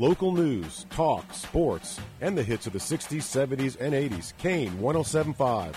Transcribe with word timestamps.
Local 0.00 0.30
news, 0.30 0.86
talk, 0.90 1.34
sports, 1.34 1.98
and 2.20 2.38
the 2.38 2.42
hits 2.44 2.68
of 2.68 2.72
the 2.72 2.78
60s, 2.78 3.16
70s, 3.16 3.76
and 3.80 3.94
80s. 3.94 4.32
Kane 4.38 4.80
1075. 4.80 5.76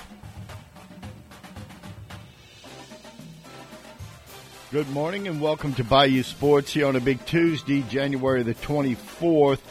Good 4.72 4.88
morning 4.92 5.28
and 5.28 5.42
welcome 5.42 5.74
to 5.74 5.84
Bayou 5.84 6.22
Sports 6.22 6.72
here 6.72 6.86
on 6.86 6.96
a 6.96 7.00
big 7.00 7.26
Tuesday, 7.26 7.82
January 7.90 8.44
the 8.44 8.54
24th. 8.54 9.62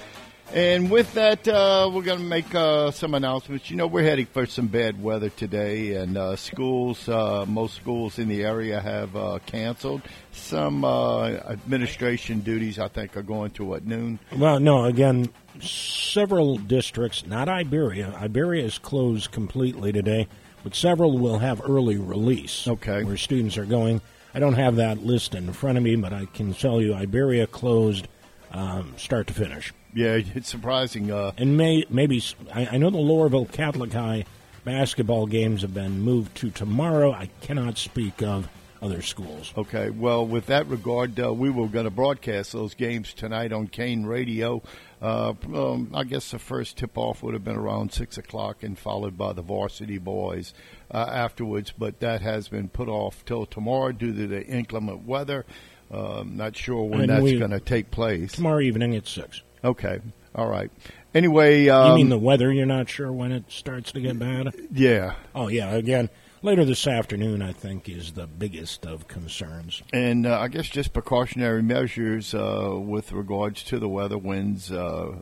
And 0.53 0.91
with 0.91 1.15
that, 1.15 1.47
uh, 1.47 1.89
we're 1.93 2.03
going 2.03 2.19
to 2.19 2.25
make 2.25 2.53
uh, 2.57 2.91
some 2.91 3.15
announcements. 3.15 3.71
You 3.71 3.77
know, 3.77 3.87
we're 3.87 4.03
heading 4.03 4.27
for 4.27 4.47
some 4.47 4.67
bad 4.67 5.01
weather 5.01 5.31
today, 5.31 5.95
and 5.95 6.19
uh, 6.19 6.35
schools, 6.35 7.09
uh, 7.09 7.45
most 7.47 7.77
schools 7.77 8.19
in 8.19 8.27
the 8.27 8.43
area 8.43 8.81
have 8.81 9.15
uh, 9.15 9.39
canceled. 9.47 10.03
Some 10.33 10.85
uh, 10.85 11.29
administration 11.29 12.41
duties, 12.41 12.81
I 12.81 12.89
think, 12.89 13.17
are 13.17 13.23
going 13.23 13.53
to 13.53 13.77
at 13.77 13.87
noon. 13.87 14.19
Well, 14.37 14.59
no, 14.59 14.87
again, 14.87 15.29
several 15.61 16.57
districts, 16.57 17.25
not 17.25 17.49
Iberia. 17.49 18.13
Iberia 18.21 18.65
is 18.65 18.77
closed 18.77 19.31
completely 19.31 19.93
today, 19.93 20.27
but 20.65 20.75
several 20.75 21.17
will 21.17 21.39
have 21.39 21.63
early 21.65 21.97
release. 21.97 22.67
Okay. 22.67 23.05
Where 23.05 23.17
students 23.17 23.57
are 23.57 23.67
going. 23.67 24.01
I 24.35 24.41
don't 24.41 24.55
have 24.55 24.77
that 24.77 24.99
list 24.99 25.37
in 25.37 25.53
front 25.53 25.79
of 25.79 25.85
me, 25.85 25.95
but 25.95 26.13
I 26.13 26.27
can 26.27 26.55
tell 26.55 26.81
you 26.81 26.93
Iberia 26.93 27.47
closed 27.47 28.09
um, 28.51 28.95
start 28.97 29.29
to 29.29 29.33
finish. 29.33 29.73
Yeah, 29.95 30.21
it's 30.35 30.49
surprising. 30.49 31.11
Uh, 31.11 31.33
and 31.37 31.57
may, 31.57 31.85
maybe 31.91 32.23
I, 32.53 32.67
I 32.73 32.77
know 32.79 32.91
the 32.91 32.99
Loreauville 32.99 33.51
Catholic 33.51 33.93
High 33.93 34.25
basketball 34.65 35.27
games 35.27 35.63
have 35.63 35.75
been 35.75 36.01
moved 36.01 36.37
to 36.39 36.51
tomorrow. 36.51 37.13
I 37.13 37.31
cannot 37.41 37.79
speak 37.79 38.23
of 38.23 38.49
other 38.83 39.03
schools. 39.03 39.53
Okay, 39.57 39.91
well, 39.91 40.27
with 40.27 40.47
that 40.47 40.67
regard, 40.67 41.19
uh, 41.21 41.33
we 41.33 41.51
were 41.51 41.67
going 41.67 41.85
to 41.85 41.91
broadcast 41.91 42.53
those 42.53 42.75
games 42.75 43.13
tonight 43.13 43.53
on 43.53 43.67
Kane 43.67 44.05
Radio. 44.05 44.63
Uh, 45.03 45.35
um, 45.55 45.91
I 45.95 46.05
guess 46.05 46.31
the 46.31 46.39
first 46.39 46.77
tip 46.79 46.97
off 46.97 47.23
would 47.23 47.35
have 47.35 47.45
been 47.45 47.57
around 47.57 47.93
6 47.93 48.19
o'clock 48.19 48.63
and 48.63 48.79
followed 48.79 49.17
by 49.17 49.33
the 49.33 49.43
varsity 49.43 49.99
boys 49.99 50.55
uh, 50.91 51.07
afterwards, 51.11 51.73
but 51.77 52.01
that 52.01 52.23
has 52.23 52.49
been 52.49 52.69
put 52.69 52.89
off 52.89 53.25
till 53.25 53.47
tomorrow 53.47 53.93
due 53.93 54.15
to 54.15 54.27
the 54.27 54.45
inclement 54.47 55.07
weather. 55.07 55.45
Um, 55.91 56.37
not 56.37 56.57
sure 56.57 56.85
when 56.85 57.09
that's 57.09 57.21
going 57.21 57.51
to 57.51 57.61
take 57.61 57.91
place. 57.91 58.33
Tomorrow 58.33 58.61
evening 58.61 58.95
at 58.95 59.07
6. 59.07 59.43
Okay, 59.65 60.01
all 60.35 60.49
right. 60.49 60.71
Anyway, 61.15 61.69
um, 61.69 61.91
you 61.91 61.97
mean 61.97 62.09
the 62.09 62.19
weather? 62.19 62.53
You're 62.53 62.67
not 62.67 62.89
sure 62.89 63.13
when 63.13 63.33
it 63.33 63.45
starts 63.49 63.93
to 63.93 64.01
get 64.01 64.19
bad? 64.19 64.55
yeah, 64.73 65.15
Oh, 65.35 65.49
yeah. 65.49 65.75
Again, 65.75 66.09
later 66.43 66.65
this 66.65 66.87
afternoon, 66.87 67.43
I 67.43 67.53
think, 67.53 67.89
is 67.89 68.13
the 68.13 68.27
biggest 68.29 68.87
of 68.87 69.09
concerns. 69.09 69.83
And 69.93 70.27
uh, 70.27 70.39
I 70.39 70.49
guess 70.49 70.69
just 70.69 70.93
precautionary 70.93 71.63
measures 71.63 72.33
uh, 72.33 72.77
with 72.79 73.13
regards 73.13 73.65
to 73.65 73.79
the 73.81 73.89
weather, 73.89 74.19
winds, 74.19 74.71
uh, 74.71 75.17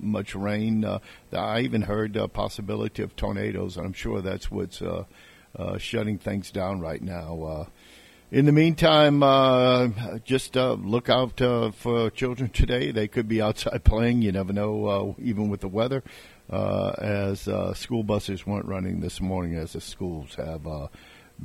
much 0.00 0.34
rain. 0.34 0.84
Uh, 0.84 0.98
I 1.32 1.60
even 1.60 1.82
heard 1.82 2.16
a 2.16 2.26
possibility 2.28 3.02
of 3.02 3.14
tornadoes. 3.16 3.76
I'm 3.76 3.92
sure 3.92 4.20
that's 4.20 4.50
what's 4.50 4.82
uh, 4.82 5.04
uh, 5.56 5.78
shutting 5.78 6.18
things 6.18 6.50
down 6.50 6.80
right 6.80 7.00
now. 7.00 7.68
In 8.34 8.46
the 8.46 8.52
meantime, 8.52 9.22
uh, 9.22 9.90
just 10.24 10.56
uh, 10.56 10.72
look 10.72 11.08
out 11.08 11.40
uh, 11.40 11.70
for 11.70 12.10
children 12.10 12.50
today. 12.50 12.90
They 12.90 13.06
could 13.06 13.28
be 13.28 13.40
outside 13.40 13.84
playing. 13.84 14.22
You 14.22 14.32
never 14.32 14.52
know, 14.52 14.86
uh, 14.86 15.22
even 15.22 15.50
with 15.50 15.60
the 15.60 15.68
weather. 15.68 16.02
Uh, 16.50 16.96
as 16.98 17.46
uh, 17.46 17.72
school 17.74 18.02
buses 18.02 18.44
weren't 18.44 18.66
running 18.66 18.98
this 18.98 19.20
morning, 19.20 19.54
as 19.54 19.74
the 19.74 19.80
schools 19.80 20.34
have 20.34 20.66
uh, 20.66 20.88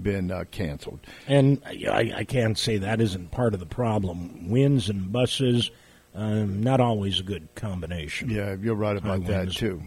been 0.01 0.31
uh, 0.31 0.45
canceled. 0.49 0.99
And 1.27 1.61
I, 1.63 2.11
I 2.17 2.23
can't 2.23 2.57
say 2.57 2.79
that 2.79 2.99
isn't 2.99 3.29
part 3.29 3.53
of 3.53 3.59
the 3.59 3.67
problem. 3.67 4.49
Winds 4.49 4.89
and 4.89 5.11
buses, 5.11 5.69
um, 6.15 6.63
not 6.63 6.79
always 6.79 7.19
a 7.19 7.23
good 7.23 7.49
combination. 7.53 8.31
Yeah, 8.31 8.55
you're 8.59 8.73
right 8.73 8.97
about 8.97 9.21
High 9.21 9.27
that 9.27 9.39
winds. 9.41 9.55
too. 9.57 9.83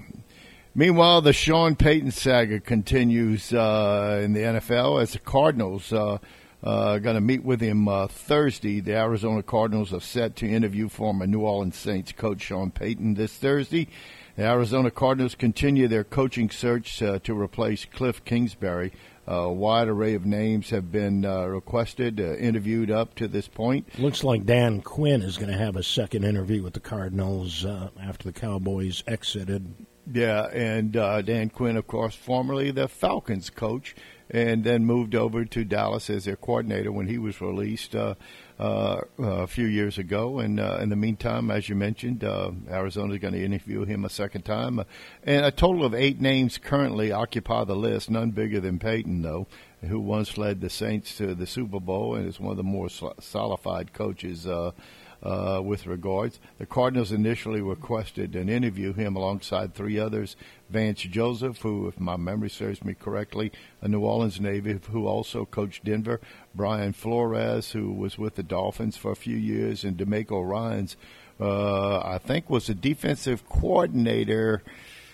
Meanwhile, 0.76 1.22
the 1.22 1.32
Sean 1.32 1.74
Payton 1.74 2.12
saga 2.12 2.60
continues 2.60 3.52
uh, 3.52 4.20
in 4.22 4.34
the 4.34 4.40
NFL 4.42 5.02
as 5.02 5.14
the 5.14 5.18
Cardinals 5.18 5.92
uh, 6.62 6.98
going 6.98 7.14
to 7.14 7.20
meet 7.20 7.44
with 7.44 7.60
him 7.60 7.88
uh, 7.88 8.06
Thursday. 8.06 8.80
The 8.80 8.94
Arizona 8.94 9.42
Cardinals 9.42 9.92
are 9.92 10.00
set 10.00 10.36
to 10.36 10.48
interview 10.48 10.88
former 10.88 11.26
New 11.26 11.40
Orleans 11.40 11.76
Saints 11.76 12.12
coach 12.12 12.42
Sean 12.42 12.70
Payton 12.70 13.14
this 13.14 13.32
Thursday. 13.36 13.88
The 14.36 14.44
Arizona 14.44 14.90
Cardinals 14.90 15.34
continue 15.34 15.88
their 15.88 16.04
coaching 16.04 16.50
search 16.50 17.02
uh, 17.02 17.18
to 17.20 17.38
replace 17.38 17.84
Cliff 17.84 18.24
Kingsbury. 18.24 18.92
a 19.26 19.52
wide 19.52 19.88
array 19.88 20.14
of 20.14 20.24
names 20.24 20.70
have 20.70 20.90
been 20.90 21.24
uh, 21.24 21.44
requested, 21.46 22.18
uh, 22.18 22.34
interviewed 22.36 22.90
up 22.90 23.14
to 23.16 23.28
this 23.28 23.48
point. 23.48 23.86
Looks 23.98 24.24
like 24.24 24.46
Dan 24.46 24.80
Quinn 24.80 25.22
is 25.22 25.36
going 25.36 25.50
to 25.50 25.58
have 25.58 25.76
a 25.76 25.82
second 25.82 26.24
interview 26.24 26.62
with 26.62 26.72
the 26.72 26.80
Cardinals 26.80 27.64
uh, 27.64 27.90
after 28.00 28.24
the 28.24 28.32
Cowboys 28.32 29.02
exited. 29.06 29.74
Yeah, 30.10 30.46
and 30.46 30.96
uh, 30.96 31.22
Dan 31.22 31.50
Quinn, 31.50 31.76
of 31.76 31.86
course, 31.86 32.14
formerly 32.14 32.70
the 32.70 32.88
Falcons 32.88 33.50
coach, 33.50 33.94
and 34.30 34.64
then 34.64 34.84
moved 34.84 35.14
over 35.14 35.44
to 35.44 35.64
Dallas 35.64 36.08
as 36.10 36.24
their 36.24 36.36
coordinator 36.36 36.90
when 36.90 37.06
he 37.06 37.18
was 37.18 37.40
released 37.40 37.94
uh, 37.94 38.14
uh, 38.58 39.00
a 39.18 39.46
few 39.46 39.66
years 39.66 39.98
ago. 39.98 40.38
And 40.38 40.60
uh, 40.60 40.78
in 40.80 40.88
the 40.88 40.96
meantime, 40.96 41.50
as 41.50 41.68
you 41.68 41.74
mentioned, 41.74 42.24
uh, 42.24 42.50
Arizona 42.70 43.14
is 43.14 43.20
going 43.20 43.34
to 43.34 43.44
interview 43.44 43.84
him 43.84 44.04
a 44.04 44.10
second 44.10 44.42
time. 44.42 44.78
Uh, 44.78 44.84
and 45.24 45.44
a 45.44 45.50
total 45.50 45.84
of 45.84 45.94
eight 45.94 46.20
names 46.20 46.58
currently 46.58 47.12
occupy 47.12 47.64
the 47.64 47.76
list, 47.76 48.10
none 48.10 48.30
bigger 48.30 48.60
than 48.60 48.78
Payton, 48.78 49.22
though, 49.22 49.46
who 49.82 50.00
once 50.00 50.38
led 50.38 50.60
the 50.60 50.70
Saints 50.70 51.16
to 51.16 51.34
the 51.34 51.46
Super 51.46 51.80
Bowl 51.80 52.14
and 52.14 52.28
is 52.28 52.40
one 52.40 52.52
of 52.52 52.56
the 52.56 52.62
more 52.62 52.88
solidified 52.88 53.92
coaches. 53.92 54.46
Uh, 55.22 55.60
with 55.64 55.86
regards. 55.86 56.40
The 56.58 56.66
Cardinals 56.66 57.12
initially 57.12 57.60
requested 57.60 58.34
an 58.34 58.48
interview 58.48 58.92
him 58.92 59.14
alongside 59.14 59.72
three 59.72 59.96
others: 59.96 60.34
Vance 60.68 61.02
Joseph, 61.02 61.58
who, 61.58 61.86
if 61.86 62.00
my 62.00 62.16
memory 62.16 62.50
serves 62.50 62.84
me 62.84 62.94
correctly, 62.94 63.52
a 63.80 63.86
New 63.86 64.00
Orleans 64.00 64.40
native 64.40 64.86
who 64.86 65.06
also 65.06 65.44
coached 65.44 65.84
Denver; 65.84 66.20
Brian 66.56 66.92
Flores, 66.92 67.70
who 67.70 67.92
was 67.92 68.18
with 68.18 68.34
the 68.34 68.42
Dolphins 68.42 68.96
for 68.96 69.12
a 69.12 69.16
few 69.16 69.36
years, 69.36 69.84
and 69.84 69.96
DeMeco 69.96 70.44
Ryans, 70.44 70.96
uh, 71.38 71.98
I 72.00 72.18
think, 72.18 72.50
was 72.50 72.68
a 72.68 72.74
defensive 72.74 73.48
coordinator 73.48 74.64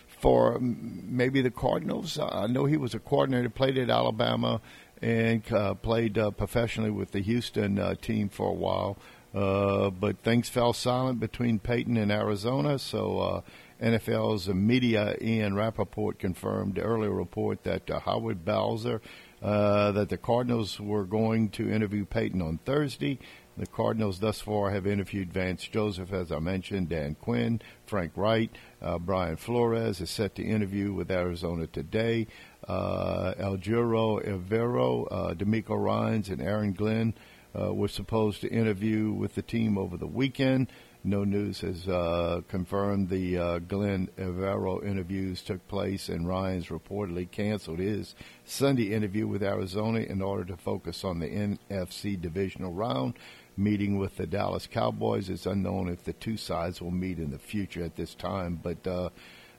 for 0.06 0.58
maybe 0.58 1.42
the 1.42 1.50
Cardinals. 1.50 2.19
I 2.19 2.46
know 2.46 2.64
he 2.64 2.78
was 2.78 2.94
a 2.94 2.98
coordinator, 2.98 3.50
played 3.50 3.76
at 3.76 3.90
Alabama, 3.90 4.62
and 5.02 5.42
uh, 5.52 5.75
played 5.75 6.16
uh, 6.16 6.30
professionally 6.30 6.90
with 6.90 7.12
the 7.12 7.20
Houston 7.20 7.78
uh, 7.78 7.94
team 7.94 8.30
for 8.30 8.48
a 8.48 8.54
while. 8.54 8.96
Uh, 9.34 9.91
but 9.91 10.19
things 10.21 10.49
fell 10.49 10.72
silent 10.72 11.21
between 11.21 11.59
Payton 11.59 11.97
and 11.97 12.11
Arizona, 12.11 12.78
so 12.78 13.19
uh, 13.19 13.41
NFL's 13.83 14.49
media 14.49 15.16
Ian 15.21 15.55
Rapoport 15.55 16.19
confirmed 16.19 16.78
earlier 16.78 17.11
report 17.11 17.62
that 17.65 17.91
uh, 17.91 18.00
Howard 18.00 18.44
Balzer, 18.44 19.03
uh, 19.43 19.93
that 19.93 20.09
the 20.09 20.17
Cardinals 20.17 20.81
were 20.81 21.05
going 21.05 21.50
to 21.50 21.71
interview 21.71 22.06
Payton 22.06 22.41
on 22.41 22.59
Thursday. 22.65 23.19
The 23.59 23.67
Cardinals 23.67 24.21
thus 24.21 24.41
far 24.41 24.71
have 24.71 24.87
interviewed 24.87 25.33
Vance 25.33 25.65
Joseph, 25.65 26.12
as 26.12 26.33
I 26.33 26.38
mentioned, 26.38 26.88
Dan 26.88 27.17
Quinn, 27.17 27.61
Frank 27.87 28.12
Wright, 28.15 28.50
uh, 28.81 28.99
Brian 28.99 29.37
Flores 29.37 30.00
is 30.00 30.11
set 30.11 30.37
to 30.37 30.44
interview 30.44 30.93
with 30.93 31.11
Arizona 31.11 31.67
today. 31.67 32.28
Uh, 32.67 33.34
Ejiro 33.34 34.25
Evero, 34.25 35.09
DeMeco 35.37 35.77
Ryans, 35.77 36.28
and 36.28 36.41
Aaron 36.41 36.72
Glenn 36.72 37.15
uh, 37.58 37.72
were 37.72 37.88
supposed 37.88 38.41
to 38.42 38.48
interview 38.48 39.12
with 39.12 39.34
the 39.34 39.42
team 39.42 39.78
over 39.78 39.96
the 39.96 40.06
weekend. 40.06 40.69
No 41.04 41.24
News 41.24 41.60
has 41.60 41.88
uh, 41.88 42.42
confirmed 42.48 43.08
the 43.08 43.38
uh, 43.38 43.58
Glenn 43.60 44.08
Evero 44.19 44.84
interviews 44.84 45.42
took 45.42 45.66
place, 45.69 46.08
and 46.08 46.26
Ryan's 46.26 46.66
reportedly 46.66 47.30
canceled 47.30 47.78
his 47.78 48.14
Sunday 48.44 48.92
interview 48.92 49.26
with 49.26 49.42
Arizona 49.42 50.00
in 50.00 50.20
order 50.20 50.44
to 50.44 50.56
focus 50.56 51.04
on 51.04 51.20
the 51.20 51.28
NFC 51.28 52.20
divisional 52.20 52.72
round. 52.72 53.14
Meeting 53.56 53.98
with 53.98 54.16
the 54.16 54.26
Dallas 54.26 54.69
Cowboys. 54.69 55.28
It's 55.28 55.46
unknown 55.46 55.88
if 55.88 56.04
the 56.04 56.12
two 56.12 56.36
sides 56.36 56.80
will 56.80 56.92
meet 56.92 57.19
in 57.19 57.32
the 57.32 57.40
future 57.40 57.82
at 57.82 57.96
this 57.96 58.14
time, 58.14 58.61
but 58.62 58.87
uh, 58.87 59.11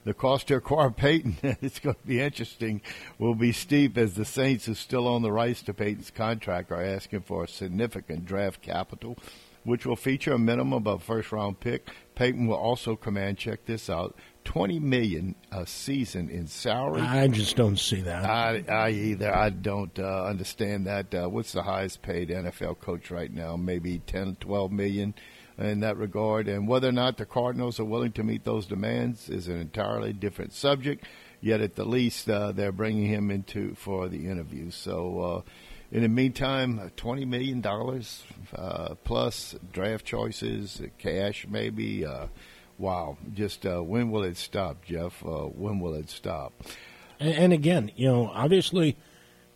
the 0.03 0.13
cost 0.13 0.47
to 0.47 0.55
acquire 0.55 0.91
Payton, 0.91 1.37
it's 1.43 1.79
going 1.79 1.95
to 1.95 2.07
be 2.07 2.21
interesting, 2.21 2.81
will 3.17 3.35
be 3.35 3.51
steep 3.51 3.97
as 3.97 4.15
the 4.15 4.25
Saints, 4.25 4.65
who 4.65 4.73
still 4.73 5.07
own 5.07 5.21
the 5.21 5.31
rights 5.31 5.61
to 5.63 5.73
Payton's 5.73 6.11
contract, 6.11 6.71
are 6.71 6.83
asking 6.83 7.21
for 7.21 7.43
a 7.43 7.47
significant 7.47 8.25
draft 8.25 8.61
capital, 8.61 9.17
which 9.63 9.85
will 9.85 9.95
feature 9.95 10.33
a 10.33 10.39
minimum 10.39 10.87
of 10.87 11.01
a 11.01 11.03
first 11.03 11.31
round 11.31 11.59
pick. 11.59 11.89
Payton 12.15 12.47
will 12.47 12.57
also 12.57 12.95
command, 12.95 13.37
check 13.37 13.65
this 13.65 13.89
out, 13.89 14.15
twenty 14.43 14.79
million 14.79 15.35
a 15.51 15.65
season 15.65 16.29
in 16.29 16.47
salary. 16.47 17.01
I 17.01 17.27
just 17.27 17.55
don't 17.55 17.77
see 17.77 18.01
that. 18.01 18.25
I, 18.25 18.63
I 18.67 18.89
either 18.89 19.33
I 19.33 19.49
don't 19.49 19.97
uh, 19.99 20.25
understand 20.25 20.87
that. 20.87 21.13
Uh, 21.13 21.27
what's 21.27 21.51
the 21.51 21.63
highest 21.63 22.01
paid 22.01 22.29
NFL 22.29 22.79
coach 22.79 23.11
right 23.11 23.31
now? 23.31 23.55
Maybe 23.55 23.99
10, 23.99 24.37
12 24.39 24.71
million 24.71 25.13
in 25.59 25.81
that 25.81 25.97
regard. 25.97 26.47
And 26.47 26.67
whether 26.67 26.89
or 26.89 26.93
not 26.93 27.17
the 27.17 27.25
Cardinals 27.25 27.79
are 27.79 27.85
willing 27.85 28.13
to 28.13 28.23
meet 28.23 28.45
those 28.45 28.65
demands 28.65 29.29
is 29.29 29.47
an 29.47 29.59
entirely 29.59 30.13
different 30.13 30.53
subject. 30.53 31.05
Yet 31.41 31.61
at 31.61 31.75
the 31.75 31.85
least, 31.85 32.29
uh, 32.29 32.51
they're 32.51 32.71
bringing 32.71 33.05
him 33.05 33.29
into 33.29 33.75
for 33.75 34.09
the 34.09 34.27
interview. 34.27 34.71
So. 34.71 35.19
Uh, 35.19 35.41
in 35.91 36.03
the 36.03 36.07
meantime, 36.07 36.91
twenty 36.95 37.25
million 37.25 37.61
dollars 37.61 38.23
uh, 38.55 38.93
plus 39.03 39.55
draft 39.73 40.05
choices, 40.05 40.81
cash 40.99 41.47
maybe. 41.49 42.05
Uh, 42.05 42.27
wow, 42.77 43.17
just 43.33 43.65
uh, 43.65 43.81
when 43.81 44.11
will 44.11 44.23
it 44.23 44.37
stop, 44.37 44.85
Jeff? 44.85 45.25
Uh, 45.25 45.45
when 45.45 45.79
will 45.79 45.95
it 45.95 46.09
stop? 46.09 46.53
And, 47.19 47.33
and, 47.33 47.53
again, 47.53 47.91
you 47.95 48.07
know, 48.07 48.31
obviously 48.33 48.97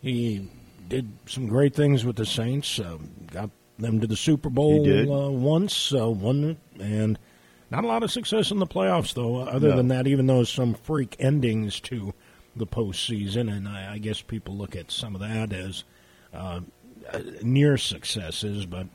he 0.02 0.50
did 0.88 1.14
some 1.28 1.48
great 1.48 1.74
things 1.76 2.04
with 2.04 2.16
the 2.18 2.26
Saints. 2.26 2.80
Uh, 2.80 2.98
got 3.32 3.52
them 3.78 4.00
to 4.00 4.08
the 4.08 4.16
Super 4.16 4.50
Bowl 4.50 4.88
uh, 4.88 5.30
once, 5.30 5.92
won 5.92 6.58
and 6.80 7.18
not 7.72 7.84
a 7.84 7.88
lot 7.88 8.04
of 8.04 8.12
success 8.12 8.52
in 8.52 8.60
the 8.60 8.68
playoffs, 8.68 9.14
though. 9.16 9.40
Other 9.40 9.70
no. 9.70 9.78
than 9.78 9.88
that, 9.88 10.08
even 10.08 10.28
though 10.28 10.44
some 10.44 10.76
freak 10.76 11.16
endings 11.20 11.80
to 11.82 12.14
the 12.56 12.68
postseason, 12.68 13.52
and 13.52 13.68
I, 13.68 13.94
I 13.94 13.98
guess 13.98 14.22
people 14.22 14.56
look 14.56 14.76
at 14.76 14.92
some 14.92 15.16
of 15.16 15.22
that 15.22 15.52
as 15.52 15.84
uh, 16.34 16.60
near 17.42 17.78
successes, 17.78 18.68
but 18.68 18.86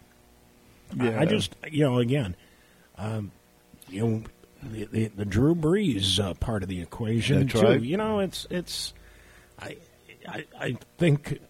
yeah. 0.97 1.19
I, 1.19 1.23
I, 1.23 1.25
just, 1.25 1.57
you 1.71 1.85
know, 1.85 1.99
again, 1.99 2.37
um, 2.97 3.33
you 3.89 4.07
know, 4.07 4.23
the, 4.63 4.85
the, 4.85 5.07
the 5.09 5.25
Drew 5.25 5.55
Brees 5.55 6.21
uh, 6.21 6.35
part 6.35 6.63
of 6.63 6.69
the 6.69 6.81
equation 6.81 7.47
That's 7.47 7.61
too. 7.61 7.67
Right. 7.67 7.81
You 7.81 7.97
know, 7.97 8.21
it's 8.21 8.47
it's, 8.51 8.93
I, 9.59 9.77
I, 10.29 10.45
I 10.59 10.79
think, 10.99 11.41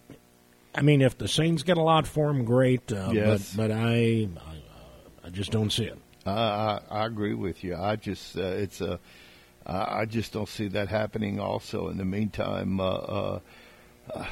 I 0.75 0.81
mean, 0.81 1.01
if 1.01 1.17
the 1.17 1.27
Saints 1.27 1.63
get 1.63 1.77
a 1.77 1.81
lot 1.81 2.07
for 2.07 2.29
him, 2.29 2.45
great. 2.45 2.91
Uh, 2.91 3.09
yes. 3.11 3.53
but 3.55 3.69
but 3.69 3.75
I, 3.75 4.27
I, 4.37 5.27
I 5.27 5.29
just 5.29 5.51
don't 5.51 5.71
see 5.71 5.85
it. 5.85 5.97
I, 6.25 6.79
I 6.89 7.05
agree 7.05 7.33
with 7.33 7.63
you. 7.63 7.75
I 7.75 7.95
just 7.95 8.37
uh, 8.37 8.41
it's 8.41 8.81
a 8.81 8.99
I 9.65 10.05
just 10.05 10.33
don't 10.33 10.49
see 10.49 10.67
that 10.69 10.89
happening. 10.89 11.39
Also, 11.39 11.89
in 11.89 11.97
the 11.97 12.05
meantime, 12.05 12.79
uh, 12.79 12.83
uh, 12.83 13.39
uh 14.13 14.25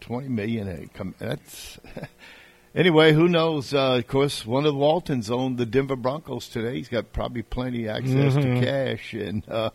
twenty 0.00 0.28
million. 0.28 0.90
That's 1.18 1.78
anyway. 2.74 3.12
Who 3.12 3.28
knows? 3.28 3.72
Uh, 3.72 3.94
of 3.94 4.08
course, 4.08 4.44
one 4.44 4.66
of 4.66 4.72
the 4.72 4.78
Waltons 4.78 5.30
owned 5.30 5.58
the 5.58 5.66
Denver 5.66 5.96
Broncos 5.96 6.48
today. 6.48 6.76
He's 6.76 6.88
got 6.88 7.12
probably 7.12 7.42
plenty 7.42 7.88
access 7.88 8.34
mm-hmm. 8.34 8.60
to 8.60 8.66
cash, 8.66 9.12
and 9.12 9.48
uh, 9.48 9.70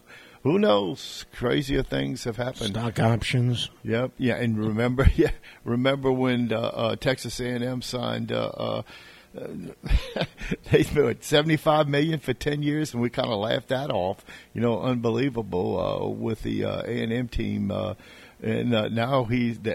who 0.45 0.59
knows? 0.59 1.25
Crazier 1.33 1.81
things 1.81 2.23
have 2.25 2.37
happened. 2.37 2.75
Stock 2.75 2.99
options. 2.99 3.71
Yep. 3.83 4.11
Yeah. 4.19 4.35
And 4.35 4.63
remember, 4.63 5.07
yeah, 5.15 5.31
remember 5.63 6.11
when 6.11 6.53
uh, 6.53 6.59
uh, 6.59 6.95
Texas 6.97 7.39
A&M 7.39 7.81
signed 7.81 8.31
uh, 8.31 8.83
they 10.71 10.83
spent 10.83 11.23
seventy 11.23 11.57
five 11.57 11.89
million 11.89 12.19
for 12.19 12.33
ten 12.33 12.61
years, 12.61 12.93
and 12.93 13.01
we 13.01 13.09
kind 13.09 13.29
of 13.29 13.39
laughed 13.39 13.69
that 13.69 13.89
off. 13.89 14.23
You 14.53 14.61
know, 14.61 14.81
unbelievable 14.81 15.79
uh, 15.79 16.07
with 16.07 16.43
the 16.43 16.63
uh, 16.63 16.83
A 16.83 17.03
and 17.03 17.11
M 17.11 17.27
team. 17.27 17.71
And 18.41 18.75
uh, 18.75 18.89
now 18.89 19.23
he's 19.23 19.59
the 19.59 19.73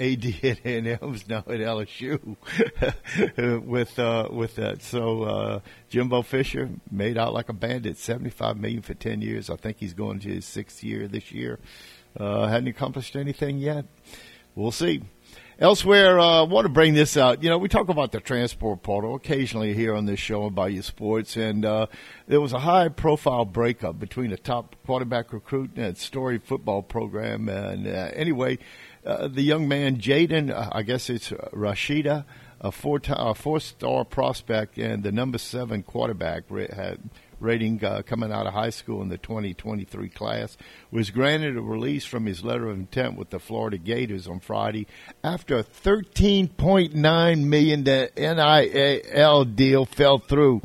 AD 0.00 0.44
at 0.44 0.58
A&M's 0.64 1.28
now 1.28 1.38
at 1.38 1.46
LSU 1.46 2.36
with 3.66 3.98
uh, 3.98 4.28
with 4.30 4.56
that. 4.56 4.82
So 4.82 5.22
uh, 5.22 5.60
Jimbo 5.90 6.22
Fisher 6.22 6.70
made 6.90 7.18
out 7.18 7.34
like 7.34 7.48
a 7.50 7.52
bandit. 7.52 7.98
Seventy 7.98 8.30
five 8.30 8.56
million 8.56 8.82
for 8.82 8.94
ten 8.94 9.20
years. 9.20 9.50
I 9.50 9.56
think 9.56 9.78
he's 9.78 9.94
going 9.94 10.18
to 10.20 10.28
his 10.28 10.46
sixth 10.46 10.82
year 10.82 11.08
this 11.08 11.30
year. 11.30 11.58
Uh, 12.18 12.48
hadn't 12.48 12.68
accomplished 12.68 13.16
anything 13.16 13.58
yet. 13.58 13.84
We'll 14.54 14.72
see. 14.72 15.02
Elsewhere, 15.60 16.18
I 16.18 16.38
uh, 16.38 16.44
want 16.46 16.64
to 16.64 16.70
bring 16.70 16.94
this 16.94 17.18
out. 17.18 17.42
You 17.42 17.50
know, 17.50 17.58
we 17.58 17.68
talk 17.68 17.90
about 17.90 18.12
the 18.12 18.20
transport 18.20 18.82
portal 18.82 19.14
occasionally 19.14 19.74
here 19.74 19.94
on 19.94 20.06
this 20.06 20.18
show 20.18 20.44
on 20.44 20.54
Bayou 20.54 20.80
Sports, 20.80 21.36
and 21.36 21.66
uh, 21.66 21.86
there 22.26 22.40
was 22.40 22.54
a 22.54 22.60
high-profile 22.60 23.44
breakup 23.44 23.98
between 23.98 24.32
a 24.32 24.38
top 24.38 24.74
quarterback 24.86 25.34
recruit 25.34 25.72
and 25.76 25.98
Story 25.98 26.38
football 26.38 26.80
program. 26.80 27.50
And 27.50 27.86
uh, 27.86 28.08
anyway, 28.14 28.56
uh, 29.04 29.28
the 29.28 29.42
young 29.42 29.68
man 29.68 29.98
Jaden, 29.98 30.50
uh, 30.50 30.70
I 30.72 30.80
guess 30.80 31.10
it's 31.10 31.28
Rashada, 31.28 32.24
a 32.62 32.72
four 32.72 32.98
four-star 33.34 34.06
prospect 34.06 34.78
and 34.78 35.02
the 35.02 35.12
number 35.12 35.36
seven 35.36 35.82
quarterback, 35.82 36.48
had 36.48 37.00
rating 37.40 37.84
uh, 37.84 38.02
coming 38.02 38.30
out 38.30 38.46
of 38.46 38.52
high 38.52 38.70
school 38.70 39.02
in 39.02 39.08
the 39.08 39.18
2023 39.18 40.08
class, 40.10 40.56
was 40.90 41.10
granted 41.10 41.56
a 41.56 41.62
release 41.62 42.04
from 42.04 42.26
his 42.26 42.44
letter 42.44 42.68
of 42.68 42.78
intent 42.78 43.16
with 43.16 43.30
the 43.30 43.40
Florida 43.40 43.78
Gators 43.78 44.28
on 44.28 44.38
Friday 44.38 44.86
after 45.24 45.58
a 45.58 45.64
$13.9 45.64 47.44
million 47.44 47.82
NIL 47.82 49.44
deal 49.44 49.84
fell 49.86 50.18
through. 50.18 50.62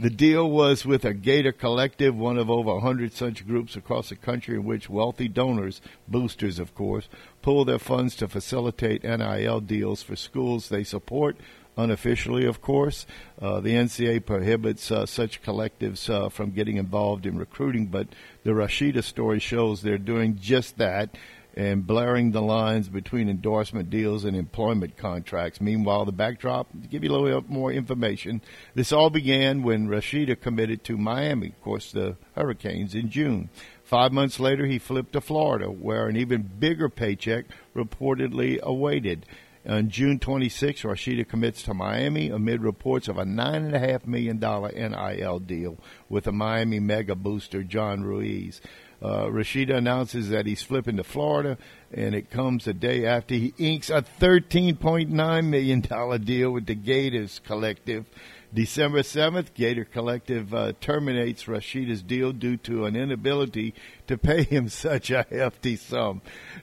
The 0.00 0.10
deal 0.10 0.48
was 0.48 0.86
with 0.86 1.04
a 1.04 1.12
Gator 1.12 1.50
Collective, 1.50 2.14
one 2.16 2.38
of 2.38 2.48
over 2.48 2.74
100 2.74 3.12
such 3.12 3.44
groups 3.44 3.74
across 3.74 4.10
the 4.10 4.14
country 4.14 4.54
in 4.54 4.64
which 4.64 4.88
wealthy 4.88 5.26
donors, 5.26 5.80
boosters 6.06 6.60
of 6.60 6.72
course, 6.72 7.08
pool 7.42 7.64
their 7.64 7.80
funds 7.80 8.14
to 8.16 8.28
facilitate 8.28 9.02
NIL 9.02 9.60
deals 9.60 10.04
for 10.04 10.14
schools 10.14 10.68
they 10.68 10.84
support 10.84 11.36
unofficially, 11.78 12.44
of 12.44 12.60
course. 12.60 13.06
Uh, 13.40 13.60
the 13.60 13.70
NCA 13.70 14.26
prohibits 14.26 14.90
uh, 14.90 15.06
such 15.06 15.42
collectives 15.42 16.10
uh, 16.10 16.28
from 16.28 16.50
getting 16.50 16.76
involved 16.76 17.24
in 17.24 17.38
recruiting, 17.38 17.86
but 17.86 18.08
the 18.42 18.50
Rashada 18.50 19.02
story 19.02 19.38
shows 19.38 19.80
they're 19.80 19.96
doing 19.96 20.36
just 20.38 20.76
that 20.76 21.16
and 21.58 21.86
blurring 21.86 22.30
the 22.30 22.42
lines 22.42 22.88
between 22.88 23.28
endorsement 23.28 23.90
deals 23.90 24.24
and 24.24 24.36
employment 24.36 24.96
contracts. 24.96 25.60
Meanwhile, 25.60 26.04
the 26.04 26.12
backdrop, 26.12 26.70
to 26.70 26.88
give 26.88 27.02
you 27.02 27.10
a 27.10 27.12
little 27.12 27.40
bit 27.40 27.50
more 27.50 27.72
information, 27.72 28.42
this 28.74 28.92
all 28.92 29.10
began 29.10 29.64
when 29.64 29.88
Rashada 29.88 30.40
committed 30.40 30.84
to 30.84 30.96
Miami, 30.96 31.48
of 31.48 31.60
course, 31.62 31.90
the 31.90 32.16
Hurricanes, 32.36 32.94
in 32.94 33.10
June. 33.10 33.48
Five 33.82 34.12
months 34.12 34.38
later, 34.38 34.66
he 34.66 34.78
flipped 34.78 35.14
to 35.14 35.20
Florida, 35.20 35.66
where 35.66 36.06
an 36.06 36.16
even 36.16 36.42
bigger 36.42 36.88
paycheck 36.88 37.46
reportedly 37.74 38.60
awaited. 38.60 39.26
On 39.66 39.88
June 39.90 40.18
26, 40.18 40.82
Rashada 40.82 41.28
commits 41.28 41.62
to 41.64 41.74
Miami 41.74 42.30
amid 42.30 42.62
reports 42.62 43.08
of 43.08 43.18
a 43.18 43.24
$9.5 43.24 44.06
million 44.06 44.38
NIL 44.38 45.38
deal 45.40 45.78
with 46.08 46.26
a 46.26 46.32
Miami 46.32 46.80
mega 46.80 47.14
booster, 47.14 47.62
John 47.62 48.02
Ruiz. 48.02 48.60
Uh, 49.00 49.26
Rashada 49.26 49.76
announces 49.76 50.30
that 50.30 50.46
he's 50.46 50.62
flipping 50.62 50.96
to 50.96 51.04
Florida, 51.04 51.58
and 51.92 52.14
it 52.14 52.30
comes 52.30 52.66
a 52.66 52.72
day 52.72 53.06
after 53.06 53.34
he 53.34 53.54
inks 53.58 53.90
a 53.90 54.02
$13.9 54.20 55.44
million 55.44 56.24
deal 56.24 56.50
with 56.50 56.66
the 56.66 56.74
Gators 56.74 57.40
Collective 57.44 58.06
December 58.52 59.00
7th, 59.00 59.52
Gator 59.52 59.84
Collective 59.84 60.54
uh, 60.54 60.72
terminates 60.80 61.44
Rashada's 61.44 62.02
deal 62.02 62.32
due 62.32 62.56
to 62.58 62.86
an 62.86 62.96
inability 62.96 63.74
to 64.06 64.16
pay 64.16 64.42
him 64.42 64.68
such 64.70 65.10
a 65.10 65.26
hefty 65.30 65.76
sum. 65.76 66.22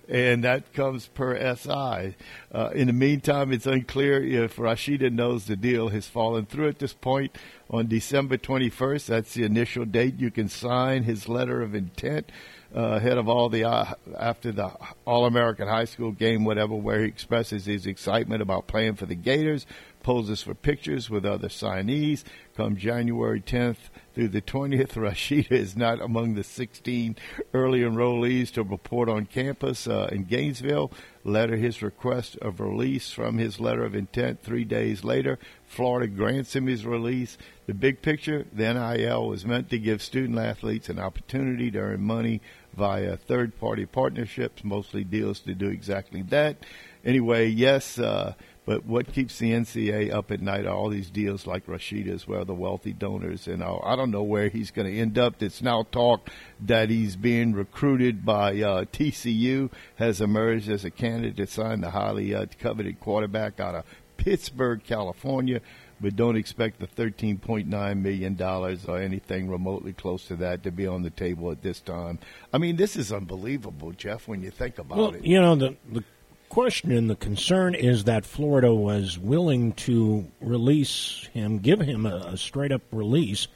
And 0.10 0.44
that 0.44 0.74
comes 0.74 1.08
per 1.08 1.38
SI. 1.56 2.16
Uh, 2.52 2.70
in 2.74 2.88
the 2.88 2.94
meantime, 2.94 3.52
it's 3.52 3.68
unclear 3.68 4.24
if 4.24 4.56
Rashada 4.56 5.12
knows 5.12 5.46
the 5.46 5.56
deal 5.56 5.90
has 5.90 6.08
fallen 6.08 6.46
through 6.46 6.70
at 6.70 6.80
this 6.80 6.94
point. 6.94 7.38
On 7.70 7.88
December 7.88 8.38
21st, 8.38 9.06
that's 9.08 9.34
the 9.34 9.44
initial 9.44 9.86
date, 9.86 10.20
you 10.20 10.32
can 10.32 10.50
sign 10.50 11.04
his 11.04 11.28
letter 11.28 11.62
of 11.62 11.76
intent. 11.76 12.32
Uh, 12.76 12.98
ahead 12.98 13.18
of 13.18 13.30
all 13.30 13.48
the 13.48 13.64
uh, 13.64 13.94
after 14.18 14.52
the 14.52 14.70
All 15.06 15.26
American 15.26 15.66
High 15.66 15.86
School 15.86 16.12
game, 16.12 16.44
whatever, 16.44 16.76
where 16.76 17.00
he 17.00 17.08
expresses 17.08 17.66
his 17.66 17.86
excitement 17.86 18.42
about 18.42 18.68
playing 18.68 18.96
for 18.96 19.06
the 19.06 19.16
Gators, 19.16 19.66
poses 20.06 20.44
for 20.44 20.54
pictures 20.54 21.10
with 21.10 21.26
other 21.26 21.48
signees. 21.48 22.24
Come 22.56 22.78
January 22.78 23.42
10th 23.42 23.90
through 24.14 24.28
the 24.28 24.42
20th, 24.42 24.90
Rashada 24.94 25.52
is 25.52 25.76
not 25.76 26.00
among 26.00 26.36
the 26.36 26.44
16 26.44 27.16
early 27.56 27.80
enrollees 27.80 28.52
to 28.52 28.62
report 28.62 29.10
on 29.10 29.26
campus 29.26 29.88
uh, 29.88 30.08
in 30.12 30.26
Gainesville. 30.26 30.92
Letter 31.24 31.56
his 31.56 31.82
request 31.82 32.38
of 32.38 32.60
release 32.60 33.10
from 33.10 33.40
his 33.40 33.60
letter 33.60 33.84
of 33.84 33.96
intent 33.96 34.44
three 34.44 34.64
days 34.64 35.04
later. 35.04 35.40
Florida 35.66 36.06
grants 36.06 36.56
him 36.56 36.68
his 36.68 36.86
release. 36.86 37.40
The 37.66 37.74
big 37.74 38.04
picture, 38.04 38.46
the 38.54 38.72
NIL 38.72 39.28
was 39.28 39.44
meant 39.44 39.72
to 39.72 39.80
give 39.80 40.04
student 40.04 40.38
athletes 40.38 40.88
an 40.88 41.00
opportunity 41.00 41.72
to 41.72 41.80
earn 41.80 42.04
money 42.04 42.42
via 42.78 43.18
third 43.18 43.60
party 43.60 43.88
partnerships, 43.88 44.64
mostly 44.64 45.04
deals 45.04 45.40
to 45.40 45.56
do 45.56 45.68
exactly 45.68 46.22
that. 46.22 46.58
Anyway, 47.04 47.48
yes, 47.48 47.98
uh, 47.98 48.34
but 48.66 48.86
what 48.86 49.14
keeps 49.14 49.38
the 49.38 49.52
NCA 49.52 50.12
up 50.12 50.32
at 50.32 50.42
night 50.42 50.66
are 50.66 50.74
all 50.74 50.90
these 50.90 51.12
deals 51.12 51.46
like 51.46 51.68
Rashada's, 51.68 52.28
where 52.28 52.44
the 52.44 52.56
wealthy 52.56 52.94
donors, 52.94 53.48
and 53.48 53.62
uh, 53.62 53.78
I 53.84 53.96
don't 53.96 54.12
know 54.12 54.24
where 54.24 54.50
he's 54.50 54.72
going 54.72 54.92
to 54.92 55.00
end 55.00 55.20
up. 55.20 55.42
It's 55.42 55.62
now 55.62 55.84
talk 55.92 56.30
that 56.62 56.90
he's 56.90 57.16
being 57.16 57.54
recruited 57.54 58.26
by 58.26 58.54
uh, 58.62 58.86
TCU, 58.86 59.72
has 59.98 60.20
emerged 60.20 60.70
as 60.70 60.84
a 60.84 60.90
candidate 60.90 61.38
to 61.38 61.48
sign 61.48 61.82
the 61.82 61.92
highly 61.92 62.34
uh, 62.34 62.48
coveted 62.60 63.00
quarterback 63.00 63.60
out 63.60 63.76
of 63.76 63.86
Pittsburg, 64.18 64.84
California. 64.84 65.62
But 66.02 66.18
don't 66.18 66.36
expect 66.36 66.80
the 66.80 66.88
$13.9 66.88 68.02
million 68.02 68.42
or 68.42 68.98
anything 68.98 69.48
remotely 69.48 69.94
close 69.94 70.26
to 70.26 70.36
that 70.38 70.64
to 70.64 70.72
be 70.72 70.86
on 70.86 71.04
the 71.04 71.10
table 71.10 71.52
at 71.52 71.62
this 71.62 71.80
time. 71.80 72.20
I 72.52 72.58
mean, 72.58 72.76
this 72.76 72.98
is 72.98 73.14
unbelievable, 73.14 73.94
Jeff, 73.94 74.28
when 74.28 74.42
you 74.42 74.52
think 74.52 74.78
about 74.78 74.98
well, 74.98 75.16
it. 75.16 75.24
You 75.24 75.40
know, 75.40 75.56
the, 75.56 75.78
the 75.90 76.04
question 76.50 76.92
and 76.92 77.10
the 77.10 77.16
concern 77.16 77.76
is 77.76 78.06
that 78.06 78.26
Florida 78.26 78.74
was 78.74 79.18
willing 79.18 79.74
to 79.74 80.26
release 80.42 81.28
him, 81.34 81.60
give 81.60 81.82
him 81.82 82.06
a, 82.06 82.16
a 82.34 82.38
straight 82.38 82.72
up 82.72 82.82
release, 82.92 83.48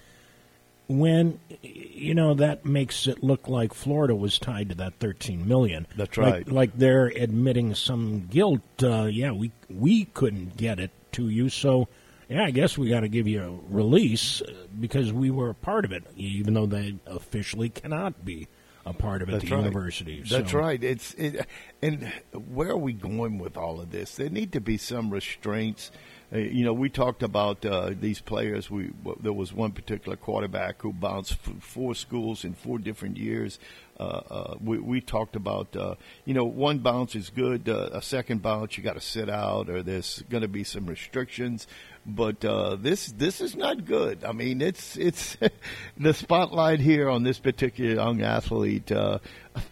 when 0.88 1.40
you 1.62 2.16
know 2.16 2.34
that 2.34 2.66
makes 2.66 3.06
it 3.08 3.24
look 3.24 3.48
like 3.48 3.74
Florida 3.74 4.16
was 4.16 4.40
tied 4.40 4.70
to 4.70 4.76
that 4.76 4.96
13 5.00 5.48
million. 5.48 5.86
That's 5.96 6.18
right. 6.18 6.46
Like, 6.48 6.52
like 6.52 6.78
they're 6.78 7.08
admitting 7.08 7.76
some 7.76 8.28
guilt. 8.28 8.62
Uh, 8.82 9.06
yeah, 9.06 9.32
we 9.32 9.52
we 9.70 10.06
couldn't 10.06 10.58
get 10.58 10.80
it 10.80 10.92
to 11.14 11.30
you, 11.30 11.50
so 11.50 11.88
yeah, 12.28 12.44
I 12.44 12.52
guess 12.52 12.78
we 12.78 12.90
got 12.90 13.02
to 13.02 13.08
give 13.08 13.28
you 13.28 13.42
a 13.42 13.74
release 13.74 14.42
uh, 14.42 14.52
because 14.80 15.14
we 15.14 15.32
were 15.32 15.52
a 15.52 15.56
part 15.56 15.86
of 15.86 15.92
it, 15.92 16.04
even 16.16 16.54
though 16.54 16.66
they 16.66 16.96
officially 17.06 17.70
cannot 17.70 18.26
be 18.26 18.48
a 18.90 18.94
part 18.94 19.22
of 19.22 19.30
it. 19.30 19.34
That's 19.34 19.46
the 19.46 19.56
right. 19.56 19.64
university. 19.66 20.24
That's 20.28 20.52
So- 20.52 20.58
right. 20.60 20.84
It's 20.84 21.14
it, 21.16 21.46
and 21.82 22.12
where 22.34 22.70
are 22.70 22.78
we 22.78 22.94
going 22.94 23.38
with 23.40 23.56
all 23.58 23.80
of 23.80 23.92
this? 23.92 24.16
There 24.16 24.30
need 24.30 24.52
to 24.54 24.62
be 24.62 24.78
some 24.78 25.10
restraints. 25.12 25.92
Uh, 26.32 26.38
you 26.38 26.64
know, 26.64 26.74
we 26.74 26.90
talked 26.90 27.24
about 27.24 27.66
uh, 27.66 27.92
these 28.00 28.22
players. 28.22 28.70
We 28.70 28.92
there 29.20 29.34
was 29.34 29.52
one 29.52 29.72
particular 29.72 30.16
quarterback 30.16 30.82
who 30.82 30.94
bounced 30.94 31.34
f- 31.34 31.56
four 31.64 31.96
schools 31.96 32.44
in 32.46 32.54
four 32.54 32.78
different 32.78 33.18
years. 33.18 33.58
Uh, 34.00 34.04
uh, 34.30 34.56
we, 34.64 34.78
we 34.80 35.02
talked 35.02 35.36
about 35.36 35.76
uh, 35.76 35.96
you 36.26 36.34
know 36.36 36.46
one 36.46 36.80
bounce 36.80 37.16
is 37.16 37.30
good. 37.32 37.68
Uh, 37.68 37.90
a 37.94 38.02
second 38.02 38.42
bounce 38.44 38.78
you 38.78 38.84
got 38.84 38.94
to 38.94 39.02
sit 39.02 39.28
out, 39.30 39.70
or 39.70 39.82
there's 39.82 40.24
going 40.30 40.42
to 40.44 40.48
be 40.48 40.64
some 40.64 40.86
restrictions. 40.86 41.66
But 42.10 42.44
uh, 42.44 42.76
this 42.76 43.08
this 43.08 43.42
is 43.42 43.56
not 43.56 43.86
good. 43.86 44.24
I 44.24 44.32
mean, 44.32 44.62
it's 44.62 44.98
it's 44.98 45.38
the 45.98 46.14
spotlight 46.14 46.80
here 46.80 47.10
on 47.10 47.24
this 47.24 47.40
particular 47.40 47.96
young 47.96 48.22
athlete. 48.22 48.92
Uh, 48.92 49.20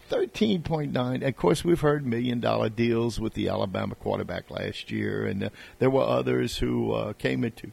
Thirteen 0.09 0.63
point 0.63 0.91
nine. 0.91 1.23
Of 1.23 1.35
course, 1.37 1.63
we've 1.63 1.79
heard 1.79 2.05
million 2.05 2.39
dollar 2.39 2.69
deals 2.69 3.19
with 3.19 3.33
the 3.33 3.49
Alabama 3.49 3.95
quarterback 3.95 4.49
last 4.49 4.91
year, 4.91 5.25
and 5.25 5.45
uh, 5.45 5.49
there 5.79 5.89
were 5.89 6.03
others 6.03 6.57
who 6.57 6.91
uh, 6.93 7.13
came 7.13 7.43
into 7.43 7.71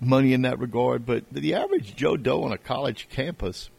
money 0.00 0.32
in 0.32 0.42
that 0.42 0.58
regard. 0.58 1.04
But 1.04 1.24
the 1.30 1.54
average 1.54 1.96
Joe 1.96 2.16
Doe 2.16 2.44
on 2.44 2.52
a 2.52 2.58
college 2.58 3.08
campus, 3.10 3.70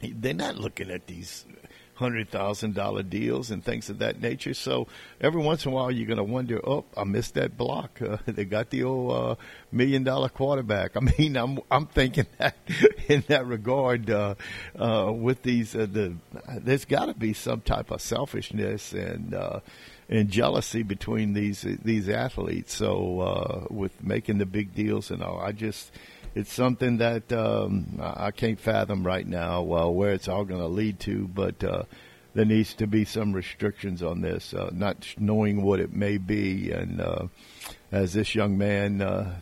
they're 0.00 0.34
not 0.34 0.56
looking 0.56 0.90
at 0.90 1.06
these 1.06 1.46
hundred 1.98 2.30
thousand 2.30 2.74
dollar 2.74 3.02
deals 3.02 3.50
and 3.50 3.64
things 3.64 3.90
of 3.90 3.98
that 3.98 4.20
nature. 4.20 4.54
So 4.54 4.86
every 5.20 5.42
once 5.42 5.66
in 5.66 5.72
a 5.72 5.74
while, 5.74 5.90
you're 5.90 6.06
going 6.06 6.18
to 6.18 6.24
wonder, 6.24 6.60
oh, 6.64 6.84
I 6.96 7.02
missed 7.04 7.34
that 7.34 7.56
block. 7.56 8.00
Uh, 8.08 8.16
they 8.26 8.46
got 8.46 8.70
the 8.70 8.84
old 8.84 9.12
uh, 9.12 9.34
million 9.70 10.02
dollar 10.02 10.30
quarterback. 10.30 10.96
I 10.96 11.00
mean, 11.00 11.36
I'm 11.36 11.58
I'm 11.70 11.84
thinking 11.86 12.24
that 12.38 12.56
in 13.08 13.22
that 13.28 13.44
regard 13.44 14.08
uh, 14.08 14.36
uh, 14.78 15.12
with 15.12 15.42
these, 15.42 15.74
uh, 15.74 15.86
the 15.90 16.14
there's 16.60 16.86
got 16.86 17.06
to 17.06 17.14
be 17.14 17.34
some 17.34 17.60
type 17.60 17.90
of 17.90 18.00
selfishness 18.00 18.92
and. 18.92 19.34
Uh, 19.34 19.60
and 20.10 20.30
jealousy 20.30 20.82
between 20.82 21.34
these 21.34 21.66
these 21.84 22.08
athletes. 22.08 22.74
So 22.74 23.20
uh, 23.20 23.66
with 23.68 24.02
making 24.02 24.38
the 24.38 24.46
big 24.46 24.74
deals 24.74 25.10
and 25.10 25.22
all, 25.22 25.38
I 25.38 25.52
just 25.52 25.92
it's 26.38 26.52
something 26.52 26.98
that 26.98 27.32
um, 27.32 27.98
I 28.00 28.30
can't 28.30 28.60
fathom 28.60 29.04
right 29.04 29.26
now. 29.26 29.62
Well, 29.62 29.92
where 29.92 30.12
it's 30.12 30.28
all 30.28 30.44
going 30.44 30.60
to 30.60 30.68
lead 30.68 31.00
to, 31.00 31.26
but 31.26 31.64
uh, 31.64 31.82
there 32.32 32.44
needs 32.44 32.74
to 32.74 32.86
be 32.86 33.04
some 33.04 33.32
restrictions 33.32 34.04
on 34.04 34.20
this. 34.20 34.54
Uh, 34.54 34.70
not 34.72 35.14
knowing 35.18 35.62
what 35.62 35.80
it 35.80 35.92
may 35.92 36.16
be, 36.16 36.70
and 36.70 37.00
uh, 37.00 37.26
as 37.90 38.12
this 38.12 38.36
young 38.36 38.56
man 38.56 39.02
uh, 39.02 39.40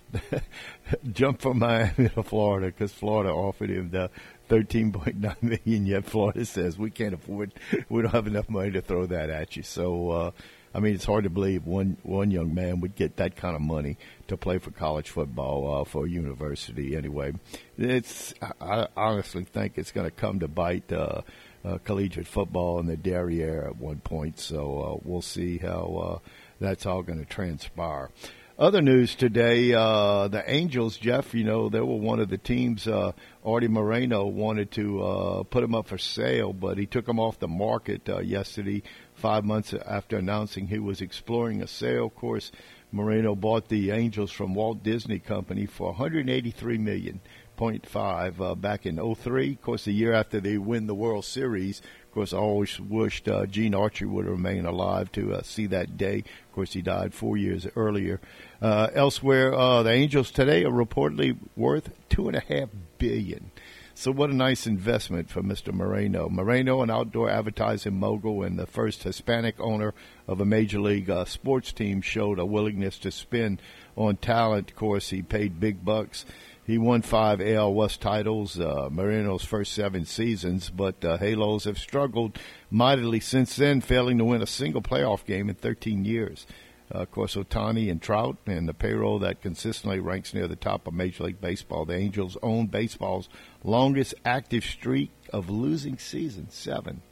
jumped 1.13 1.43
from 1.43 1.59
Miami 1.59 2.09
to 2.09 2.23
Florida 2.23 2.69
because 2.69 2.93
Florida 2.93 3.31
offered 3.31 3.71
him 3.71 3.91
the. 3.91 4.11
13.9 4.49 5.43
million 5.43 5.87
yet 5.87 6.05
Florida 6.05 6.45
says 6.45 6.79
we 6.79 6.89
can't 6.89 7.15
afford 7.15 7.53
we 7.89 8.01
don't 8.01 8.13
have 8.13 8.29
enough 8.29 8.49
money 8.49 8.71
to 8.71 8.81
throw 8.81 9.05
that 9.05 9.29
at 9.29 9.57
you 9.57 9.65
so 9.65 10.11
uh 10.11 10.31
I 10.77 10.79
mean, 10.79 10.95
it's 10.95 11.07
hard 11.07 11.25
to 11.25 11.31
believe 11.31 11.65
one 11.65 11.97
one 12.03 12.31
young 12.31 12.55
man 12.55 12.81
would 12.81 12.95
get 12.95 13.17
that 13.17 13.35
kind 13.35 13.57
of 13.57 13.63
money 13.63 13.97
to 14.29 14.37
play 14.37 14.59
for 14.59 14.71
college 14.71 15.09
football 15.09 15.81
uh, 15.81 15.85
for 15.85 16.07
university. 16.07 16.95
Anyway, 16.95 17.33
it's 17.79 18.35
I, 18.61 18.87
honestly 18.95 19.45
think 19.45 19.79
it's 19.79 19.91
going 19.91 20.07
to 20.07 20.15
come 20.15 20.41
to 20.41 20.49
bite 20.49 20.93
uh, 20.93 21.23
uh, 21.65 21.79
collegiate 21.79 22.27
football 22.27 22.79
in 22.79 22.85
the 22.85 22.97
derriere 22.99 23.67
at 23.67 23.77
one 23.77 24.01
point. 24.01 24.39
So 24.39 24.83
uh, 24.83 25.01
we'll 25.03 25.23
see 25.23 25.57
how 25.57 26.21
uh, 26.23 26.29
that's 26.61 26.85
all 26.85 27.03
going 27.03 27.21
to 27.21 27.25
transpire. 27.25 28.11
Other 28.59 28.81
news 28.81 29.15
today: 29.15 29.75
uh, 29.75 30.29
the 30.29 30.43
Angels, 30.51 30.97
Jeff. 30.97 31.35
You 31.35 31.45
know 31.45 31.69
they 31.69 31.81
were 31.81 31.97
one 31.97 32.21
of 32.21 32.31
the 32.31 32.39
teams. 32.39 32.89
Uh, 32.89 33.13
Arte 33.45 33.69
Moreno 33.69 34.27
wanted 34.27 34.71
to 34.73 35.03
uh, 35.03 35.43
put 35.43 35.63
him 35.63 35.75
up 35.75 35.89
for 35.89 35.99
sale, 35.99 36.55
but 36.55 36.79
he 36.79 36.87
took 36.87 37.07
him 37.07 37.21
off 37.21 37.39
the 37.39 37.49
market 37.49 38.09
uh, 38.09 38.21
yesterday. 38.21 38.83
Five 39.17 39.45
months 39.47 39.73
after 39.73 40.19
announcing 40.19 40.69
he 40.69 40.79
was 40.79 41.01
exploring 41.01 41.63
a 41.63 41.67
sale, 41.67 42.07
of 42.07 42.15
course, 42.15 42.53
Moreno 42.93 43.35
bought 43.35 43.69
the 43.69 43.91
Angels 43.91 44.31
from 44.31 44.55
Walt 44.55 44.83
Disney 44.83 45.19
Company 45.19 45.65
for 45.65 45.89
183 45.89 46.77
million 46.77 47.21
point 47.57 47.87
five 47.87 48.41
uh, 48.43 48.55
back 48.55 48.85
in 48.85 48.97
03. 49.15 49.53
Of 49.53 49.63
course, 49.63 49.85
the 49.87 49.93
year 49.93 50.13
after 50.13 50.39
they 50.39 50.59
win 50.59 50.87
the 50.87 50.95
World 50.95 51.25
Series. 51.25 51.81
Of 51.81 52.13
course, 52.13 52.33
I 52.35 52.37
always 52.37 52.79
wished 52.79 53.27
uh, 53.27 53.47
Gene 53.47 53.75
Archer 53.75 54.07
would 54.07 54.27
remain 54.27 54.67
alive 54.67 55.11
to 55.13 55.35
uh, 55.35 55.43
see 55.43 55.67
that 55.69 55.97
day. 55.97 56.19
Of 56.19 56.53
course, 56.53 56.75
he 56.75 56.83
died 56.83 57.15
four 57.15 57.39
years 57.39 57.67
earlier. 57.75 58.21
Uh, 58.61 58.89
elsewhere, 58.95 59.55
uh, 59.55 59.83
the 59.83 59.93
Angels 59.93 60.31
today 60.31 60.65
are 60.65 60.71
reportedly 60.71 61.37
worth 61.57 61.91
two 62.11 62.29
and 62.29 62.37
a 62.37 62.41
half 62.41 62.69
billion. 62.99 63.51
So 63.99 64.13
what 64.13 64.29
a 64.29 64.35
nice 64.35 64.67
investment 64.67 65.31
for 65.31 65.43
Mr. 65.43 65.73
Moreno. 65.73 66.29
Moreno, 66.29 66.83
an 66.83 66.91
outdoor 66.91 67.31
advertising 67.31 67.99
mogul 67.99 68.43
and 68.43 68.59
the 68.59 68.67
first 68.67 69.05
Hispanic 69.05 69.59
owner 69.59 69.95
of 70.29 70.39
a 70.39 70.45
major 70.45 70.79
league 70.81 71.09
uh, 71.09 71.25
sports 71.25 71.73
team, 71.73 72.03
showed 72.03 72.39
a 72.39 72.45
willingness 72.45 72.99
to 72.99 73.11
spend 73.11 73.63
on 73.97 74.19
talent. 74.19 74.73
Of 74.73 74.77
course, 74.77 75.09
he 75.09 75.23
paid 75.23 75.59
big 75.59 75.83
bucks. 75.83 76.27
He 76.67 76.77
won 76.77 77.01
five 77.01 77.41
AL 77.41 77.73
West 77.73 78.03
titles, 78.03 78.61
uh, 78.61 78.91
Moreno's 78.93 79.47
first 79.47 79.73
seven 79.73 80.05
seasons, 80.05 80.69
but 80.69 81.03
uh, 81.03 81.17
Halos 81.17 81.65
have 81.65 81.79
struggled 81.79 82.39
mightily 82.71 83.21
since 83.21 83.57
then, 83.57 83.81
failing 83.81 84.19
to 84.19 84.27
win 84.27 84.43
a 84.43 84.47
single 84.47 84.83
playoff 84.83 85.25
game 85.25 85.49
in 85.49 85.55
13 85.55 86.05
years. 86.05 86.47
Uh, 86.95 86.99
of 86.99 87.11
course, 87.11 87.35
Ohtani 87.35 87.91
and 87.91 88.01
Trout, 88.01 88.37
and 88.47 88.69
the 88.69 88.75
payroll 88.75 89.19
that 89.19 89.43
consistently 89.43 89.99
ranks 89.99 90.33
near 90.33 90.47
the 90.47 90.57
top 90.57 90.87
of 90.87 90.95
Major 90.95 91.25
League 91.25 91.41
Baseball. 91.41 91.85
The 91.85 91.97
Angels 91.97 92.37
own 92.43 92.67
baseball's 92.67 93.29
longest 93.65 94.15
active 94.25 94.65
streak 94.65 95.11
of 95.33 95.51
losing 95.51 95.99
seasons, 95.99 96.55
seven. 96.55 97.03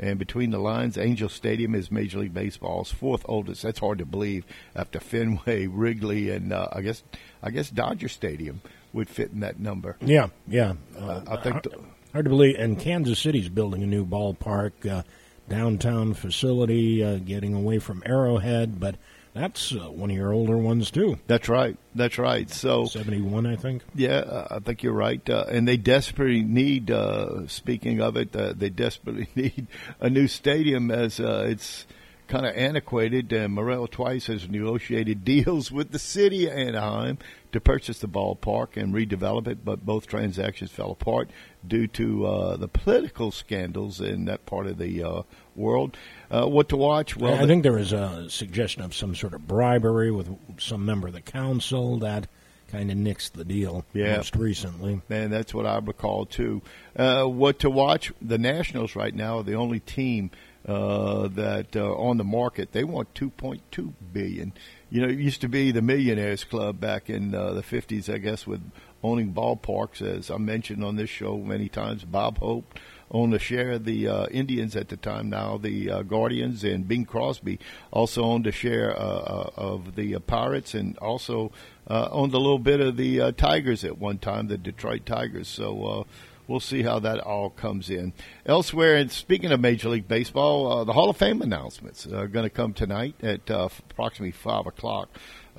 And 0.00 0.18
between 0.18 0.50
the 0.50 0.60
lines, 0.60 0.96
Angel 0.96 1.28
Stadium 1.28 1.74
is 1.74 1.90
Major 1.90 2.20
League 2.20 2.34
Baseball's 2.34 2.92
fourth 2.92 3.24
oldest. 3.28 3.62
That's 3.62 3.80
hard 3.80 3.98
to 3.98 4.06
believe 4.06 4.44
after 4.76 5.00
Fenway, 5.00 5.66
Wrigley, 5.70 6.30
and 6.30 6.52
uh, 6.52 6.68
I 6.72 6.82
guess 6.82 7.02
I 7.42 7.50
guess 7.50 7.68
Dodger 7.70 8.08
Stadium 8.08 8.60
would 8.92 9.08
fit 9.08 9.32
in 9.32 9.40
that 9.40 9.58
number. 9.58 9.96
Yeah, 10.00 10.28
yeah. 10.46 10.74
Uh, 10.96 11.22
I 11.26 11.36
think. 11.36 11.54
hard, 11.54 11.66
hard 12.12 12.24
to 12.26 12.28
believe. 12.30 12.54
And 12.56 12.78
Kansas 12.78 13.18
City's 13.18 13.48
building 13.48 13.82
a 13.82 13.86
new 13.86 14.06
ballpark, 14.06 14.88
uh, 14.88 15.02
downtown 15.48 16.14
facility, 16.14 17.02
uh, 17.02 17.16
getting 17.16 17.54
away 17.54 17.78
from 17.78 18.02
Arrowhead, 18.04 18.78
but 18.78 18.96
that's 19.34 19.72
uh, 19.72 19.90
one 19.90 20.10
of 20.10 20.16
your 20.16 20.32
older 20.32 20.56
ones 20.56 20.90
too. 20.90 21.18
That's 21.26 21.48
right. 21.48 21.76
That's 21.94 22.18
right. 22.18 22.50
So 22.50 22.86
seventy-one, 22.86 23.46
I 23.46 23.56
think. 23.56 23.82
Yeah, 23.94 24.46
I 24.50 24.58
think 24.58 24.82
you're 24.82 24.92
right. 24.92 25.28
Uh, 25.28 25.44
and 25.48 25.66
they 25.66 25.76
desperately 25.76 26.42
need. 26.42 26.90
Uh, 26.90 27.46
speaking 27.46 28.00
of 28.00 28.16
it, 28.16 28.34
uh, 28.34 28.52
they 28.56 28.70
desperately 28.70 29.28
need 29.34 29.68
a 30.00 30.10
new 30.10 30.26
stadium 30.26 30.90
as 30.90 31.20
uh, 31.20 31.46
it's 31.48 31.86
kind 32.26 32.46
of 32.46 32.56
antiquated. 32.56 33.32
And 33.32 33.54
Morel 33.54 33.86
twice 33.86 34.26
has 34.26 34.48
negotiated 34.48 35.24
deals 35.24 35.70
with 35.70 35.92
the 35.92 35.98
city 35.98 36.46
of 36.46 36.52
Anaheim 36.52 37.18
to 37.52 37.60
purchase 37.60 37.98
the 38.00 38.08
ballpark 38.08 38.76
and 38.76 38.94
redevelop 38.94 39.46
it, 39.48 39.64
but 39.64 39.84
both 39.84 40.06
transactions 40.06 40.70
fell 40.70 40.90
apart 40.90 41.30
due 41.66 41.86
to 41.88 42.26
uh, 42.26 42.56
the 42.56 42.68
political 42.68 43.30
scandals 43.30 44.00
in 44.00 44.26
that 44.26 44.44
part 44.46 44.66
of 44.66 44.78
the 44.78 45.02
uh, 45.02 45.22
world. 45.56 45.96
Uh, 46.30 46.46
what 46.46 46.68
to 46.68 46.76
watch? 46.76 47.16
Well, 47.16 47.34
I 47.34 47.46
think 47.46 47.62
there 47.62 47.72
was 47.72 47.92
a 47.92 48.28
suggestion 48.28 48.82
of 48.82 48.94
some 48.94 49.14
sort 49.14 49.34
of 49.34 49.46
bribery 49.46 50.10
with 50.10 50.28
some 50.58 50.84
member 50.84 51.08
of 51.08 51.14
the 51.14 51.20
council 51.20 51.98
that 51.98 52.28
kind 52.70 52.90
of 52.90 52.98
nixed 52.98 53.32
the 53.32 53.44
deal 53.46 53.84
Yeah. 53.94 54.16
most 54.16 54.36
recently. 54.36 55.00
And 55.08 55.32
that's 55.32 55.54
what 55.54 55.64
I 55.64 55.78
recall 55.78 56.26
too. 56.26 56.60
Uh, 56.94 57.24
what 57.24 57.60
to 57.60 57.70
watch? 57.70 58.12
The 58.20 58.36
Nationals 58.36 58.94
right 58.94 59.14
now 59.14 59.38
are 59.38 59.42
the 59.42 59.54
only 59.54 59.80
team 59.80 60.30
uh, 60.66 61.28
that 61.28 61.74
uh, 61.74 61.94
on 61.94 62.18
the 62.18 62.24
market. 62.24 62.72
They 62.72 62.84
want 62.84 63.14
2.2 63.14 63.92
billion. 64.12 64.52
You 64.90 65.02
know, 65.02 65.08
it 65.08 65.18
used 65.18 65.42
to 65.42 65.48
be 65.48 65.70
the 65.70 65.82
Millionaires 65.82 66.44
Club 66.44 66.80
back 66.80 67.10
in 67.10 67.34
uh, 67.34 67.52
the 67.52 67.62
50s, 67.62 68.12
I 68.12 68.16
guess, 68.18 68.46
with 68.46 68.62
owning 69.02 69.34
ballparks. 69.34 70.00
As 70.00 70.30
I 70.30 70.38
mentioned 70.38 70.82
on 70.82 70.96
this 70.96 71.10
show 71.10 71.36
many 71.36 71.68
times, 71.68 72.04
Bob 72.04 72.38
Hope 72.38 72.78
owned 73.10 73.34
a 73.34 73.38
share 73.38 73.72
of 73.72 73.84
the 73.84 74.08
uh, 74.08 74.26
Indians 74.26 74.76
at 74.76 74.88
the 74.88 74.96
time. 74.96 75.28
Now 75.28 75.58
the 75.58 75.90
uh, 75.90 76.02
Guardians 76.02 76.64
and 76.64 76.88
Bing 76.88 77.04
Crosby 77.04 77.58
also 77.90 78.22
owned 78.22 78.46
a 78.46 78.52
share 78.52 78.98
uh, 78.98 79.02
uh, 79.02 79.50
of 79.56 79.94
the 79.94 80.14
uh, 80.14 80.20
Pirates 80.20 80.74
and 80.74 80.96
also 80.98 81.52
owned 81.88 82.34
a 82.34 82.38
little 82.38 82.58
bit 82.58 82.80
of 82.80 82.96
the 82.96 83.32
Tigers 83.32 83.84
at 83.84 83.98
one 83.98 84.18
time, 84.18 84.48
the 84.48 84.58
Detroit 84.58 85.06
Tigers. 85.06 85.48
So. 85.48 86.06
Uh, 86.48 86.52
We'll 86.52 86.60
see 86.60 86.82
how 86.82 86.98
that 87.00 87.20
all 87.20 87.50
comes 87.50 87.90
in. 87.90 88.12
Elsewhere, 88.46 88.96
and 88.96 89.10
speaking 89.10 89.52
of 89.52 89.60
Major 89.60 89.90
League 89.90 90.08
Baseball, 90.08 90.72
uh, 90.72 90.84
the 90.84 90.92
Hall 90.92 91.10
of 91.10 91.16
Fame 91.16 91.42
announcements 91.42 92.06
are 92.06 92.26
going 92.26 92.44
to 92.44 92.50
come 92.50 92.72
tonight 92.72 93.14
at 93.22 93.50
uh, 93.50 93.68
approximately 93.90 94.32
five 94.32 94.66
o'clock. 94.66 95.10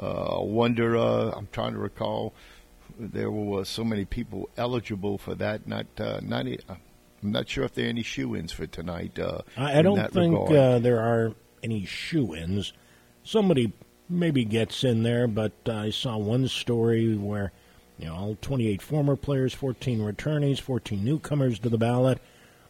Uh, 0.01 0.39
I 0.39 0.43
wonder. 0.43 0.97
Uh, 0.97 1.31
I'm 1.35 1.47
trying 1.51 1.73
to 1.73 1.79
recall 1.79 2.33
there 2.97 3.31
were 3.31 3.65
so 3.65 3.83
many 3.83 4.05
people 4.05 4.49
eligible 4.57 5.17
for 5.17 5.35
that. 5.35 5.67
Not 5.67 5.85
uh, 5.99 6.19
not. 6.23 6.47
I'm 6.47 7.31
not 7.31 7.49
sure 7.49 7.65
if 7.65 7.73
there 7.73 7.85
are 7.85 7.89
any 7.89 8.03
shoe-ins 8.03 8.51
for 8.51 8.65
tonight. 8.65 9.19
Uh, 9.19 9.41
I, 9.57 9.79
I 9.79 9.81
don't 9.81 10.11
think 10.11 10.49
uh, 10.51 10.79
there 10.79 10.99
are 10.99 11.33
any 11.61 11.85
shoe-ins. 11.85 12.73
Somebody 13.23 13.73
maybe 14.09 14.45
gets 14.45 14.83
in 14.83 15.03
there, 15.03 15.27
but 15.27 15.51
I 15.67 15.91
saw 15.91 16.17
one 16.17 16.47
story 16.47 17.15
where 17.15 17.51
you 17.99 18.05
know 18.05 18.15
all 18.15 18.37
28 18.41 18.81
former 18.81 19.15
players, 19.15 19.53
14 19.53 19.99
returnees, 19.99 20.59
14 20.59 21.03
newcomers 21.03 21.59
to 21.59 21.69
the 21.69 21.77
ballot, 21.77 22.19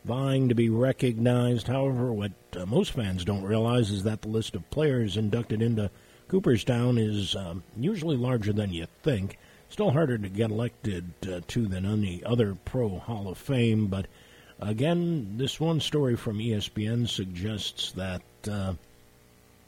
vying 0.03 0.49
to 0.49 0.55
be 0.55 0.69
recognized. 0.69 1.67
However, 1.67 2.11
what 2.11 2.31
uh, 2.57 2.65
most 2.65 2.91
fans 2.91 3.23
don't 3.23 3.43
realize 3.43 3.91
is 3.91 4.03
that 4.03 4.23
the 4.23 4.27
list 4.27 4.55
of 4.55 4.69
players 4.69 5.17
inducted 5.17 5.61
into 5.61 5.91
Cooperstown 6.27 6.97
is 6.97 7.35
um, 7.35 7.63
usually 7.77 8.17
larger 8.17 8.53
than 8.53 8.73
you 8.73 8.87
think. 9.03 9.37
Still 9.69 9.91
harder 9.91 10.17
to 10.17 10.29
get 10.29 10.49
elected 10.49 11.11
uh, 11.31 11.41
to 11.47 11.67
than 11.67 11.85
any 11.85 12.23
other 12.23 12.55
pro 12.65 12.97
Hall 12.97 13.27
of 13.27 13.37
Fame, 13.37 13.87
but 13.87 14.07
again, 14.59 15.37
this 15.37 15.59
one 15.59 15.79
story 15.79 16.15
from 16.15 16.39
ESPN 16.39 17.07
suggests 17.07 17.91
that 17.93 18.21
uh, 18.49 18.73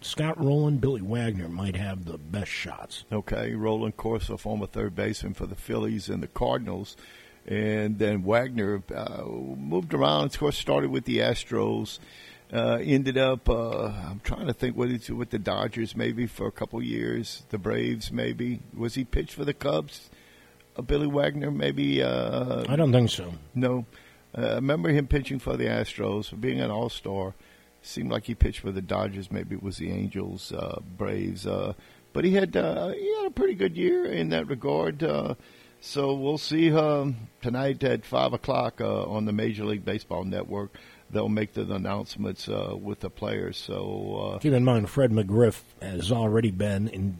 Scott 0.01 0.43
Rolen, 0.43 0.77
Billy 0.77 1.01
Wagner 1.01 1.47
might 1.47 1.75
have 1.75 2.05
the 2.05 2.17
best 2.17 2.51
shots. 2.51 3.05
Okay, 3.11 3.53
Rolen, 3.53 3.89
of 3.89 3.97
course, 3.97 4.29
a 4.29 4.37
former 4.37 4.65
third 4.65 4.95
baseman 4.95 5.35
for 5.35 5.45
the 5.45 5.55
Phillies 5.55 6.09
and 6.09 6.23
the 6.23 6.27
Cardinals. 6.27 6.97
And 7.45 7.99
then 7.99 8.23
Wagner 8.23 8.83
uh, 8.95 9.23
moved 9.25 9.93
around. 9.93 10.25
Of 10.25 10.39
course, 10.39 10.57
started 10.57 10.89
with 10.91 11.05
the 11.05 11.19
Astros. 11.19 11.99
Uh, 12.51 12.79
ended 12.81 13.17
up, 13.17 13.47
uh, 13.47 13.85
I'm 13.85 14.19
trying 14.23 14.47
to 14.47 14.53
think 14.53 14.75
what 14.75 14.89
with 14.89 15.29
the 15.29 15.39
Dodgers 15.39 15.95
maybe 15.95 16.27
for 16.27 16.47
a 16.47 16.51
couple 16.51 16.81
years. 16.81 17.43
The 17.49 17.57
Braves 17.57 18.11
maybe. 18.11 18.59
Was 18.75 18.95
he 18.95 19.05
pitched 19.05 19.33
for 19.33 19.45
the 19.45 19.53
Cubs? 19.53 20.09
Uh, 20.75 20.81
Billy 20.81 21.07
Wagner 21.07 21.51
maybe. 21.51 22.03
Uh, 22.03 22.65
I 22.67 22.75
don't 22.75 22.91
think 22.91 23.09
so. 23.09 23.33
No. 23.55 23.85
Uh, 24.37 24.41
I 24.41 24.55
remember 24.55 24.89
him 24.89 25.07
pitching 25.07 25.39
for 25.39 25.57
the 25.57 25.65
Astros, 25.65 26.39
being 26.39 26.59
an 26.59 26.71
All 26.71 26.89
Star. 26.89 27.35
Seemed 27.81 28.11
like 28.11 28.25
he 28.25 28.35
pitched 28.35 28.59
for 28.59 28.71
the 28.71 28.81
Dodgers. 28.81 29.31
Maybe 29.31 29.55
it 29.55 29.63
was 29.63 29.77
the 29.77 29.91
Angels, 29.91 30.51
uh, 30.51 30.79
Braves. 30.97 31.45
but 32.13 32.25
he 32.25 32.33
had 32.33 32.53
he 32.53 33.15
had 33.17 33.25
a 33.27 33.31
pretty 33.33 33.55
good 33.55 33.75
year 33.75 34.05
in 34.05 34.29
that 34.29 34.47
regard. 34.47 35.01
so 35.81 36.13
we'll 36.13 36.37
see 36.37 36.71
um, 36.71 37.15
tonight 37.41 37.83
at 37.83 38.05
five 38.05 38.33
o'clock 38.33 38.81
on 38.81 39.25
the 39.25 39.33
Major 39.33 39.65
League 39.65 39.83
Baseball 39.83 40.23
Network 40.23 40.77
they'll 41.11 41.29
make 41.29 41.53
the 41.53 41.71
announcements 41.73 42.47
uh, 42.47 42.75
with 42.79 43.01
the 43.01 43.09
players. 43.09 43.57
So 43.57 44.33
uh, 44.35 44.39
keep 44.39 44.53
in 44.53 44.63
mind, 44.63 44.89
Fred 44.89 45.11
McGriff 45.11 45.61
has 45.81 46.11
already 46.11 46.51
been 46.51 46.87
in, 46.87 47.17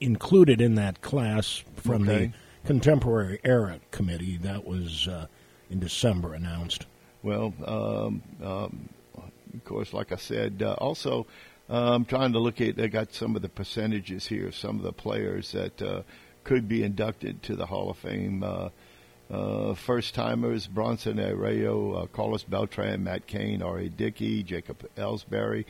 included 0.00 0.60
in 0.60 0.74
that 0.76 1.00
class 1.00 1.62
from 1.76 2.02
okay. 2.08 2.26
the 2.26 2.32
contemporary 2.66 3.40
era 3.44 3.80
committee 3.90 4.36
that 4.38 4.66
was 4.66 5.08
uh, 5.08 5.26
in 5.70 5.80
December 5.80 6.34
announced. 6.34 6.86
Well, 7.22 7.54
um, 7.66 8.22
um, 8.42 8.88
of 9.54 9.64
course, 9.64 9.92
like 9.92 10.12
I 10.12 10.16
said, 10.16 10.62
uh, 10.62 10.74
also. 10.74 11.26
Uh, 11.68 11.94
I'm 11.94 12.04
trying 12.04 12.32
to 12.32 12.40
look 12.40 12.60
at. 12.60 12.74
They 12.74 12.88
got 12.88 13.14
some 13.14 13.36
of 13.36 13.42
the 13.42 13.48
percentages 13.48 14.26
here. 14.26 14.50
Some 14.50 14.76
of 14.78 14.82
the 14.82 14.92
players 14.92 15.52
that 15.52 15.80
uh, 15.80 16.02
could 16.42 16.68
be 16.68 16.82
inducted 16.82 17.44
to 17.44 17.54
the 17.54 17.66
Hall 17.66 17.90
of 17.90 17.98
Fame. 17.98 18.42
Uh, 19.30 19.74
first 19.74 20.14
timers 20.14 20.66
Bronson 20.66 21.20
Arroyo, 21.20 21.92
uh, 21.92 22.06
Carlos 22.06 22.42
Beltran, 22.42 23.04
Matt 23.04 23.28
Cain, 23.28 23.62
R.A. 23.62 23.88
Dickey, 23.88 24.42
Jacob 24.42 24.84
Ellsbury, 24.96 25.64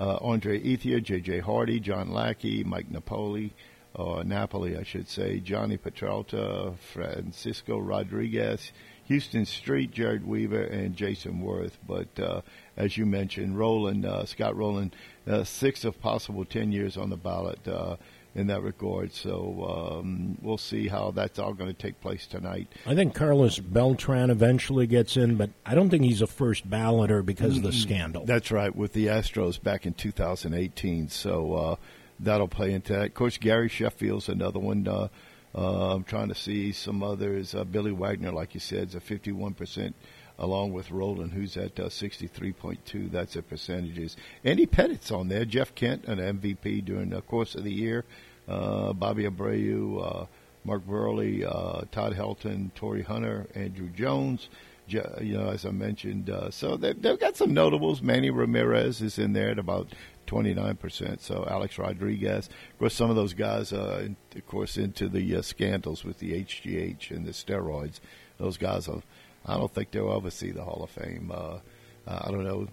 uh, 0.00 0.16
Andre 0.20 0.60
Ethier, 0.60 1.00
J.J. 1.00 1.38
Hardy, 1.38 1.78
John 1.78 2.10
Lackey, 2.10 2.64
Mike 2.64 2.90
Napoli, 2.90 3.54
or 3.94 4.24
Napoli, 4.24 4.76
I 4.76 4.82
should 4.82 5.08
say, 5.08 5.40
Jhonny 5.40 5.80
Peralta, 5.80 6.74
Francisco 6.92 7.78
Rodriguez, 7.78 8.72
Huston 9.08 9.46
Street, 9.46 9.92
Jered 9.92 10.24
Weaver, 10.24 10.64
and 10.64 10.96
Jayson 10.96 11.42
Werth. 11.42 11.78
But 11.86 12.18
uh, 12.18 12.42
as 12.76 12.96
you 12.96 13.06
mentioned, 13.06 13.58
Rolen, 13.58 14.04
uh, 14.04 14.24
Scott 14.24 14.56
Rolen, 14.56 14.92
uh, 15.26 15.44
six 15.44 15.84
of 15.84 16.00
possible 16.00 16.44
10 16.44 16.72
years 16.72 16.96
on 16.96 17.10
the 17.10 17.16
ballot. 17.16 17.66
Uh, 17.66 17.96
in 18.36 18.48
that 18.48 18.62
regard. 18.62 19.12
So 19.14 19.98
um, 19.98 20.36
we'll 20.42 20.58
see 20.58 20.88
how 20.88 21.10
that's 21.10 21.38
all 21.38 21.54
going 21.54 21.74
to 21.74 21.82
take 21.82 22.00
place 22.02 22.26
tonight. 22.26 22.68
I 22.84 22.94
think 22.94 23.14
Carlos 23.14 23.58
Beltran 23.58 24.28
eventually 24.28 24.86
gets 24.86 25.16
in, 25.16 25.36
but 25.36 25.50
I 25.64 25.74
don't 25.74 25.88
think 25.88 26.04
he's 26.04 26.20
a 26.20 26.26
first 26.26 26.68
balloter 26.68 27.24
because 27.24 27.56
mm-hmm. 27.56 27.66
of 27.66 27.72
the 27.72 27.78
scandal. 27.78 28.26
That's 28.26 28.50
right, 28.50 28.74
with 28.76 28.92
the 28.92 29.06
Astros 29.06 29.60
back 29.60 29.86
in 29.86 29.94
2018. 29.94 31.08
So 31.08 31.54
uh, 31.54 31.76
that'll 32.20 32.46
play 32.46 32.74
into 32.74 32.92
that. 32.92 33.06
Of 33.06 33.14
course, 33.14 33.38
Gary 33.38 33.70
Sheffield's 33.70 34.28
another 34.28 34.58
one. 34.58 34.86
Uh, 34.86 35.08
uh, 35.54 35.94
I'm 35.94 36.04
trying 36.04 36.28
to 36.28 36.34
see 36.34 36.72
some 36.72 37.02
others. 37.02 37.54
Uh, 37.54 37.64
Billy 37.64 37.92
Wagner, 37.92 38.32
like 38.32 38.52
you 38.52 38.60
said, 38.60 38.88
is 38.88 38.94
a 38.94 39.00
51 39.00 39.54
percent 39.54 39.96
along 40.38 40.72
with 40.72 40.90
Rolen, 40.90 41.30
who's 41.30 41.56
at 41.56 41.78
uh, 41.80 41.84
63.2. 41.84 43.10
That's 43.10 43.34
the 43.34 43.42
percentages. 43.42 44.16
Andy 44.44 44.66
Pettitte's 44.66 45.10
on 45.10 45.28
there. 45.28 45.44
Jeff 45.44 45.74
Kent, 45.74 46.04
an 46.04 46.18
MVP 46.18 46.84
during 46.84 47.10
the 47.10 47.22
course 47.22 47.54
of 47.54 47.64
the 47.64 47.72
year. 47.72 48.04
Uh, 48.48 48.92
Bobby 48.92 49.24
Abreu, 49.24 50.22
uh, 50.22 50.26
Mark 50.64 50.86
Buehrle, 50.86 51.44
uh, 51.44 51.84
Todd 51.90 52.14
Helton, 52.14 52.72
Torii 52.74 53.02
Hunter, 53.02 53.46
Andruw 53.54 53.94
Jones. 53.94 54.48
You 54.88 55.02
know, 55.20 55.48
as 55.48 55.66
I 55.66 55.72
mentioned, 55.72 56.30
uh, 56.30 56.48
so 56.52 56.76
they've, 56.76 57.00
they've 57.00 57.18
got 57.18 57.36
some 57.36 57.52
notables. 57.52 58.02
Manny 58.02 58.30
Ramirez 58.30 59.02
is 59.02 59.18
in 59.18 59.32
there 59.32 59.50
at 59.50 59.58
about 59.58 59.92
29%. 60.28 61.20
So 61.20 61.44
Alex 61.48 61.76
Rodriguez. 61.78 62.48
Of 62.72 62.78
course, 62.78 62.94
some 62.94 63.10
of 63.10 63.16
those 63.16 63.34
guys, 63.34 63.72
uh, 63.72 64.08
of 64.34 64.46
course, 64.46 64.76
into 64.76 65.08
the 65.08 65.36
uh, 65.36 65.42
scandals 65.42 66.04
with 66.04 66.18
the 66.18 66.40
HGH 66.44 67.10
and 67.10 67.26
the 67.26 67.32
steroids. 67.32 67.98
Those 68.38 68.58
guys, 68.58 68.88
are, 68.88 69.02
I 69.46 69.56
don't 69.56 69.72
think 69.72 69.90
they'll 69.90 70.12
ever 70.12 70.30
see 70.30 70.50
the 70.50 70.64
Hall 70.64 70.82
of 70.82 70.90
Fame. 70.90 71.32
Uh, 71.32 71.58
I 72.06 72.30
don't 72.30 72.44
know. 72.44 72.68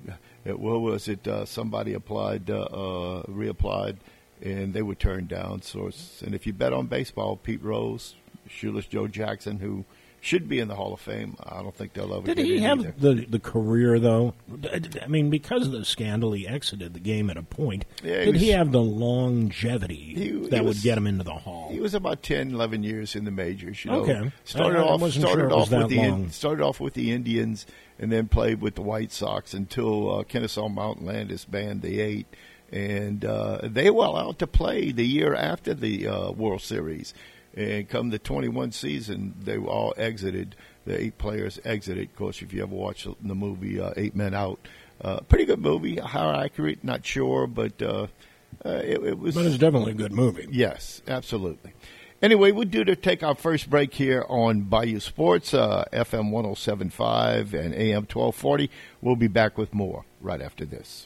It, 0.45 0.59
what 0.59 0.81
was 0.81 1.07
it? 1.07 1.27
Uh, 1.27 1.45
somebody 1.45 1.93
applied, 1.93 2.49
uh, 2.49 2.63
uh, 2.63 3.23
reapplied 3.23 3.97
and 4.43 4.73
they 4.73 4.81
were 4.81 4.95
turned 4.95 5.29
down. 5.29 5.61
So, 5.61 5.89
and 6.23 6.35
if 6.35 6.45
you 6.45 6.53
bet 6.53 6.73
on 6.73 6.87
baseball, 6.87 7.37
Pete 7.37 7.63
Rose, 7.63 8.15
Shoeless 8.47 8.85
Joe 8.85 9.07
Jackson, 9.07 9.59
who 9.59 9.85
should 10.23 10.47
be 10.47 10.59
in 10.59 10.69
the 10.69 10.75
Hall 10.75 10.93
of 10.93 11.01
Fame. 11.01 11.35
I 11.43 11.61
don't 11.61 11.75
think 11.75 11.91
they'll 11.91 12.13
ever. 12.13 12.25
Did 12.25 12.37
he 12.37 12.61
have 12.61 12.79
either. 12.79 12.93
the 12.97 13.25
the 13.25 13.39
career 13.39 13.99
though? 13.99 14.33
I 15.01 15.07
mean, 15.07 15.29
because 15.29 15.65
of 15.65 15.73
the 15.73 15.83
scandal, 15.83 16.31
he 16.31 16.47
exited 16.47 16.93
the 16.93 17.01
game 17.01 17.29
at 17.29 17.35
a 17.35 17.43
point. 17.43 17.83
Yeah, 18.01 18.19
he 18.19 18.25
Did 18.25 18.33
was, 18.35 18.41
he 18.41 18.49
have 18.51 18.71
the 18.71 18.81
longevity 18.81 19.95
he, 19.95 20.29
that 20.49 20.59
he 20.59 20.65
was, 20.65 20.77
would 20.77 20.83
get 20.83 20.97
him 20.97 21.07
into 21.07 21.25
the 21.25 21.33
Hall? 21.33 21.69
He 21.71 21.81
was 21.81 21.93
about 21.93 22.23
10, 22.23 22.53
11 22.53 22.83
years 22.83 23.17
in 23.17 23.25
the 23.25 23.31
majors. 23.31 23.83
You 23.83 23.91
know, 23.91 23.99
okay, 23.99 24.31
started 24.45 24.79
I, 24.79 24.83
off 24.83 25.03
I 25.03 25.09
started 25.09 25.49
sure 25.49 25.53
off 25.53 25.69
with 25.69 25.89
the 25.89 26.27
started 26.31 26.63
off 26.63 26.79
with 26.79 26.93
the 26.93 27.11
Indians, 27.11 27.65
and 27.99 28.09
then 28.09 28.29
played 28.29 28.61
with 28.61 28.75
the 28.75 28.81
White 28.81 29.11
Sox 29.11 29.53
until 29.53 30.19
uh, 30.19 30.23
Kennesaw 30.23 30.69
Mountain 30.69 31.05
Landis 31.05 31.43
banned 31.43 31.81
the 31.81 31.99
eight 31.99 32.27
and 32.71 33.23
uh, 33.23 33.59
they 33.61 33.91
were 33.91 34.05
allowed 34.05 34.39
to 34.39 34.47
play 34.47 34.91
the 34.91 35.05
year 35.05 35.35
after 35.35 35.75
the 35.75 36.07
uh, 36.07 36.31
World 36.31 36.61
Series. 36.61 37.13
And 37.55 37.87
come 37.87 38.09
the 38.09 38.19
21 38.19 38.71
season, 38.71 39.35
they 39.39 39.57
were 39.57 39.69
all 39.69 39.93
exited. 39.97 40.55
The 40.85 40.99
eight 40.99 41.17
players 41.17 41.59
exited. 41.63 42.09
Of 42.09 42.15
course, 42.15 42.41
if 42.41 42.51
you 42.51 42.63
ever 42.63 42.73
watched 42.73 43.07
the 43.21 43.35
movie 43.35 43.79
uh, 43.79 43.91
Eight 43.95 44.15
Men 44.15 44.33
Out, 44.33 44.59
uh, 45.01 45.19
pretty 45.21 45.45
good 45.45 45.59
movie. 45.59 45.97
How 45.97 46.31
accurate, 46.31 46.83
not 46.83 47.05
sure, 47.05 47.47
but 47.47 47.81
uh, 47.81 48.07
uh, 48.65 48.69
it, 48.69 49.03
it 49.03 49.19
was. 49.19 49.35
But 49.35 49.45
it's 49.45 49.57
definitely 49.57 49.91
a 49.91 49.95
good 49.95 50.11
movie. 50.11 50.47
Yes, 50.51 51.01
absolutely. 51.07 51.73
Anyway, 52.23 52.51
we 52.53 52.63
do 52.63 52.85
to 52.85 52.95
take 52.95 53.21
our 53.21 53.35
first 53.35 53.69
break 53.69 53.93
here 53.93 54.25
on 54.29 54.61
Bayou 54.61 55.01
Sports, 55.01 55.53
uh, 55.53 55.83
FM 55.91 56.31
1075 56.31 57.53
and 57.53 57.73
AM 57.73 58.03
1240. 58.03 58.71
We'll 59.01 59.17
be 59.17 59.27
back 59.27 59.57
with 59.57 59.73
more 59.73 60.05
right 60.21 60.41
after 60.41 60.63
this. 60.65 61.05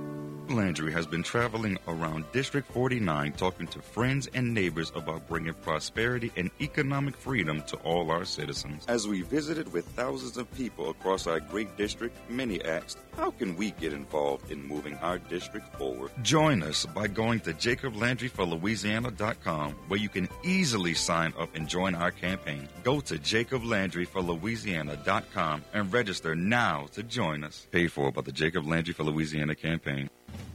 Landry 0.61 0.93
has 0.93 1.07
been 1.07 1.23
traveling 1.23 1.79
around 1.87 2.31
District 2.33 2.71
49 2.71 3.31
talking 3.31 3.65
to 3.65 3.81
friends 3.81 4.29
and 4.35 4.53
neighbors 4.53 4.91
about 4.93 5.27
bringing 5.27 5.55
prosperity 5.55 6.31
and 6.35 6.51
economic 6.61 7.17
freedom 7.17 7.63
to 7.63 7.77
all 7.77 8.11
our 8.11 8.25
citizens. 8.25 8.85
As 8.87 9.07
we 9.07 9.23
visited 9.23 9.73
with 9.73 9.87
thousands 9.95 10.37
of 10.37 10.55
people 10.55 10.91
across 10.91 11.25
our 11.25 11.39
great 11.39 11.75
district, 11.77 12.15
many 12.29 12.63
asked, 12.63 12.99
How 13.17 13.31
can 13.31 13.55
we 13.55 13.71
get 13.71 13.91
involved 13.91 14.51
in 14.51 14.63
moving 14.63 14.93
our 14.97 15.17
district 15.17 15.75
forward? 15.77 16.11
Join 16.21 16.61
us 16.61 16.85
by 16.85 17.07
going 17.07 17.39
to 17.39 17.53
JacobLandryForLouisiana.com 17.53 19.71
where 19.87 19.99
you 19.99 20.09
can 20.09 20.29
easily 20.43 20.93
sign 20.93 21.33
up 21.39 21.55
and 21.55 21.67
join 21.67 21.95
our 21.95 22.11
campaign. 22.11 22.69
Go 22.83 22.99
to 23.01 23.17
JacobLandryForLouisiana.com 23.17 25.63
and 25.73 25.91
register 25.91 26.35
now 26.35 26.85
to 26.91 27.01
join 27.01 27.43
us. 27.43 27.65
Paid 27.71 27.91
for 27.91 28.11
by 28.11 28.21
the 28.21 28.31
Jacob 28.31 28.67
Landry 28.67 28.93
for 28.93 29.03
Louisiana 29.03 29.55
campaign. 29.55 30.07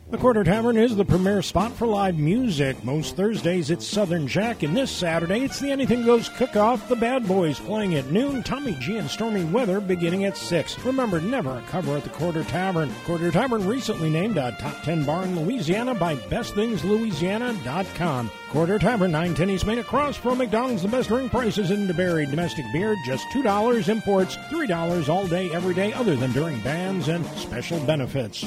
The 0.08 0.18
Quarter 0.18 0.44
Tavern 0.44 0.76
is 0.76 0.94
the 0.94 1.04
premier 1.04 1.42
spot 1.42 1.72
for 1.72 1.84
live 1.84 2.16
music. 2.16 2.84
Most 2.84 3.16
Thursdays 3.16 3.70
it's 3.70 3.84
Southern 3.84 4.28
Jack, 4.28 4.62
and 4.62 4.76
this 4.76 4.88
Saturday 4.88 5.40
it's 5.40 5.58
the 5.58 5.72
Anything 5.72 6.06
Goes 6.06 6.28
Cook-Off. 6.28 6.88
The 6.88 6.94
Bad 6.94 7.26
Boys 7.26 7.58
playing 7.58 7.96
at 7.96 8.12
noon, 8.12 8.44
Tommy 8.44 8.76
G 8.78 8.98
and 8.98 9.10
Stormy 9.10 9.42
Weather 9.46 9.80
beginning 9.80 10.24
at 10.24 10.36
6. 10.36 10.78
Remember, 10.84 11.20
never 11.20 11.58
a 11.58 11.62
cover 11.62 11.96
at 11.96 12.04
the 12.04 12.10
Quarter 12.10 12.44
Tavern. 12.44 12.88
Quarter 13.04 13.32
Tavern 13.32 13.66
recently 13.66 14.08
named 14.08 14.36
a 14.36 14.52
top 14.60 14.80
10 14.84 15.04
bar 15.04 15.24
in 15.24 15.40
Louisiana 15.40 15.92
by 15.92 16.14
BestThingsLouisiana.com. 16.14 18.30
Quarter 18.50 18.78
Tavern, 18.78 19.10
910 19.10 19.50
East 19.50 19.66
Main 19.66 19.80
across 19.80 20.16
from 20.16 20.38
McDonald's. 20.38 20.82
The 20.82 20.88
best 20.88 21.08
drink 21.08 21.32
prices 21.32 21.72
in 21.72 21.88
DeBary. 21.88 22.30
Domestic 22.30 22.64
beer, 22.72 22.94
just 23.04 23.26
$2. 23.30 23.88
Imports, 23.88 24.36
$3 24.36 25.08
all 25.08 25.26
day, 25.26 25.50
every 25.50 25.74
day, 25.74 25.92
other 25.94 26.14
than 26.14 26.30
during 26.30 26.60
bands 26.60 27.08
and 27.08 27.26
special 27.30 27.80
benefits. 27.80 28.46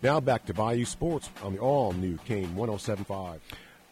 Now 0.00 0.20
back 0.20 0.46
to 0.46 0.54
Bayou 0.54 0.84
Sports 0.84 1.28
on 1.42 1.54
the 1.54 1.58
all 1.58 1.92
new 1.92 2.18
Kane 2.18 2.54
1075. 2.54 3.40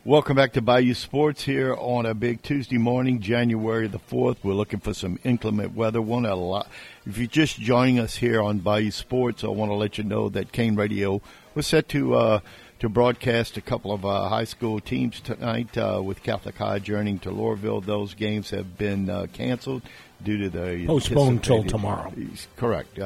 Welcome 0.05 0.37
back 0.37 0.53
to 0.53 0.62
Bayou 0.62 0.95
Sports 0.95 1.42
here 1.42 1.75
on 1.75 2.07
a 2.07 2.14
big 2.14 2.42
Tuesday 2.42 2.79
morning, 2.79 3.19
January 3.19 3.88
the 3.88 3.99
4th. 3.99 4.37
We're 4.45 4.53
looking 4.53 4.79
for 4.79 4.95
some 4.95 5.19
inclement 5.25 5.75
weather. 5.75 6.01
Want 6.01 6.27
a 6.27 6.37
lot. 6.37 6.69
If 7.07 7.19
you're 7.19 7.27
just 7.27 7.59
joining 7.59 7.99
us 7.99 8.14
here 8.14 8.40
on 8.40 8.61
Bayou 8.61 8.92
Sports, 8.92 9.42
I 9.42 9.49
want 9.49 9.73
to 9.73 9.75
let 9.75 9.99
you 9.99 10.05
know 10.05 10.29
that 10.29 10.53
Kane 10.53 10.77
Radio 10.77 11.21
was 11.57 11.66
set 11.66 11.88
to 11.88 12.14
uh, 12.14 12.40
to 12.79 12.88
broadcast 12.88 13.57
a 13.57 13.61
couple 13.61 13.90
of 13.90 14.07
uh, 14.07 14.29
high 14.29 14.45
school 14.45 14.79
teams 14.79 15.19
tonight 15.19 15.77
uh, 15.77 16.01
with 16.05 16.23
Catholic 16.23 16.57
High 16.57 16.79
journeying 16.79 17.19
to 17.21 17.31
Loreauville. 17.31 17.85
Those 17.85 18.14
games 18.14 18.51
have 18.51 18.79
been 18.79 19.11
uh, 19.11 19.27
canceled 19.33 19.83
due 20.23 20.38
to 20.38 20.51
the 20.51 20.87
postponed 20.87 21.42
till 21.42 21.64
tomorrow. 21.64 22.12
Correct. 22.57 22.97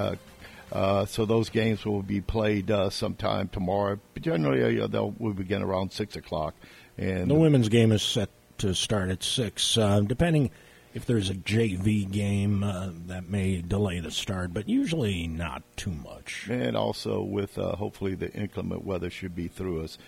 Uh, 0.72 1.04
so 1.04 1.24
those 1.24 1.50
games 1.50 1.84
will 1.84 2.02
be 2.02 2.20
played 2.20 2.70
uh, 2.70 2.90
sometime 2.90 3.48
tomorrow. 3.48 3.98
But 4.14 4.22
generally, 4.22 4.80
uh, 4.80 4.86
they'll 4.86 5.14
will 5.18 5.32
begin 5.32 5.62
around 5.62 5.92
six 5.92 6.16
o'clock. 6.16 6.54
And 6.96 7.30
the 7.30 7.34
women's 7.34 7.68
game 7.68 7.92
is 7.92 8.02
set 8.02 8.30
to 8.58 8.74
start 8.74 9.10
at 9.10 9.22
six, 9.22 9.76
uh, 9.76 10.00
depending 10.00 10.50
if 10.92 11.06
there's 11.06 11.30
a 11.30 11.34
JV 11.34 12.10
game 12.10 12.62
uh, 12.62 12.90
that 13.06 13.28
may 13.28 13.62
delay 13.62 14.00
the 14.00 14.10
start, 14.10 14.52
but 14.52 14.68
usually 14.68 15.26
not 15.26 15.62
too 15.76 15.92
much. 15.92 16.48
And 16.50 16.76
also, 16.76 17.22
with 17.22 17.56
uh, 17.58 17.76
hopefully 17.76 18.14
the 18.14 18.32
inclement 18.32 18.84
weather 18.84 19.08
should 19.08 19.34
be 19.34 19.48
through 19.48 19.84
us 19.84 19.98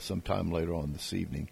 sometime 0.00 0.50
later 0.50 0.74
on 0.74 0.92
this 0.92 1.12
evening. 1.12 1.48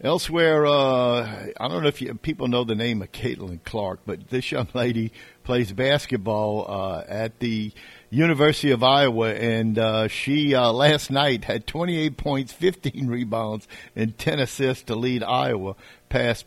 Elsewhere, 0.00 0.66
uh, 0.66 1.46
I 1.58 1.68
don't 1.68 1.82
know 1.82 1.88
if 1.88 2.02
you, 2.02 2.12
people 2.14 2.48
know 2.48 2.64
the 2.64 2.74
name 2.74 3.00
of 3.00 3.12
Caitlin 3.12 3.62
Clark, 3.64 4.00
but 4.04 4.28
this 4.28 4.50
young 4.50 4.66
lady 4.74 5.12
plays 5.44 5.72
basketball 5.72 6.66
uh, 6.68 7.04
at 7.06 7.38
the 7.38 7.70
University 8.10 8.72
of 8.72 8.82
Iowa, 8.82 9.32
and 9.32 9.78
uh, 9.78 10.08
she 10.08 10.52
uh, 10.52 10.72
last 10.72 11.12
night 11.12 11.44
had 11.44 11.68
28 11.68 12.16
points, 12.16 12.52
15 12.52 13.06
rebounds, 13.06 13.68
and 13.94 14.18
10 14.18 14.40
assists 14.40 14.82
to 14.84 14.96
lead 14.96 15.22
Iowa 15.22 15.76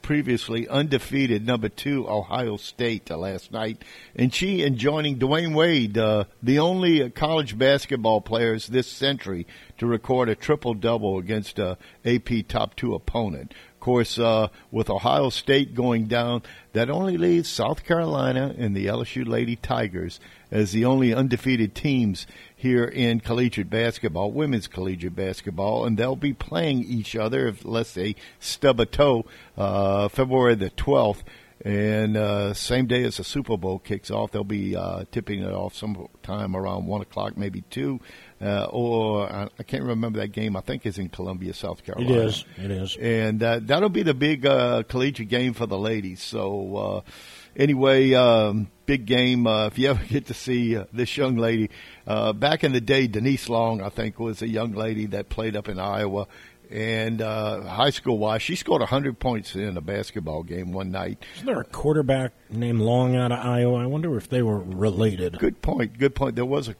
previously 0.01 0.65
undefeated 0.69 1.45
number 1.45 1.67
two 1.67 2.08
Ohio 2.08 2.56
State 2.56 3.12
uh, 3.12 3.17
last 3.17 3.51
night, 3.51 3.84
and 4.15 4.34
she 4.34 4.63
and 4.63 4.77
joining 4.77 5.19
Dwyane 5.19 5.53
Wade, 5.53 5.97
uh, 5.97 6.23
the 6.41 6.60
only 6.60 7.10
college 7.10 7.58
basketball 7.58 8.21
players 8.21 8.67
this 8.67 8.88
century 8.88 9.45
to 9.77 9.86
record 9.86 10.30
a 10.30 10.36
triple 10.36 10.73
double 10.73 11.17
against 11.17 11.60
a 11.60 11.77
AP 12.06 12.47
top 12.47 12.77
two 12.77 12.95
opponent. 12.95 13.53
Of 13.73 13.82
course, 13.82 14.17
uh, 14.17 14.47
with 14.71 14.89
Ohio 14.89 15.30
State 15.30 15.75
going 15.75 16.06
down, 16.06 16.43
that 16.71 16.89
only 16.89 17.17
leaves 17.17 17.49
South 17.49 17.84
Carolina 17.84 18.56
and 18.58 18.73
the 18.73 18.86
LSU 18.86 19.27
Lady 19.27 19.58
Tigers 19.58 20.21
as 20.49 20.71
the 20.71 20.86
only 20.86 21.13
undefeated 21.13 21.75
teams 21.75 22.25
here 22.58 22.86
in 22.86 23.20
collegiate 23.20 23.70
basketball, 23.70 24.32
women's 24.32 24.67
collegiate 24.67 25.15
basketball, 25.15 25.86
and 25.86 25.96
they'll 25.96 26.15
be 26.15 26.34
playing 26.34 26.84
each 26.84 27.15
other, 27.15 27.48
if, 27.48 27.63
let's 27.63 27.91
say, 27.91 28.15
stub 28.39 28.80
a 28.80 28.86
toe, 28.86 29.26
uh, 29.56 30.10
February 30.10 30.56
the 30.56 30.72
12th. 30.72 31.22
And 31.63 32.17
uh, 32.17 32.54
same 32.54 32.86
day 32.86 33.04
as 33.04 33.17
the 33.17 33.24
Super 33.24 33.58
Bowl 33.58 33.80
kicks 33.80 34.12
off, 34.12 34.32
they'll 34.32 34.43
be 34.43 34.76
uh, 34.76 35.06
tipping 35.12 35.41
it 35.41 35.52
off 35.52 35.76
sometime 35.76 36.56
around 36.56 36.86
1 36.86 37.02
o'clock, 37.02 37.38
maybe 37.38 37.62
2 37.70 38.00
uh, 38.41 38.65
or 38.70 39.32
uh, 39.32 39.50
I 39.58 39.63
can't 39.63 39.84
remember 39.84 40.20
that 40.20 40.30
game. 40.30 40.56
I 40.56 40.62
think 40.62 40.86
it's 40.86 40.98
in 40.98 41.10
Columbia, 41.10 41.54
South 41.54 41.84
Carolina. 41.84 42.13
It 42.13 42.26
is. 42.26 42.46
It 42.58 42.72
is. 42.72 42.98
And 42.98 43.41
uh, 43.41 43.60
that'll 43.63 43.89
be 43.89 44.04
the 44.04 44.13
big 44.13 44.46
uh, 44.46 44.84
collegiate 44.84 45.30
game 45.30 45.54
for 45.54 45.65
the 45.65 45.78
ladies. 45.78 46.22
So 46.22 46.78
uh, 46.78 47.12
anyway, 47.58 48.13
um, 48.13 48.70
big 48.86 49.06
game. 49.06 49.48
Uh, 49.48 49.67
if 49.67 49.78
you 49.78 49.89
ever 49.89 50.04
get 50.06 50.28
to 50.28 50.34
see 50.34 50.78
uh, 50.78 50.86
this 50.93 51.17
young 51.17 51.36
lady, 51.36 51.70
uh, 52.06 52.32
back 52.32 52.63
in 52.63 52.72
the 52.72 52.80
day, 52.80 53.08
Denise 53.08 53.50
Long, 53.50 53.82
I 53.82 53.89
think, 53.89 54.20
was 54.20 54.41
a 54.41 54.48
young 54.48 54.74
lady 54.74 55.08
that 55.08 55.28
played 55.28 55.58
up 55.58 55.67
in 55.67 55.80
Iowa, 55.80 56.28
and 56.69 57.21
uh, 57.21 57.62
high 57.62 57.89
school 57.89 58.17
wise, 58.17 58.41
she 58.41 58.56
scored 58.56 58.82
100 58.82 59.19
points 59.19 59.56
in 59.56 59.77
a 59.77 59.82
basketball 59.82 60.43
game 60.43 60.71
one 60.71 60.91
night. 60.91 61.23
Isn't 61.36 61.45
there 61.45 61.62
a 61.62 61.65
quarterback 61.65 62.34
named 62.49 62.80
Long 62.80 63.15
out 63.15 63.32
of 63.32 63.39
Iowa? 63.39 63.75
I 63.75 63.86
wonder 63.86 64.17
if 64.17 64.30
they 64.30 64.41
were 64.41 64.60
related. 64.60 65.39
Good 65.39 65.62
point. 65.62 65.97
Good 65.97 66.15
point. 66.15 66.36
There 66.36 66.45
was 66.45 66.67
a. 66.69 66.75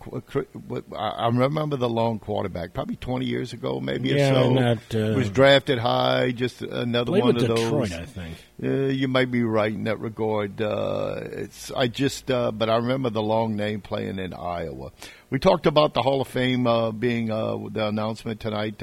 I 0.96 1.28
remember 1.28 1.78
the 1.78 1.90
Long 1.90 2.20
quarterback, 2.20 2.74
probably 2.74 2.98
20 2.98 3.26
years 3.26 3.54
ago, 3.54 3.80
maybe 3.80 4.10
yeah, 4.10 4.32
or 4.32 4.44
so. 4.44 4.54
That, 4.54 5.12
uh, 5.12 5.16
was 5.16 5.30
drafted 5.30 5.80
high. 5.80 6.32
Just 6.32 6.62
another 6.62 7.12
one 7.12 7.36
of 7.36 7.38
Detroit, 7.38 7.90
those. 7.90 7.94
I 7.94 8.06
think. 8.06 8.36
Uh, 8.62 8.88
you 8.88 9.08
might 9.08 9.30
be 9.30 9.44
right 9.44 9.72
in 9.72 9.84
that 9.84 10.00
regard. 10.00 10.62
Uh, 10.62 11.22
it's 11.24 11.72
I 11.72 11.88
just, 11.88 12.32
uh, 12.32 12.52
but 12.52 12.70
I 12.70 12.78
remember 12.78 13.10
the 13.10 13.22
long 13.22 13.56
name 13.56 13.82
playing 13.82 14.18
in 14.20 14.34
Iowa. 14.34 14.92
We 15.30 15.40
talked 15.40 15.68
about 15.68 15.94
the 15.94 16.02
Hall 16.02 16.22
of 16.22 16.28
Fame 16.28 16.66
uh, 16.66 16.92
being 16.92 17.30
uh, 17.30 17.58
the 17.70 17.88
announcement 17.88 18.40
tonight. 18.40 18.82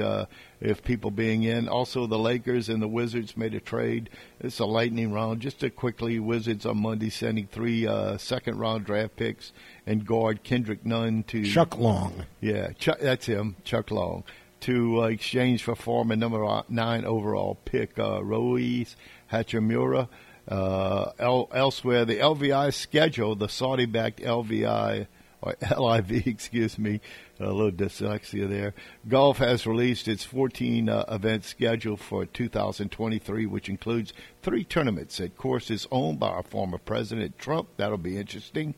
Uh, 0.65 0.69
if 0.71 0.83
people 0.83 1.11
being 1.11 1.43
in, 1.43 1.67
also 1.67 2.07
the 2.07 2.17
Lakers 2.17 2.69
and 2.69 2.81
the 2.81 2.87
Wizards 2.87 3.37
made 3.37 3.53
a 3.53 3.59
trade. 3.59 4.09
It's 4.39 4.59
a 4.59 4.65
lightning 4.65 5.11
round. 5.11 5.41
Just 5.41 5.59
to 5.61 5.69
quickly, 5.69 6.19
Wizards 6.19 6.65
on 6.65 6.81
Monday 6.81 7.09
sending 7.09 7.47
three 7.47 7.87
second 8.17 8.59
round 8.59 8.85
draft 8.85 9.15
picks 9.15 9.53
and 9.85 10.05
guard 10.05 10.43
Kendrick 10.43 10.85
Nunn 10.85 11.23
to 11.27 11.43
Chuck 11.43 11.77
Long. 11.77 12.25
Yeah, 12.41 12.71
Chuck, 12.73 12.99
that's 12.99 13.25
him, 13.25 13.55
Chuck 13.63 13.91
Long 13.91 14.23
to 14.61 15.03
uh, 15.03 15.07
exchange 15.07 15.61
for 15.63 15.75
former 15.75 16.15
number 16.15 16.63
nine 16.69 17.05
overall 17.05 17.55
pick 17.65 17.99
uh, 17.99 18.23
Ruiz 18.23 18.95
Hachimura. 19.31 20.07
Uh, 20.47 21.11
el- 21.19 21.49
elsewhere, 21.53 22.03
the 22.05 22.17
LVI 22.17 22.73
schedule, 22.73 23.35
the 23.35 23.47
Saudi-backed 23.47 24.21
LVI 24.21 25.05
or 25.77 25.91
LIV, 25.95 26.27
excuse 26.27 26.77
me, 26.77 27.01
a 27.39 27.51
little 27.51 27.71
dyslexia 27.71 28.47
there. 28.49 28.73
Golf 29.07 29.37
has 29.37 29.67
released 29.67 30.07
its 30.07 30.23
14 30.23 30.89
uh, 30.89 31.05
event 31.09 31.43
schedule 31.45 31.97
for 31.97 32.25
2023, 32.25 33.45
which 33.45 33.69
includes 33.69 34.13
three 34.41 34.63
tournaments 34.63 35.19
at 35.19 35.37
courses 35.37 35.87
owned 35.91 36.19
by 36.19 36.27
our 36.27 36.43
former 36.43 36.77
President 36.77 37.37
Trump. 37.37 37.69
That'll 37.77 37.97
be 37.97 38.17
interesting. 38.17 38.75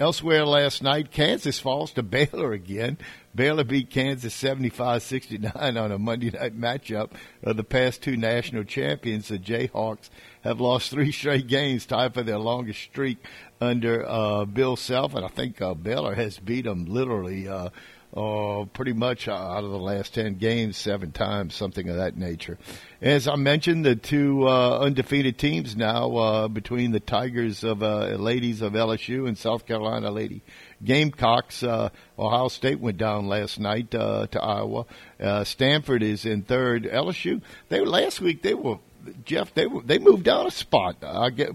Elsewhere 0.00 0.46
last 0.46 0.80
night, 0.80 1.10
Kansas 1.10 1.58
falls 1.58 1.92
to 1.92 2.02
Baylor 2.04 2.52
again. 2.52 2.98
Baylor 3.34 3.64
beat 3.64 3.90
Kansas 3.90 4.40
75-69 4.40 5.80
on 5.80 5.92
a 5.92 5.98
Monday 5.98 6.30
night 6.30 6.58
matchup. 6.58 7.12
Uh, 7.44 7.52
the 7.52 7.64
past 7.64 8.02
two 8.02 8.16
national 8.16 8.62
champions, 8.62 9.28
the 9.28 9.38
Jayhawks, 9.38 10.08
have 10.42 10.60
lost 10.60 10.90
three 10.90 11.10
straight 11.12 11.48
games, 11.48 11.84
tied 11.84 12.14
for 12.14 12.22
their 12.22 12.38
longest 12.38 12.80
streak 12.80 13.18
under 13.60 14.08
uh, 14.08 14.44
Bill 14.44 14.76
Self, 14.76 15.14
and 15.14 15.24
I 15.24 15.28
think 15.28 15.60
uh, 15.60 15.74
Baylor 15.74 16.14
has 16.14 16.38
beat 16.38 16.64
them 16.64 16.86
literally 16.86 17.48
uh, 17.48 17.70
uh, 18.16 18.64
pretty 18.72 18.92
much 18.92 19.28
out 19.28 19.64
of 19.64 19.70
the 19.70 19.78
last 19.78 20.14
10 20.14 20.36
games, 20.36 20.76
seven 20.76 21.12
times, 21.12 21.54
something 21.54 21.88
of 21.88 21.96
that 21.96 22.16
nature. 22.16 22.58
As 23.02 23.28
I 23.28 23.36
mentioned, 23.36 23.84
the 23.84 23.96
two 23.96 24.48
uh, 24.48 24.78
undefeated 24.78 25.38
teams 25.38 25.76
now 25.76 26.16
uh, 26.16 26.48
between 26.48 26.92
the 26.92 27.00
Tigers 27.00 27.64
of 27.64 27.82
uh, 27.82 28.16
ladies 28.16 28.62
of 28.62 28.72
LSU 28.72 29.28
and 29.28 29.36
South 29.36 29.66
Carolina 29.66 30.10
Lady 30.10 30.42
Gamecocks. 30.82 31.62
Uh, 31.62 31.90
Ohio 32.18 32.48
State 32.48 32.80
went 32.80 32.96
down 32.96 33.28
last 33.28 33.60
night 33.60 33.94
uh, 33.94 34.26
to 34.28 34.42
Iowa. 34.42 34.86
Uh, 35.20 35.44
Stanford 35.44 36.02
is 36.02 36.24
in 36.24 36.42
third. 36.42 36.84
LSU, 36.84 37.42
they 37.68 37.80
last 37.80 38.20
week 38.20 38.42
they 38.42 38.54
were 38.54 38.78
Jeff, 39.24 39.54
they 39.54 39.66
they 39.84 39.98
moved 39.98 40.24
down 40.24 40.46
a 40.46 40.50
spot. 40.50 40.96
I 41.02 41.30
get, 41.30 41.50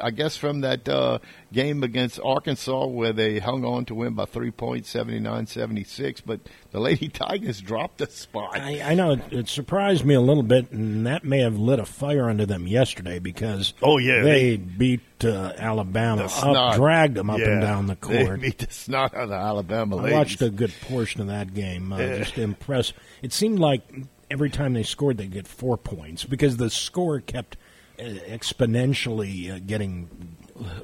I 0.00 0.10
guess 0.10 0.36
from 0.36 0.60
that 0.60 0.88
uh, 0.88 1.18
game 1.52 1.82
against 1.82 2.18
Arkansas 2.22 2.86
where 2.86 3.12
they 3.12 3.38
hung 3.38 3.64
on 3.64 3.84
to 3.86 3.94
win 3.94 4.14
by 4.14 4.24
three 4.24 4.50
points, 4.50 4.92
79-76, 4.92 6.22
But 6.24 6.40
the 6.70 6.80
Lady 6.80 7.08
Tigers 7.12 7.60
dropped 7.60 8.00
a 8.00 8.10
spot. 8.10 8.58
I, 8.58 8.80
I 8.82 8.94
know 8.94 9.12
it, 9.12 9.20
it, 9.30 9.48
surprised 9.48 10.04
me 10.04 10.14
a 10.14 10.20
little 10.20 10.42
bit, 10.42 10.70
and 10.70 11.06
that 11.06 11.24
may 11.24 11.40
have 11.40 11.58
lit 11.58 11.78
a 11.78 11.86
fire 11.86 12.28
under 12.28 12.46
them 12.46 12.66
yesterday 12.66 13.18
because 13.18 13.74
oh 13.82 13.98
yeah, 13.98 14.22
they, 14.22 14.50
they 14.50 14.56
beat 14.56 15.00
uh, 15.24 15.52
Alabama 15.56 16.24
up, 16.24 16.76
dragged 16.76 17.16
them 17.16 17.30
up 17.30 17.38
yeah, 17.38 17.52
and 17.52 17.60
down 17.60 17.86
the 17.86 17.96
court. 17.96 18.40
They 18.40 18.48
beat 18.48 18.58
the 18.58 18.72
snot 18.72 19.14
out 19.14 19.24
of 19.24 19.32
Alabama. 19.32 19.96
I 19.98 20.12
watched 20.12 20.42
a 20.42 20.50
good 20.50 20.72
portion 20.82 21.20
of 21.20 21.28
that 21.28 21.54
game. 21.54 21.92
Uh, 21.92 21.98
yeah. 21.98 22.18
Just 22.18 22.38
impressed. 22.38 22.94
It 23.22 23.32
seemed 23.32 23.58
like 23.58 23.82
every 24.30 24.50
time 24.50 24.74
they 24.74 24.82
scored, 24.82 25.18
they 25.18 25.26
get 25.26 25.46
four 25.46 25.76
points 25.76 26.24
because 26.24 26.56
the 26.56 26.70
score 26.70 27.20
kept 27.20 27.56
uh, 27.98 28.02
exponentially 28.02 29.54
uh, 29.54 29.58
getting 29.64 30.36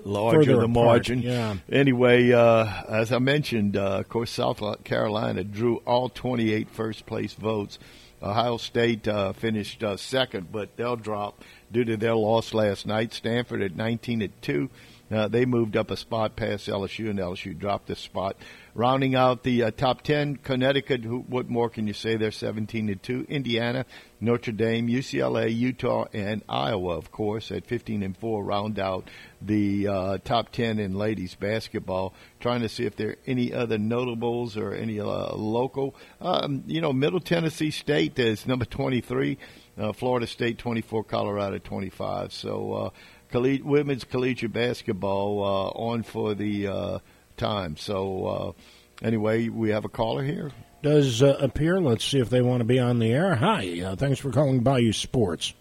larger 0.05 0.61
the 0.61 0.69
margin. 0.69 1.23
Yeah. 1.23 1.57
Anyway, 1.71 2.33
uh, 2.33 2.67
as 2.89 3.13
I 3.13 3.19
mentioned, 3.19 3.77
uh, 3.77 3.99
of 3.99 4.09
course, 4.09 4.31
South 4.31 4.63
Carolina 4.85 5.45
drew 5.45 5.77
all 5.87 6.09
28 6.09 6.71
first 6.71 7.07
place 7.07 7.35
votes. 7.35 7.79
Ohio 8.23 8.57
State 8.57 9.07
uh, 9.07 9.33
finished 9.35 9.83
uh, 9.83 9.97
second, 9.97 10.51
but 10.51 10.77
they'll 10.77 10.97
drop 10.97 11.43
due 11.71 11.85
to 11.85 11.97
their 11.97 12.15
loss 12.15 12.55
last 12.55 12.87
night. 12.87 13.13
Stanford 13.13 13.61
at 13.61 13.77
19 13.77 14.23
at 14.23 14.43
two. 14.43 14.71
Uh, 15.11 15.29
they 15.29 15.45
moved 15.45 15.77
up 15.77 15.91
a 15.91 15.97
spot 15.97 16.35
past 16.35 16.67
LSU, 16.67 17.11
and 17.11 17.19
LSU 17.19 17.57
dropped 17.57 17.91
a 17.91 17.97
spot. 17.97 18.37
Rounding 18.75 19.15
out 19.15 19.45
the 19.45 19.65
uh, 19.65 19.71
top 19.71 20.03
10, 20.03 20.39
Connecticut, 20.39 21.05
who, 21.05 21.21
what 21.21 21.49
more 21.49 21.69
can 21.69 21.87
you 21.87 21.93
say? 21.93 22.17
They're 22.17 22.33
17 22.33 22.89
and 22.89 23.03
2. 23.03 23.27
Indiana, 23.29 23.87
Notre 24.21 24.51
Dame, 24.51 24.89
UCLA, 24.89 25.55
Utah, 25.55 26.07
and 26.13 26.43
Iowa, 26.49 26.97
of 26.97 27.13
course, 27.13 27.53
at 27.53 27.67
15 27.67 28.03
and 28.03 28.17
4, 28.17 28.43
round 28.43 28.79
out 28.79 29.09
the 29.41 29.87
uh, 29.87 30.19
top 30.25 30.51
10 30.51 30.79
in 30.79 30.95
ladies 30.95 31.35
basketball. 31.35 32.15
Trying 32.41 32.63
to 32.63 32.69
see 32.69 32.85
if 32.85 32.97
there 32.97 33.11
are 33.11 33.19
any 33.27 33.53
other 33.53 33.79
notables 33.79 34.57
or 34.57 34.73
any 34.73 34.99
uh, 34.99 35.35
local. 35.35 35.95
Um, 36.21 36.65
you 36.67 36.81
know, 36.81 36.93
Middle 36.93 37.21
Tennessee 37.21 37.71
State 37.71 38.19
is 38.19 38.47
number 38.47 38.65
23. 38.65 39.39
Uh, 39.77 39.93
Florida 39.93 40.27
State 40.27 40.59
24, 40.59 41.05
Colorado 41.05 41.59
25. 41.59 42.33
So 42.33 42.93
women's 43.35 44.05
collegiate 44.05 44.53
basketball 44.53 45.43
uh, 45.43 45.69
on 45.79 46.03
for 46.03 46.35
the 46.35 46.69
uh, 46.69 46.99
time. 47.37 47.77
So 47.77 48.27
uh, 48.27 49.05
anyway, 49.05 49.49
we 49.49 49.71
have 49.71 49.85
a 49.85 49.89
caller 49.89 50.23
here. 50.23 50.51
Does 50.83 51.23
uh, 51.23 51.37
appear. 51.41 51.81
Let's 51.81 52.05
see 52.05 52.21
if 52.21 52.29
they 52.31 52.43
want 52.43 52.61
to 52.61 52.65
be 52.65 52.79
on 52.79 52.99
the 52.99 53.11
air. 53.11 53.35
Hi, 53.35 53.81
uh, 53.81 53.97
thanks 53.97 54.21
for 54.21 54.31
calling 54.31 54.61
Bayou 54.61 54.93
Sports. 54.93 55.55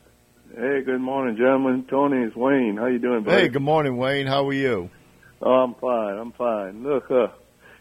Hey, 0.56 0.82
good 0.84 1.02
morning, 1.02 1.36
gentlemen. 1.36 1.86
Tony, 1.90 2.28
it's 2.28 2.36
Wayne. 2.36 2.78
How 2.78 2.86
you 2.86 3.00
doing, 3.00 3.24
buddy? 3.24 3.44
Hey, 3.44 3.48
good 3.50 3.62
morning, 3.62 3.98
Wayne. 3.98 4.28
How 4.28 4.48
are 4.48 4.54
you? 4.54 4.90
Oh, 5.42 5.50
I'm 5.50 5.74
fine. 5.76 6.18
I'm 6.18 6.32
fine. 6.34 6.84
Look, 6.84 7.10
uh, 7.10 7.28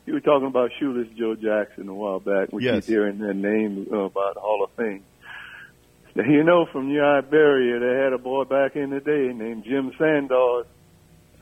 you 0.06 0.14
were 0.14 0.20
talking 0.20 0.46
about 0.48 0.70
Shoeless 0.80 1.08
Joe 1.18 1.34
Jackson 1.34 1.88
a 1.88 1.94
while 1.94 2.18
back. 2.18 2.50
We 2.50 2.64
yes. 2.64 2.86
keep 2.86 2.94
hearing 2.94 3.18
that 3.18 3.34
name 3.34 3.88
uh, 3.92 3.96
about 3.98 4.36
Hall 4.36 4.64
of 4.64 4.70
Fame. 4.76 5.04
You 6.14 6.44
know, 6.44 6.66
from 6.70 6.88
New 6.88 7.02
Iberia, 7.02 7.80
they 7.80 8.04
had 8.04 8.12
a 8.12 8.18
boy 8.18 8.44
back 8.44 8.76
in 8.76 8.90
the 8.90 9.00
day 9.00 9.32
named 9.32 9.64
Jim 9.64 9.92
Sandaws 9.98 10.66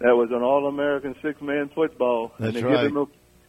that 0.01 0.17
was 0.17 0.31
an 0.31 0.43
All-American 0.43 1.15
six-man 1.23 1.71
football. 1.75 2.33
That's 2.39 2.57
and 2.57 2.65
they 2.65 2.69
right. 2.69 2.83
Give 2.83 2.91
him 2.91 2.97
a, 2.97 3.07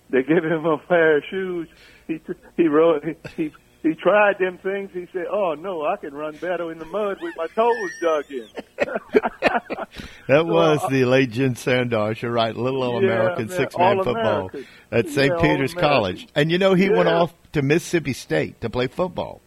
they 0.10 0.24
give 0.24 0.44
him 0.44 0.66
a 0.66 0.78
pair 0.78 1.18
of 1.18 1.24
shoes. 1.30 1.68
He 2.08 2.20
he 2.58 2.68
wrote 2.68 3.06
he, 3.06 3.16
he 3.38 3.52
he 3.84 3.96
tried 3.96 4.38
them 4.38 4.58
things. 4.58 4.92
He 4.94 5.08
said, 5.14 5.28
"Oh 5.32 5.54
no, 5.54 5.86
I 5.86 5.96
can 5.96 6.14
run 6.14 6.36
better 6.36 6.72
in 6.72 6.78
the 6.78 6.86
mud 6.86 7.18
with 7.22 7.34
my 7.38 7.48
toes 7.48 7.92
dug 8.02 8.26
in." 8.30 8.48
that 10.28 10.46
was 10.46 10.84
uh, 10.84 10.90
the 10.90 11.06
late 11.06 11.32
Jim 11.32 11.56
Sandaws. 11.56 12.22
You're 12.22 12.32
right, 12.32 12.56
Little 12.56 12.84
All 12.84 12.98
American 12.98 13.48
yeah, 13.48 13.56
six 13.56 13.78
man 13.78 14.04
football 14.04 14.52
at 14.92 15.08
St. 15.08 15.34
Yeah, 15.36 15.42
Peter's 15.42 15.74
College. 15.74 16.28
And 16.36 16.52
you 16.52 16.58
know, 16.58 16.74
he 16.74 16.86
yeah. 16.86 16.98
went 16.98 17.08
off 17.08 17.34
to 17.54 17.62
Mississippi 17.62 18.14
State 18.14 18.60
to 18.62 18.70
play 18.70 18.88
football. 18.88 19.42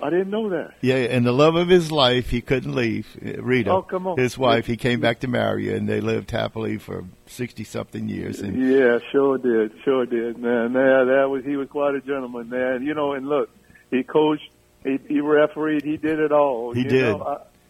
I 0.00 0.10
didn't 0.10 0.30
know 0.30 0.50
that. 0.50 0.74
Yeah, 0.82 0.96
and 0.96 1.24
the 1.24 1.32
love 1.32 1.54
of 1.56 1.68
his 1.68 1.90
life, 1.90 2.28
he 2.28 2.42
couldn't 2.42 2.74
leave. 2.74 3.06
Rita, 3.38 3.70
oh, 3.70 3.82
come 3.82 4.06
on. 4.06 4.18
his 4.18 4.36
wife, 4.36 4.66
he 4.66 4.76
came 4.76 5.00
back 5.00 5.20
to 5.20 5.28
marry 5.28 5.68
her, 5.68 5.74
and 5.74 5.88
they 5.88 6.00
lived 6.00 6.30
happily 6.30 6.76
for 6.76 7.04
sixty 7.26 7.64
something 7.64 8.08
years. 8.08 8.40
And 8.40 8.56
yeah, 8.56 8.98
sure 9.10 9.38
did, 9.38 9.72
sure 9.84 10.04
did, 10.04 10.38
man. 10.38 10.74
Man, 10.74 11.06
that 11.08 11.28
was 11.30 11.44
he 11.44 11.56
was 11.56 11.68
quite 11.68 11.94
a 11.94 12.00
gentleman, 12.00 12.50
man. 12.50 12.82
You 12.82 12.92
know, 12.92 13.14
and 13.14 13.26
look, 13.26 13.48
he 13.90 14.02
coached, 14.02 14.50
he, 14.84 14.98
he 15.08 15.20
refereed, 15.20 15.82
he 15.82 15.96
did 15.96 16.18
it 16.18 16.30
all. 16.30 16.72
He 16.72 16.82
you 16.82 16.88
did. 16.88 17.16
Know, 17.16 17.22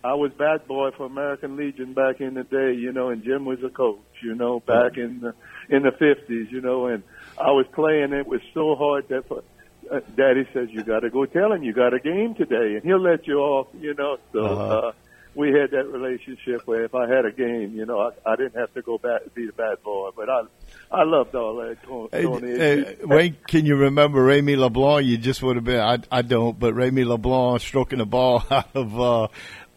I, 0.02 0.08
I 0.08 0.14
was 0.14 0.32
bat 0.32 0.66
boy 0.66 0.90
for 0.96 1.06
American 1.06 1.56
Legion 1.56 1.92
back 1.92 2.20
in 2.20 2.34
the 2.34 2.44
day, 2.44 2.74
you 2.74 2.92
know, 2.92 3.10
and 3.10 3.22
Jim 3.22 3.44
was 3.44 3.62
a 3.62 3.70
coach, 3.70 4.00
you 4.22 4.34
know, 4.34 4.60
back 4.60 4.96
in 4.96 5.20
the 5.20 5.34
in 5.68 5.84
the 5.84 5.92
fifties, 5.92 6.48
you 6.50 6.60
know, 6.60 6.86
and 6.86 7.04
I 7.38 7.52
was 7.52 7.66
playing. 7.72 8.12
It 8.12 8.26
was 8.26 8.40
so 8.52 8.74
hard 8.74 9.08
that. 9.10 9.28
For, 9.28 9.44
uh, 9.90 10.00
Daddy 10.16 10.46
says 10.52 10.68
you 10.70 10.82
got 10.84 11.00
to 11.00 11.10
go 11.10 11.24
tell 11.26 11.52
him 11.52 11.62
you 11.62 11.72
got 11.72 11.94
a 11.94 11.98
game 12.00 12.34
today, 12.34 12.74
and 12.76 12.82
he'll 12.82 13.00
let 13.02 13.26
you 13.26 13.38
off. 13.38 13.68
You 13.78 13.94
know, 13.94 14.16
so 14.32 14.38
Uh-huh. 14.44 14.88
uh, 14.88 14.92
we 15.34 15.48
had 15.52 15.70
that 15.72 15.86
relationship 15.88 16.62
where 16.66 16.84
if 16.84 16.94
I 16.94 17.06
had 17.08 17.26
a 17.26 17.30
game, 17.30 17.74
you 17.74 17.84
know, 17.84 18.00
I, 18.00 18.32
I 18.32 18.36
didn't 18.36 18.56
have 18.58 18.72
to 18.74 18.80
go 18.82 18.96
back 18.96 19.20
be 19.34 19.46
the 19.46 19.52
bad 19.52 19.82
boy, 19.82 20.10
but 20.16 20.28
I 20.30 20.42
I 20.90 21.02
loved 21.04 21.34
all 21.34 21.56
that. 21.56 21.76
Tony, 21.82 22.56
Hey, 22.58 22.84
hey, 22.84 22.96
Wayne, 23.04 23.36
can 23.46 23.66
you 23.66 23.76
remember 23.76 24.22
Remy 24.24 24.56
LeBlanc? 24.56 25.04
You 25.06 25.18
just 25.18 25.42
would 25.42 25.56
have 25.56 25.64
been. 25.64 25.80
I, 25.80 25.98
I 26.10 26.22
don't, 26.22 26.58
but 26.58 26.72
Remy 26.74 27.04
LeBlanc 27.04 27.60
stroking 27.60 27.98
the 27.98 28.06
ball 28.06 28.44
out 28.50 28.74
of 28.74 28.98
uh, 28.98 29.28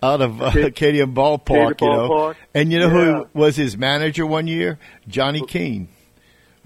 out 0.02 0.22
of 0.22 0.42
uh, 0.42 0.52
Acadian 0.56 1.14
Ballpark, 1.14 1.78
Katie 1.80 1.86
you 1.86 1.92
know. 1.92 2.08
Ballpark. 2.10 2.36
And 2.54 2.72
you 2.72 2.80
know 2.80 2.88
Yeah. 2.88 3.24
who 3.24 3.28
was 3.34 3.58
his 3.58 3.78
manager 3.78 4.26
one 4.26 4.48
year? 4.48 4.80
Johnny 5.10 5.42
Keane 5.46 5.90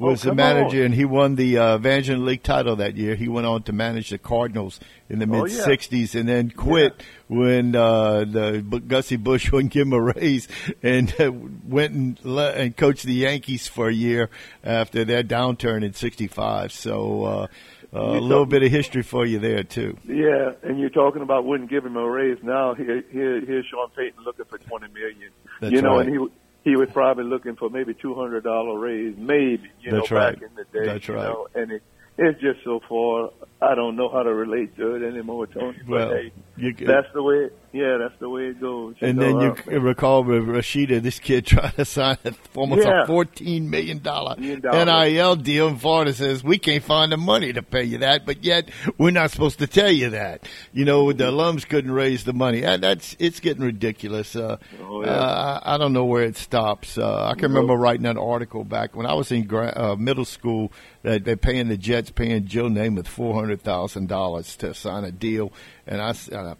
was 0.04 0.26
Oh, 0.26 0.30
the 0.30 0.36
manager, 0.36 0.80
on. 0.80 0.86
and 0.86 0.94
he 0.94 1.06
won 1.06 1.36
the 1.36 1.58
uh, 1.58 1.78
League 1.78 2.44
title 2.44 2.76
that 2.78 2.98
year. 2.98 3.16
He 3.16 3.28
went 3.28 3.48
on 3.48 3.64
to 3.64 3.74
manage 3.74 4.10
the 4.10 4.18
Cardinals 4.18 4.80
in 5.10 5.20
the 5.20 5.26
Oh, 5.26 5.44
mid 5.44 5.52
yeah. 5.52 5.66
'60s, 5.66 6.14
and 6.20 6.28
then 6.30 6.52
quit 6.52 7.02
when 7.28 7.76
uh, 7.76 8.26
the 8.26 8.82
Gussie 8.88 9.16
Busch 9.18 9.52
wouldn't 9.54 9.74
give 9.74 9.88
him 9.88 9.94
a 9.94 10.02
raise, 10.02 10.48
and 10.82 11.14
uh, 11.20 11.32
went 11.32 11.94
and, 11.94 12.20
le- 12.26 12.52
and 12.54 12.76
coached 12.78 13.04
the 13.04 13.14
Yankees 13.14 13.68
for 13.68 13.88
a 13.90 13.94
year 13.94 14.30
after 14.64 15.04
their 15.06 15.24
downturn 15.24 15.84
in 15.84 15.94
'65. 15.94 16.72
So. 16.72 17.24
Uh, 17.24 17.48
uh, 17.96 18.18
a 18.18 18.20
little 18.20 18.48
bit 18.48 18.64
of 18.64 18.72
history 18.72 19.04
for 19.04 19.24
you 19.24 19.38
there 19.38 19.62
too. 19.62 19.96
Yeah, 20.04 20.54
and 20.64 20.80
you're 20.80 20.90
talking 20.90 21.22
about 21.22 21.46
wouldn't 21.46 21.70
give 21.70 21.86
him 21.86 21.96
a 21.96 22.10
raise. 22.10 22.40
Now 22.42 22.74
here, 22.74 23.04
here, 23.12 23.40
here's 23.46 23.68
Sean 23.68 23.88
Payton 23.96 24.24
looking 24.26 24.46
for 24.46 24.58
twenty 24.58 24.88
million. 24.92 25.30
That's 25.62 25.72
you 25.74 25.84
know, 25.84 25.98
right. 25.98 26.08
and 26.08 26.16
he 26.16 26.28
he 26.64 26.76
was 26.76 26.90
probably 26.92 27.26
looking 27.26 27.56
for 27.56 27.70
maybe 27.70 27.94
two 27.94 28.16
hundred 28.16 28.44
dollar 28.44 28.78
raise, 28.78 29.16
maybe. 29.18 29.70
You 29.82 29.92
That's 29.92 30.10
know, 30.10 30.18
right. 30.18 30.40
back 30.40 30.50
in 30.50 30.56
the 30.56 30.64
day. 30.80 30.86
That's 30.86 31.08
you 31.08 31.14
right. 31.16 31.24
Know, 31.24 31.48
and 31.56 31.72
it, 31.72 31.84
it's 32.18 32.40
just 32.42 32.64
so 32.64 32.80
far. 32.88 33.32
I 33.62 33.76
don't 33.76 33.96
know 33.96 34.10
how 34.10 34.24
to 34.24 34.34
relate 34.34 34.76
to 34.78 34.96
it 34.96 35.08
anymore, 35.08 35.48
Tony. 35.48 35.80
But 35.80 35.90
Well, 35.90 36.10
hey, 36.12 36.32
you, 36.58 36.74
that's 36.74 37.08
the 37.14 37.24
way. 37.24 37.50
Yeah, 37.72 37.98
that's 37.98 38.20
the 38.20 38.30
way 38.30 38.44
it 38.50 38.62
goes. 38.62 38.94
and 39.02 39.20
then 39.20 39.40
you 39.40 39.52
uh, 39.54 39.56
c 39.56 39.78
recall 39.78 40.24
with 40.24 40.44
Rashada, 40.44 41.02
this 41.02 41.18
kid 41.20 41.44
tried 41.48 41.74
to 41.78 41.86
sign 41.86 42.18
a- 42.24 42.34
almost 42.56 42.86
Yeah. 42.86 43.04
a 43.04 43.08
fourteen 43.08 43.68
million 43.72 43.98
dollar. 43.98 44.36
NIL 44.38 45.36
deal, 45.38 45.68
and 45.70 45.82
Florida 45.82 46.14
says 46.14 46.44
we 46.44 46.60
can't 46.60 46.84
find 46.84 47.12
the 47.12 47.18
money 47.18 47.52
to 47.54 47.64
pay 47.64 47.84
you 47.84 47.98
that, 48.00 48.28
but 48.28 48.44
yet 48.44 48.70
we're 49.00 49.10
not 49.10 49.32
supposed 49.32 49.58
to 49.60 49.66
tell 49.68 49.92
you 49.92 50.12
that. 50.12 50.48
You 50.72 50.86
know, 50.86 51.12
the 51.14 51.32
alums 51.32 51.68
couldn't 51.68 51.90
raise 51.92 52.24
the 52.26 52.34
money. 52.34 52.64
And 52.64 52.84
that's 52.84 53.16
it's 53.18 53.40
getting 53.40 53.64
ridiculous. 53.64 54.36
Uh, 54.36 54.58
Oh, 54.84 55.04
yeah. 55.04 55.10
uh, 55.12 55.60
I 55.64 55.78
don't 55.80 55.94
know 55.94 56.06
where 56.06 56.24
it 56.24 56.38
stops. 56.38 56.98
Uh, 57.00 57.26
I 57.26 57.34
can 57.34 57.52
remember 57.52 57.74
writing 57.76 58.06
an 58.06 58.18
article 58.20 58.64
back 58.64 58.96
when 58.96 59.08
I 59.08 59.16
was 59.16 59.32
in 59.32 59.46
gra- 59.48 59.74
uh, 59.76 59.96
middle 59.96 60.26
school 60.26 60.72
that 61.02 61.24
they're 61.26 61.38
paying 61.38 61.70
the 61.70 61.78
Jets 61.78 62.12
paying 62.12 62.46
Joe 62.46 62.66
Namath 62.66 63.08
four 63.08 63.34
hundred 63.34 63.62
thousand 63.64 64.10
dollars 64.10 64.56
to 64.58 64.74
sign 64.76 65.04
a 65.06 65.12
deal, 65.12 65.52
and 65.88 66.00
I 66.02 66.14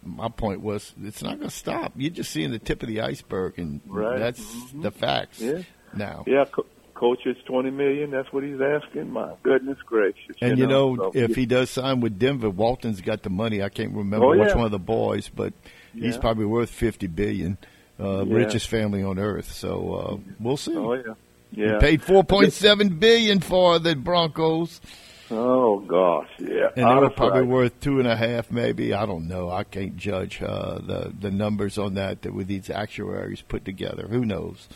my 0.04 0.28
point 0.28 0.60
was 0.60 0.94
it's 1.02 1.22
not 1.22 1.38
going 1.38 1.50
to 1.50 1.54
stop. 1.54 1.92
You're 1.96 2.10
just 2.10 2.30
seeing 2.30 2.50
the 2.50 2.58
tip 2.58 2.82
of 2.82 2.88
the 2.88 3.00
iceberg, 3.00 3.58
and 3.58 3.80
Right. 3.86 4.18
that's 4.18 4.40
Mhm. 4.40 4.82
the 4.82 4.90
facts 4.90 5.40
Yeah. 5.40 5.62
now. 5.94 6.24
Yeah, 6.26 6.44
co- 6.50 6.66
coach 6.94 7.26
is 7.26 7.36
twenty 7.46 7.70
million. 7.70 8.10
That's 8.10 8.32
what 8.32 8.42
he's 8.44 8.60
asking. 8.60 9.10
My 9.12 9.32
goodness 9.42 9.78
gracious! 9.86 10.36
And 10.40 10.58
you 10.58 10.66
know, 10.66 10.96
so, 10.96 11.10
if 11.14 11.34
he 11.36 11.46
does 11.46 11.70
sign 11.70 12.00
with 12.00 12.18
Denver, 12.18 12.50
Walton's 12.50 13.00
got 13.00 13.22
the 13.22 13.30
money. 13.30 13.62
I 13.62 13.68
can't 13.68 13.92
remember 13.92 14.26
Oh, 14.26 14.38
which 14.38 14.48
yeah. 14.48 14.56
one 14.56 14.64
of 14.66 14.70
the 14.72 14.78
boys, 14.78 15.28
but 15.28 15.52
he's 15.94 16.16
probably 16.18 16.46
worth 16.46 16.70
fifty 16.70 17.06
billion. 17.06 17.58
Uh, 18.00 18.24
Yeah. 18.26 18.34
Richest 18.36 18.68
family 18.68 19.02
on 19.04 19.18
earth. 19.18 19.52
So 19.52 19.94
uh, 19.94 20.32
we'll 20.40 20.56
see. 20.56 20.74
oh 20.76 20.94
yeah, 20.94 21.02
He 21.52 21.62
yeah. 21.62 21.78
paid 21.78 22.02
four 22.02 22.24
point 22.24 22.52
seven 22.52 22.98
billion 22.98 23.38
for 23.40 23.78
the 23.78 23.94
Broncos. 23.94 24.80
Oh 25.36 25.80
gosh, 25.80 26.28
yeah. 26.38 26.68
And 26.76 26.88
they 26.88 26.94
were 26.94 27.10
probably 27.10 27.42
worth 27.42 27.78
two 27.80 27.98
and 27.98 28.06
a 28.06 28.16
half, 28.16 28.50
maybe. 28.50 28.94
I 28.94 29.04
don't 29.04 29.26
know. 29.26 29.50
I 29.50 29.64
can't 29.64 29.96
judge 29.96 30.40
uh, 30.40 30.78
the 30.78 31.12
the 31.18 31.30
numbers 31.30 31.76
on 31.76 31.94
that 31.94 32.22
that 32.22 32.32
with 32.32 32.46
these 32.46 32.70
actuaries 32.70 33.42
put 33.42 33.64
together. 33.64 34.06
Who 34.08 34.24
knows? 34.24 34.68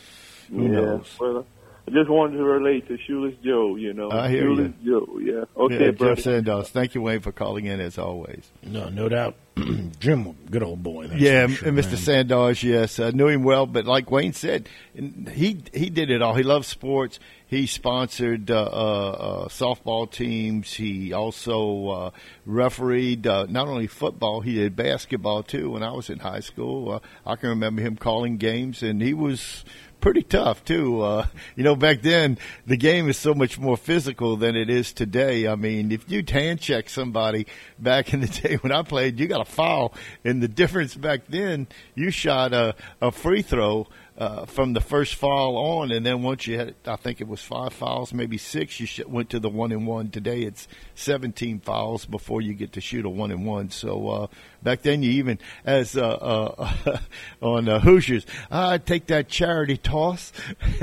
Who 0.49 0.63
yeah. 0.63 0.69
knows? 0.71 1.15
Well, 1.19 1.45
I 1.89 1.91
just 1.91 2.09
wanted 2.09 2.37
to 2.37 2.43
relate 2.43 2.87
to 2.87 2.97
Shoeless 3.07 3.33
Joe. 3.43 3.75
You 3.75 3.93
know, 3.93 4.11
I 4.11 4.29
hear 4.29 4.43
Shoeless 4.43 4.73
you. 4.81 5.07
Joe. 5.07 5.19
Yeah. 5.19 5.63
Okay, 5.63 5.85
yeah, 5.85 5.91
brother. 5.91 6.15
Jeff 6.15 6.25
Sandos. 6.45 6.67
Thank 6.67 6.93
you, 6.93 7.01
Wayne, 7.01 7.21
for 7.21 7.31
calling 7.31 7.65
in 7.65 7.79
as 7.79 7.97
always. 7.97 8.47
No, 8.61 8.89
no 8.89 9.09
doubt. 9.09 9.35
Jim, 9.99 10.37
good 10.51 10.61
old 10.61 10.83
boy. 10.83 11.07
That's 11.07 11.19
yeah, 11.19 11.47
sure, 11.47 11.67
and 11.67 11.77
Mr. 11.77 11.93
man. 11.93 11.97
Sandoz, 11.97 12.61
yes, 12.61 12.99
I 12.99 13.09
knew 13.09 13.27
him 13.27 13.43
well, 13.43 13.65
but 13.65 13.85
like 13.85 14.11
Wayne 14.11 14.33
said, 14.33 14.69
he 14.93 15.63
he 15.73 15.89
did 15.89 16.11
it 16.11 16.21
all. 16.21 16.35
He 16.35 16.43
loved 16.43 16.65
sports. 16.65 17.19
He 17.47 17.65
sponsored 17.65 18.51
uh, 18.51 18.61
uh, 18.61 18.65
uh, 18.65 19.47
softball 19.47 20.09
teams. 20.09 20.71
He 20.71 21.11
also 21.11 21.87
uh, 21.87 22.11
refereed 22.45 23.25
uh, 23.25 23.47
not 23.49 23.67
only 23.67 23.87
football, 23.87 24.41
he 24.41 24.53
did 24.53 24.75
basketball 24.75 25.41
too. 25.41 25.71
When 25.71 25.81
I 25.81 25.91
was 25.91 26.11
in 26.11 26.19
high 26.19 26.41
school, 26.41 26.91
uh, 26.91 26.99
I 27.25 27.35
can 27.35 27.49
remember 27.49 27.81
him 27.81 27.95
calling 27.97 28.37
games, 28.37 28.83
and 28.83 29.01
he 29.01 29.15
was 29.15 29.65
pretty 29.99 30.23
tough 30.23 30.63
too. 30.63 31.01
Uh, 31.01 31.25
you 31.55 31.63
know, 31.63 31.75
back 31.75 32.01
then 32.01 32.37
the 32.65 32.77
game 32.77 33.09
is 33.09 33.17
so 33.17 33.33
much 33.33 33.59
more 33.59 33.77
physical 33.77 34.37
than 34.37 34.55
it 34.55 34.69
is 34.69 34.93
today. 34.93 35.47
I 35.47 35.55
mean, 35.55 35.91
if 35.91 36.09
you 36.09 36.23
hand 36.27 36.61
check 36.61 36.89
somebody 36.89 37.47
back 37.77 38.13
in 38.13 38.21
the 38.21 38.27
day 38.41 38.55
when 38.55 38.71
I 38.71 38.83
played, 38.83 39.19
you 39.19 39.27
got 39.27 39.41
a 39.41 39.45
foul, 39.45 39.93
and 40.23 40.41
the 40.41 40.47
difference 40.47 40.95
back 40.95 41.27
then, 41.27 41.67
you 41.95 42.11
shot 42.11 42.53
a, 42.53 42.75
a 43.01 43.11
free 43.11 43.41
throw. 43.41 43.87
Uh, 44.17 44.45
from 44.45 44.73
the 44.73 44.81
first 44.81 45.15
foul 45.15 45.55
on, 45.55 45.93
and 45.93 46.05
then 46.05 46.21
once 46.21 46.45
you 46.45 46.57
had, 46.57 46.75
I 46.85 46.97
think 46.97 47.21
it 47.21 47.27
was 47.29 47.41
five 47.41 47.71
fouls, 47.71 48.13
maybe 48.13 48.37
six, 48.37 48.77
you 48.77 48.85
sh- 48.85 49.05
went 49.07 49.29
to 49.29 49.39
the 49.39 49.47
one 49.47 49.71
and 49.71 49.87
one. 49.87 50.09
Today 50.09 50.41
it's 50.41 50.67
17 50.95 51.61
fouls 51.61 52.05
before 52.05 52.41
you 52.41 52.53
get 52.53 52.73
to 52.73 52.81
shoot 52.81 53.05
a 53.05 53.09
one 53.09 53.31
and 53.31 53.45
one. 53.45 53.69
So 53.69 54.09
uh, 54.09 54.27
back 54.63 54.81
then, 54.81 55.03
you 55.03 55.11
even 55.11 55.39
as 55.65 55.95
uh, 55.97 56.07
uh, 56.07 56.97
on 57.41 57.69
uh, 57.69 57.79
Hoosiers, 57.79 58.25
I 58.51 58.77
take 58.77 59.07
that 59.07 59.27
charity 59.27 59.77
toss 59.77 60.31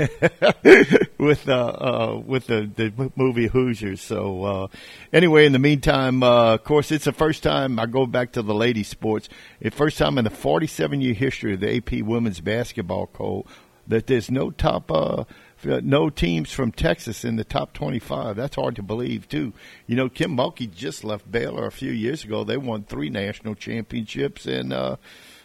with 1.17 1.47
uh, 1.47 1.53
uh, 1.53 2.21
with 2.25 2.47
the, 2.47 2.69
the 2.75 3.11
movie 3.15 3.47
Hoosiers. 3.47 4.01
So 4.01 4.43
uh, 4.43 4.67
anyway, 5.13 5.45
in 5.45 5.51
the 5.51 5.59
meantime, 5.59 6.23
uh, 6.23 6.55
of 6.55 6.63
course, 6.63 6.91
it's 6.91 7.05
the 7.05 7.11
first 7.11 7.43
time 7.43 7.79
I 7.79 7.85
go 7.85 8.05
back 8.05 8.33
to 8.33 8.41
the 8.41 8.53
ladies' 8.53 8.87
sports. 8.87 9.29
The 9.61 9.71
first 9.71 9.97
time 9.97 10.17
in 10.17 10.23
the 10.23 10.29
47 10.29 11.01
year 11.01 11.13
history 11.13 11.53
of 11.53 11.59
the 11.59 11.77
AP 11.77 12.03
women's 12.03 12.41
basketball 12.41 13.07
code 13.07 13.45
that 13.87 14.07
there's 14.07 14.29
no 14.29 14.51
top. 14.51 14.91
Uh, 15.65 15.81
no 15.83 16.09
teams 16.09 16.51
from 16.51 16.71
Texas 16.71 17.25
in 17.25 17.35
the 17.35 17.43
top 17.43 17.73
25. 17.73 18.35
That's 18.35 18.55
hard 18.55 18.75
to 18.75 18.83
believe, 18.83 19.27
too. 19.27 19.53
You 19.85 19.95
know, 19.95 20.09
Kim 20.09 20.35
Mulkey 20.35 20.71
just 20.71 21.03
left 21.03 21.31
Baylor 21.31 21.65
a 21.65 21.71
few 21.71 21.91
years 21.91 22.23
ago. 22.23 22.43
They 22.43 22.57
won 22.57 22.83
three 22.83 23.09
national 23.09 23.55
championships. 23.55 24.45
And 24.45 24.71
uh, 24.71 24.97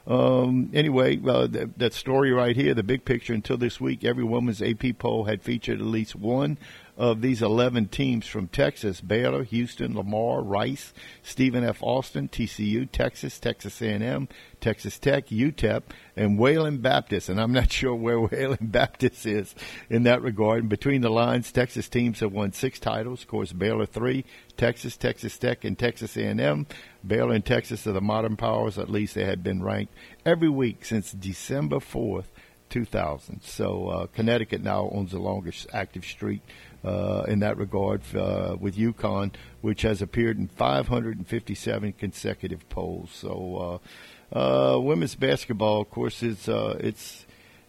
um, 0.06 0.70
anyway, 0.74 1.20
uh, 1.26 1.46
that, 1.48 1.78
that 1.78 1.94
story 1.94 2.32
right 2.32 2.56
here, 2.56 2.74
the 2.74 2.82
big 2.82 3.04
picture 3.04 3.32
until 3.32 3.56
this 3.56 3.80
week, 3.80 4.04
every 4.04 4.24
woman's 4.24 4.60
AP 4.60 4.98
poll 4.98 5.24
had 5.24 5.42
featured 5.42 5.80
at 5.80 5.86
least 5.86 6.14
one 6.14 6.58
of 6.96 7.22
these 7.22 7.40
11 7.40 7.88
teams 7.88 8.26
from 8.26 8.48
Texas, 8.48 9.00
Baylor, 9.00 9.44
Houston, 9.44 9.94
Lamar, 9.96 10.42
Rice, 10.42 10.92
Stephen 11.22 11.64
F. 11.64 11.82
Austin, 11.82 12.28
TCU, 12.28 12.90
Texas, 12.90 13.38
Texas 13.38 13.80
A&M, 13.80 14.28
Texas 14.60 14.98
Tech, 14.98 15.28
UTEP, 15.28 15.82
and 16.16 16.38
Wayland 16.38 16.82
Baptist. 16.82 17.30
And 17.30 17.40
I'm 17.40 17.52
not 17.52 17.72
sure 17.72 17.94
where 17.94 18.20
Wayland 18.20 18.70
Baptist 18.70 19.24
is 19.24 19.54
in 19.88 20.02
that 20.02 20.20
regard. 20.20 20.60
And 20.60 20.68
between 20.68 21.00
the 21.00 21.10
lines, 21.10 21.50
Texas 21.50 21.88
teams 21.88 22.20
have 22.20 22.32
won 22.32 22.52
six 22.52 22.78
titles. 22.78 23.22
Of 23.22 23.28
course, 23.28 23.52
Baylor 23.52 23.86
three, 23.86 24.26
Texas, 24.58 24.96
Texas 24.96 25.38
Tech, 25.38 25.64
and 25.64 25.78
Texas 25.78 26.16
A&M. 26.16 26.66
Baylor 27.06 27.34
and 27.34 27.44
Texas 27.44 27.86
are 27.86 27.92
the 27.92 28.02
modern 28.02 28.36
powers. 28.36 28.78
At 28.78 28.90
least 28.90 29.14
they 29.14 29.24
had 29.24 29.42
been 29.42 29.62
ranked 29.62 29.94
every 30.26 30.50
week 30.50 30.84
since 30.84 31.12
December 31.12 31.76
4th. 31.76 32.26
2000. 32.72 33.42
So 33.42 33.88
uh, 33.88 34.06
Connecticut 34.06 34.62
now 34.62 34.88
owns 34.92 35.10
the 35.10 35.18
longest 35.18 35.66
active 35.74 36.06
streak 36.06 36.40
uh, 36.84 37.24
in 37.28 37.40
that 37.40 37.56
regard 37.56 38.02
uh, 38.14 38.56
with 38.58 38.76
UConn, 38.76 39.34
which 39.60 39.82
has 39.82 40.02
appeared 40.02 40.38
in 40.38 40.48
557 40.48 41.92
consecutive 41.92 42.68
polls. 42.68 43.10
So 43.12 43.80
uh, 44.34 44.74
uh, 44.76 44.80
women's 44.80 45.14
basketball, 45.14 45.82
of 45.82 45.90
course, 45.90 46.22
is 46.22 46.48
uh, 46.48 46.76
it's 46.80 47.26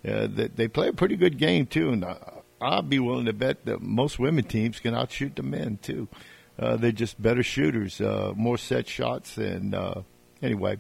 uh, 0.08 0.28
they, 0.28 0.48
they 0.48 0.68
play 0.68 0.90
a 0.90 0.94
pretty 0.94 1.16
good 1.16 1.38
game 1.38 1.66
too, 1.66 1.92
and 1.92 2.06
I'd 2.62 2.90
be 2.90 3.00
willing 3.00 3.26
to 3.26 3.34
bet 3.34 3.66
that 3.66 3.82
most 3.82 4.20
women 4.20 4.46
teams 4.46 4.80
can 4.80 4.96
outshoot 4.96 5.36
the 5.36 5.44
men 5.44 5.80
too. 5.82 6.08
Uh, 6.58 6.78
they're 6.78 6.92
just 6.92 7.22
better 7.22 7.44
shooters, 7.44 8.00
uh, 8.00 8.34
more 8.36 8.58
set 8.58 8.88
shots, 8.88 9.38
and 9.38 9.74
uh, 9.74 10.02
anyway. 10.42 10.78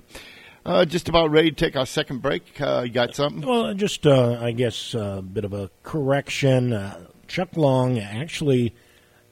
Uh, 0.66 0.86
just 0.86 1.10
about 1.10 1.30
ready 1.30 1.50
to 1.50 1.56
take 1.56 1.76
our 1.76 1.86
second 1.86 2.22
break. 2.22 2.60
Uh, 2.62 2.84
you 2.86 2.92
got 2.92 3.14
something? 3.16 3.42
Well, 3.42 3.74
just 3.74 4.08
uh, 4.08 4.38
I 4.40 4.52
guess 4.52 4.94
a 4.94 5.22
bit 5.22 5.44
of 5.44 5.52
a 5.52 5.70
correction. 5.84 6.72
Chuck 7.34 7.58
Long 7.58 7.98
actually, 7.98 8.76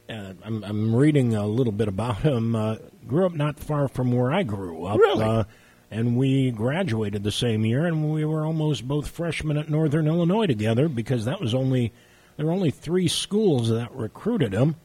uh, 0.09 0.33
I'm, 0.43 0.63
I'm 0.63 0.95
reading 0.95 1.35
a 1.35 1.45
little 1.45 1.71
bit 1.71 1.87
about 1.87 2.23
him. 2.23 2.55
Uh, 2.55 2.77
grew 3.05 3.27
up 3.27 3.33
not 3.33 3.59
far 3.59 3.87
from 3.87 4.11
where 4.11 4.33
I 4.33 4.41
grew 4.41 4.85
up. 4.85 4.97
Really? 4.97 5.23
Uh, 5.23 5.43
and 5.91 6.17
we 6.17 6.49
graduated 6.49 7.23
the 7.23 7.31
same 7.31 7.63
year, 7.63 7.85
and 7.85 8.11
we 8.11 8.25
were 8.25 8.43
almost 8.43 8.87
both 8.87 9.07
freshmen 9.07 9.55
at 9.55 9.69
Northern 9.69 10.07
Illinois 10.07 10.47
together 10.47 10.89
because 10.89 11.25
that 11.25 11.39
was 11.39 11.53
only 11.53 11.93
there 12.37 12.47
were 12.47 12.53
only 12.53 12.71
three 12.71 13.07
schools 13.07 13.69
that 13.69 13.91
recruited 13.91 14.51
him. 14.51 14.77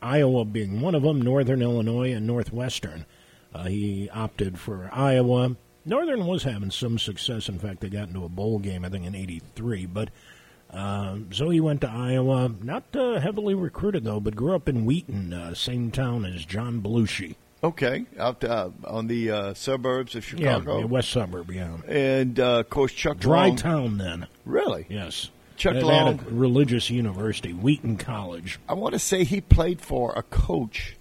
Iowa 0.00 0.44
being 0.44 0.80
one 0.80 0.94
of 0.94 1.02
them, 1.02 1.20
Northern 1.20 1.62
Illinois 1.62 2.12
and 2.12 2.28
Northwestern. 2.28 3.06
Uh, 3.52 3.64
he 3.64 4.08
opted 4.10 4.60
for 4.60 4.88
Iowa. 4.92 5.56
Northern 5.84 6.26
was 6.26 6.44
having 6.44 6.70
some 6.70 6.96
success. 7.00 7.48
In 7.48 7.58
fact, 7.58 7.80
they 7.80 7.88
got 7.88 8.06
into 8.06 8.24
a 8.24 8.28
bowl 8.28 8.60
game, 8.60 8.84
I 8.84 8.88
think, 8.88 9.04
in 9.04 9.16
'83. 9.16 9.86
But 9.86 10.10
uh, 10.72 11.18
so 11.30 11.50
he 11.50 11.60
went 11.60 11.80
to 11.82 11.88
Iowa. 11.90 12.50
Not 12.62 12.84
uh, 12.94 13.20
heavily 13.20 13.54
recruited 13.54 14.04
though, 14.04 14.20
but 14.20 14.34
grew 14.36 14.54
up 14.54 14.68
in 14.68 14.84
Wheaton, 14.84 15.32
uh, 15.32 15.54
same 15.54 15.90
town 15.90 16.24
as 16.24 16.44
John 16.44 16.80
Belushi. 16.80 17.36
Okay, 17.64 18.06
out 18.18 18.42
uh, 18.42 18.70
on 18.84 19.06
the 19.06 19.30
uh, 19.30 19.54
suburbs 19.54 20.16
of 20.16 20.24
Chicago. 20.24 20.80
yeah, 20.80 20.84
west 20.84 21.10
suburb. 21.10 21.48
Yeah, 21.52 21.76
And 21.86 22.40
uh, 22.40 22.60
of 22.60 22.70
course, 22.70 22.92
Chuck 22.92 23.18
dry 23.18 23.48
Long. 23.48 23.56
town 23.56 23.98
then. 23.98 24.26
Really? 24.44 24.86
Yes, 24.88 25.30
Chuck 25.56 25.74
they 25.74 25.82
Long. 25.82 26.18
had 26.18 26.26
a 26.26 26.30
religious 26.34 26.90
university, 26.90 27.52
Wheaton 27.52 27.98
College. 27.98 28.58
I 28.68 28.74
want 28.74 28.94
to 28.94 28.98
say 28.98 29.22
he 29.22 29.40
played 29.40 29.80
for 29.80 30.12
a 30.16 30.24
coach. 30.24 30.96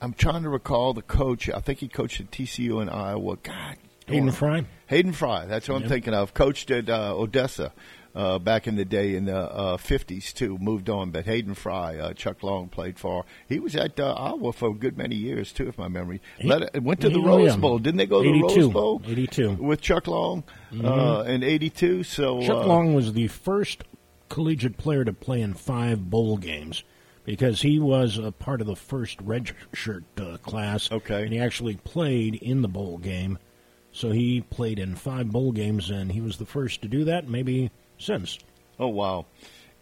I'm 0.00 0.12
trying 0.12 0.44
to 0.44 0.48
recall 0.48 0.92
the 0.94 1.02
coach. 1.02 1.48
I 1.50 1.58
think 1.58 1.80
he 1.80 1.88
coached 1.88 2.20
at 2.20 2.30
TCU 2.30 2.80
in 2.82 2.88
Iowa. 2.88 3.36
God, 3.42 3.76
Hayden 4.06 4.30
Fry. 4.30 4.64
Hayden 4.86 5.12
Fry. 5.12 5.46
That's 5.46 5.68
what 5.68 5.82
I'm 5.82 5.88
thinking 5.88 6.14
of. 6.14 6.34
Coached 6.34 6.70
at 6.70 6.88
uh, 6.88 7.14
Odessa 7.16 7.72
uh, 8.16 8.38
back 8.38 8.66
in 8.66 8.76
the 8.76 8.84
day 8.84 9.14
in 9.14 9.26
the 9.26 9.36
uh, 9.36 9.76
50s 9.76 10.32
too. 10.32 10.56
Moved 10.58 10.88
on, 10.88 11.10
but 11.10 11.26
Hayden 11.26 11.54
Fry, 11.54 11.98
uh, 11.98 12.14
Chuck 12.14 12.42
Long 12.42 12.68
played 12.68 12.98
for. 12.98 13.26
He 13.46 13.60
was 13.60 13.76
at 13.76 14.00
uh, 14.00 14.14
Iowa 14.14 14.52
for 14.54 14.70
a 14.70 14.74
good 14.74 14.96
many 14.96 15.14
years 15.16 15.52
too, 15.52 15.68
if 15.68 15.76
my 15.76 15.88
memory. 15.88 16.22
He- 16.38 16.48
Led, 16.48 16.82
went 16.82 17.00
to 17.02 17.10
the 17.10 17.20
Rose. 17.20 17.56
Bowl. 17.56 17.78
Didn't 17.78 17.98
they 17.98 18.06
go 18.06 18.22
to 18.22 18.32
the 18.32 18.42
Rose 18.42 18.72
Bowl? 18.72 19.02
82. 19.06 19.50
with 19.52 19.82
Chuck 19.82 20.06
Long 20.06 20.44
uh, 20.82 21.24
in 21.26 21.42
'82. 21.42 22.02
So 22.04 22.40
Chuck 22.40 22.64
uh, 22.64 22.66
Long 22.66 22.94
was 22.94 23.12
the 23.12 23.28
first 23.28 23.84
collegiate 24.30 24.78
player 24.78 25.04
to 25.04 25.12
play 25.12 25.42
in 25.42 25.54
five 25.54 26.10
bowl 26.10 26.38
games 26.38 26.82
because 27.24 27.60
he 27.60 27.78
was 27.78 28.16
a 28.18 28.32
part 28.32 28.60
of 28.60 28.66
the 28.66 28.76
first 28.76 29.20
red 29.20 29.50
shirt 29.74 30.04
uh, 30.18 30.38
class. 30.38 30.90
Okay. 30.90 31.24
And 31.24 31.32
he 31.32 31.38
actually 31.38 31.76
played 31.76 32.36
in 32.36 32.62
the 32.62 32.68
bowl 32.68 32.96
game. 32.98 33.38
So 33.92 34.10
he 34.10 34.40
played 34.42 34.78
in 34.78 34.94
five 34.94 35.30
bowl 35.30 35.52
games, 35.52 35.90
and 35.90 36.12
he 36.12 36.20
was 36.20 36.36
the 36.36 36.44
first 36.46 36.82
to 36.82 36.88
do 36.88 37.04
that, 37.04 37.28
maybe 37.28 37.70
since. 37.98 38.38
Oh, 38.78 38.88
wow. 38.88 39.26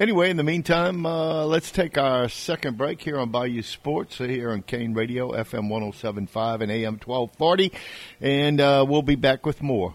Anyway, 0.01 0.29
in 0.29 0.37
the 0.37 0.43
meantime, 0.43 1.07
uh, 1.07 1.45
let's 1.45 1.71
take 1.71 1.97
our 1.97 2.29
second 2.29 2.77
break 2.77 3.01
here 3.01 3.17
on 3.17 3.31
Bayou 3.31 3.63
Sports 3.63 4.21
uh, 4.21 4.25
here 4.25 4.51
on 4.51 4.63
Kane 4.63 4.93
Radio, 4.93 5.31
FM 5.31 5.69
1075 5.69 6.63
and 6.63 6.73
AM 6.73 6.95
1240. 6.95 7.73
And 8.21 8.61
uh, 8.61 8.85
we'll 8.89 9.03
be 9.03 9.15
back 9.15 9.47
with 9.47 9.63
more 9.63 9.95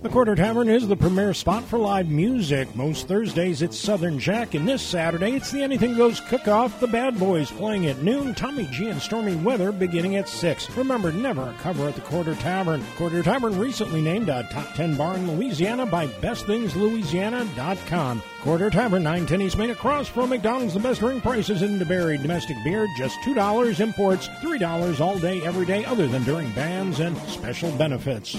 The 0.00 0.08
Quarter 0.08 0.36
Tavern 0.36 0.68
is 0.68 0.86
the 0.86 0.94
premier 0.94 1.34
spot 1.34 1.64
for 1.64 1.76
live 1.76 2.08
music. 2.08 2.72
Most 2.76 3.08
Thursdays 3.08 3.62
it's 3.62 3.76
Southern 3.76 4.16
Jack, 4.16 4.54
and 4.54 4.68
this 4.68 4.80
Saturday 4.80 5.32
it's 5.32 5.50
the 5.50 5.60
Anything 5.60 5.96
Goes 5.96 6.20
Cook-Off. 6.20 6.78
The 6.78 6.86
Bad 6.86 7.18
Boys 7.18 7.50
playing 7.50 7.86
at 7.86 8.00
noon, 8.00 8.32
Tommy 8.36 8.68
G 8.70 8.90
and 8.90 9.02
Stormy 9.02 9.34
Weather 9.34 9.72
beginning 9.72 10.14
at 10.14 10.28
6. 10.28 10.70
Remember, 10.76 11.10
never 11.10 11.42
a 11.42 11.52
cover 11.54 11.88
at 11.88 11.96
the 11.96 12.00
Quarter 12.02 12.36
Tavern. 12.36 12.80
Quarter 12.96 13.24
Tavern 13.24 13.58
recently 13.58 14.00
named 14.00 14.28
a 14.28 14.44
top 14.52 14.72
10 14.74 14.96
bar 14.96 15.16
in 15.16 15.32
Louisiana 15.32 15.84
by 15.84 16.06
BestThingsLouisiana.com. 16.06 18.22
Quarter 18.42 18.70
Tavern, 18.70 19.02
910 19.02 19.42
East 19.42 19.58
Main 19.58 19.70
across 19.70 20.06
from 20.06 20.30
McDonald's. 20.30 20.74
The 20.74 20.80
best 20.80 21.00
drink 21.00 21.24
prices 21.24 21.62
in 21.62 21.80
DeBerry. 21.80 22.22
Domestic 22.22 22.56
beer, 22.62 22.86
just 22.96 23.18
$2. 23.22 23.80
Imports, 23.80 24.28
$3 24.28 25.00
all 25.00 25.18
day, 25.18 25.42
every 25.42 25.66
day, 25.66 25.84
other 25.84 26.06
than 26.06 26.22
during 26.22 26.52
bands 26.52 27.00
and 27.00 27.18
special 27.22 27.72
benefits. 27.72 28.38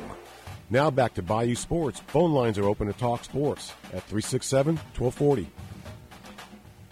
Now 0.71 0.89
back 0.89 1.15
to 1.15 1.21
Bayou 1.21 1.55
Sports. 1.55 1.99
Phone 2.07 2.31
lines 2.31 2.57
are 2.57 2.63
open 2.63 2.87
to 2.87 2.93
talk 2.93 3.25
sports 3.25 3.73
at 3.87 4.03
367 4.03 4.77
1240. 4.97 5.49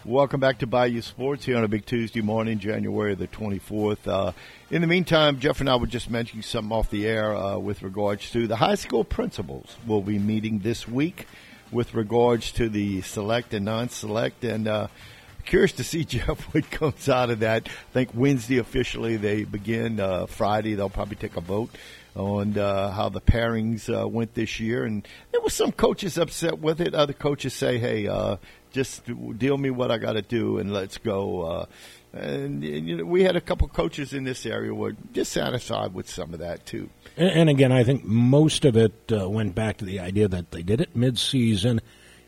Welcome 0.03 0.41
back 0.41 0.59
to 0.59 0.67
Bayou 0.67 1.01
Sports 1.01 1.45
here 1.45 1.55
on 1.55 1.63
a 1.63 1.69
big 1.69 1.85
Tuesday 1.85 2.19
morning, 2.19 2.59
January 2.59 3.15
the 3.15 3.27
24th. 3.27 4.05
Uh, 4.05 4.33
in 4.69 4.81
the 4.81 4.87
meantime, 4.87 5.39
Jeff 5.39 5.61
and 5.61 5.69
I 5.69 5.77
were 5.77 5.87
just 5.87 6.09
mentioning 6.09 6.43
something 6.43 6.73
off 6.73 6.89
the 6.89 7.07
air 7.07 7.33
uh, 7.33 7.57
with 7.57 7.81
regards 7.81 8.29
to 8.31 8.47
the 8.47 8.57
high 8.57 8.75
school 8.75 9.05
principals 9.05 9.77
will 9.87 10.01
be 10.01 10.19
meeting 10.19 10.59
this 10.59 10.85
week 10.85 11.25
with 11.71 11.93
regards 11.93 12.51
to 12.51 12.67
the 12.67 12.99
select 12.99 13.53
and 13.53 13.63
non-select. 13.63 14.43
And 14.43 14.67
uh, 14.67 14.87
curious 15.45 15.71
to 15.73 15.85
see, 15.85 16.03
Jeff, 16.03 16.53
what 16.53 16.69
comes 16.69 17.07
out 17.07 17.29
of 17.29 17.39
that. 17.39 17.69
I 17.69 17.93
think 17.93 18.09
Wednesday 18.13 18.57
officially 18.57 19.15
they 19.15 19.45
begin. 19.45 20.01
Uh, 20.01 20.25
Friday 20.25 20.75
they'll 20.75 20.89
probably 20.89 21.15
take 21.15 21.37
a 21.37 21.41
vote 21.41 21.69
on 22.19 22.57
uh, 22.57 22.91
how 22.91 23.09
the 23.09 23.21
pairings 23.21 23.89
uh, 23.89 24.07
went 24.07 24.33
this 24.33 24.59
year. 24.59 24.83
And 24.83 25.07
there 25.31 25.41
were 25.41 25.49
some 25.49 25.71
coaches 25.71 26.17
upset 26.17 26.59
with 26.59 26.81
it. 26.81 26.93
Other 26.93 27.13
coaches 27.13 27.53
say, 27.53 27.77
hey, 27.77 28.07
uh, 28.07 28.37
just 28.71 29.03
deal 29.37 29.57
me 29.57 29.69
what 29.69 29.91
I 29.91 29.97
got 29.97 30.13
to 30.13 30.21
do 30.21 30.59
and 30.59 30.71
let's 30.71 30.97
go. 30.97 31.41
Uh, 31.41 31.65
and, 32.13 32.63
and, 32.63 32.87
you 32.87 32.97
know, 32.97 33.05
we 33.05 33.23
had 33.23 33.35
a 33.35 33.41
couple 33.41 33.67
coaches 33.67 34.13
in 34.13 34.23
this 34.23 34.45
area 34.45 34.73
were 34.73 34.91
dissatisfied 34.91 35.93
with 35.93 36.09
some 36.09 36.33
of 36.33 36.39
that 36.39 36.65
too. 36.65 36.89
And, 37.17 37.29
and 37.29 37.49
again, 37.49 37.71
I 37.71 37.83
think 37.83 38.03
most 38.03 38.65
of 38.65 38.75
it 38.75 38.93
uh, 39.11 39.29
went 39.29 39.55
back 39.55 39.77
to 39.77 39.85
the 39.85 39.99
idea 39.99 40.27
that 40.27 40.51
they 40.51 40.63
did 40.63 40.81
it 40.81 40.95
mid-season. 40.95 41.81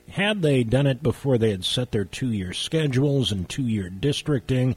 Had 0.10 0.42
they 0.42 0.64
done 0.64 0.88
it 0.88 1.02
before 1.02 1.38
they 1.38 1.52
had 1.52 1.64
set 1.64 1.92
their 1.92 2.06
two-year 2.06 2.54
schedules 2.54 3.32
and 3.32 3.48
two-year 3.48 3.90
districting, 3.90 4.76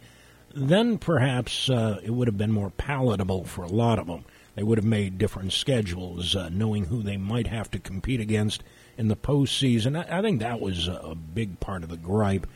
then 0.54 0.98
perhaps 0.98 1.68
uh, 1.68 2.00
it 2.02 2.10
would 2.10 2.28
have 2.28 2.38
been 2.38 2.52
more 2.52 2.70
palatable 2.70 3.44
for 3.44 3.64
a 3.64 3.68
lot 3.68 3.98
of 3.98 4.06
them. 4.06 4.24
They 4.55 4.62
would 4.62 4.78
have 4.78 4.84
made 4.84 5.18
different 5.18 5.52
schedules, 5.52 6.36
uh, 6.36 6.48
knowing 6.50 6.86
who 6.86 7.02
they 7.02 7.16
might 7.16 7.48
have 7.48 7.70
to 7.72 7.78
compete 7.78 8.20
against 8.20 8.62
in 8.96 9.09
the 9.09 9.16
postseason. 9.16 9.98
I, 9.98 10.18
I 10.18 10.22
think 10.22 10.40
that 10.40 10.61
was 10.61 10.88
a 10.88 11.14
big 11.14 11.61
part 11.61 11.82
of 11.82 11.88
the 11.88 11.96
gripe. 11.96 12.46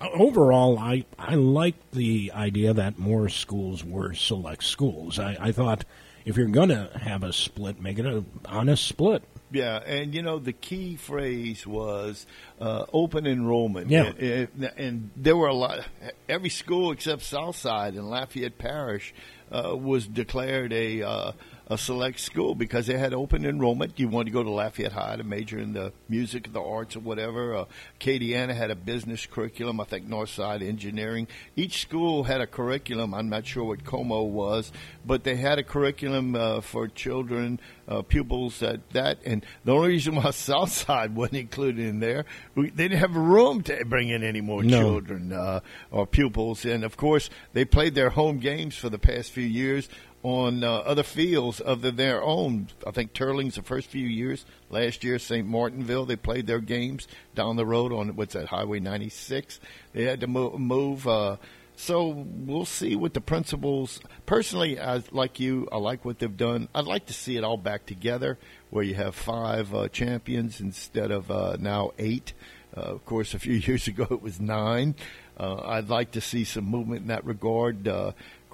Overall, 0.00 0.78
I, 0.78 1.06
I 1.18 1.36
liked 1.36 1.92
the 1.92 2.32
idea 2.34 2.74
that 2.74 2.98
more 2.98 3.30
schools 3.30 3.82
were 3.82 4.12
select 4.12 4.64
schools. 4.64 5.18
I, 5.18 5.36
I 5.40 5.52
thought 5.52 5.86
if 6.26 6.36
you're 6.36 6.48
going 6.48 6.68
to 6.68 6.90
have 6.98 7.22
a 7.22 7.32
split, 7.32 7.80
make 7.80 7.98
it 7.98 8.04
an 8.04 8.26
honest 8.44 8.84
split. 8.84 9.22
Yeah, 9.52 9.76
and 9.76 10.12
you 10.12 10.22
know 10.22 10.40
the 10.40 10.52
key 10.52 10.96
phrase 10.96 11.64
was 11.66 12.26
uh, 12.60 12.84
open 12.92 13.26
enrollment. 13.26 13.90
Yeah, 13.90 14.12
and, 14.18 14.72
and, 14.76 15.10
there 15.14 15.36
were 15.36 15.46
a 15.46 15.54
lot. 15.54 15.86
Every 16.28 16.48
school 16.48 16.90
except 16.90 17.22
Southside 17.22 17.94
and 17.94 18.10
Lafayette 18.10 18.58
Parish 18.58 19.14
uh, 19.14 19.35
was 19.50 20.06
declared 20.06 20.72
a 20.72 21.02
uh, 21.02 21.32
a 21.68 21.76
select 21.76 22.20
school 22.20 22.54
because 22.54 22.86
they 22.86 22.96
had 22.96 23.12
open 23.12 23.44
enrollment. 23.44 23.98
You 23.98 24.08
wanted 24.08 24.26
to 24.26 24.30
go 24.30 24.42
to 24.42 24.50
Lafayette 24.50 24.92
High 24.92 25.16
to 25.16 25.24
major 25.24 25.58
in 25.58 25.72
the 25.72 25.92
music, 26.08 26.52
the 26.52 26.62
arts, 26.62 26.94
or 26.94 27.00
whatever. 27.00 27.54
Uh, 27.54 27.64
Acadiana 27.98 28.54
had 28.54 28.70
a 28.70 28.76
business 28.76 29.26
curriculum. 29.26 29.80
I 29.80 29.84
think 29.84 30.08
Northside 30.08 30.62
engineering. 30.62 31.26
Each 31.56 31.80
school 31.80 32.24
had 32.24 32.40
a 32.40 32.46
curriculum. 32.46 33.14
I'm 33.14 33.28
not 33.28 33.46
sure 33.46 33.64
what 33.64 33.84
Comeaux 33.84 34.30
was, 34.30 34.70
but 35.04 35.24
they 35.24 35.34
had 35.34 35.58
a 35.58 35.64
curriculum 35.64 36.36
uh, 36.36 36.60
for 36.60 36.86
children, 36.86 37.58
uh, 37.88 38.02
pupils 38.02 38.62
at 38.62 38.88
that. 38.90 39.18
And 39.26 39.44
the 39.64 39.72
only 39.72 39.88
reason 39.88 40.14
why 40.14 40.30
Southside 40.30 41.16
wasn't 41.16 41.38
included 41.38 41.84
in 41.84 41.98
there, 41.98 42.26
we, 42.54 42.70
they 42.70 42.86
didn't 42.88 43.00
have 43.00 43.16
room 43.16 43.62
to 43.62 43.84
bring 43.84 44.08
in 44.08 44.22
any 44.22 44.40
more 44.40 44.62
no. 44.62 44.82
children 44.82 45.32
uh, 45.32 45.60
or 45.90 46.06
pupils. 46.06 46.64
And 46.64 46.84
of 46.84 46.96
course, 46.96 47.28
they 47.54 47.64
played 47.64 47.96
their 47.96 48.10
home 48.10 48.38
games 48.38 48.76
for 48.76 48.88
the 48.88 48.98
past 48.98 49.32
few 49.32 49.44
years 49.44 49.88
on 50.22 50.64
uh, 50.64 50.78
other 50.78 51.02
fields 51.02 51.62
other 51.64 51.82
than 51.90 51.96
their 51.96 52.22
own. 52.22 52.68
I 52.86 52.90
think 52.90 53.12
Teurlings 53.12 53.54
the 53.54 53.62
first 53.62 53.88
few 53.88 54.06
years. 54.06 54.44
Last 54.70 55.04
year, 55.04 55.18
St. 55.18 55.46
Martinville, 55.46 56.06
they 56.06 56.16
played 56.16 56.46
their 56.46 56.60
games 56.60 57.06
down 57.34 57.56
the 57.56 57.66
road 57.66 57.92
on 57.92 58.16
what's 58.16 58.34
that 58.34 58.46
Highway 58.46 58.80
96. 58.80 59.60
They 59.92 60.04
had 60.04 60.20
to 60.20 60.26
move. 60.26 60.58
move 60.58 61.06
uh, 61.06 61.36
so 61.76 62.08
we'll 62.08 62.64
see 62.64 62.96
what 62.96 63.12
the 63.12 63.20
principals. 63.20 64.00
Personally, 64.24 64.80
I 64.80 65.02
like 65.10 65.38
you. 65.38 65.68
I 65.70 65.76
like 65.76 66.04
what 66.06 66.18
they've 66.18 66.36
done. 66.36 66.68
I'd 66.74 66.86
like 66.86 67.06
to 67.06 67.12
see 67.12 67.36
it 67.36 67.44
all 67.44 67.58
back 67.58 67.84
together, 67.84 68.38
where 68.70 68.82
you 68.82 68.94
have 68.94 69.14
five 69.14 69.74
uh, 69.74 69.88
champions 69.88 70.58
instead 70.60 71.10
of 71.10 71.30
uh, 71.30 71.58
now 71.60 71.92
eight. 71.98 72.32
Uh, 72.74 72.80
of 72.80 73.04
course, 73.04 73.34
a 73.34 73.38
few 73.38 73.54
years 73.54 73.86
ago 73.88 74.06
it 74.10 74.22
was 74.22 74.40
nine. 74.40 74.94
Uh, 75.38 75.60
I'd 75.66 75.90
like 75.90 76.12
to 76.12 76.20
see 76.22 76.44
some 76.44 76.64
movement 76.64 77.02
in 77.02 77.08
that 77.08 77.26
regard 77.26 77.86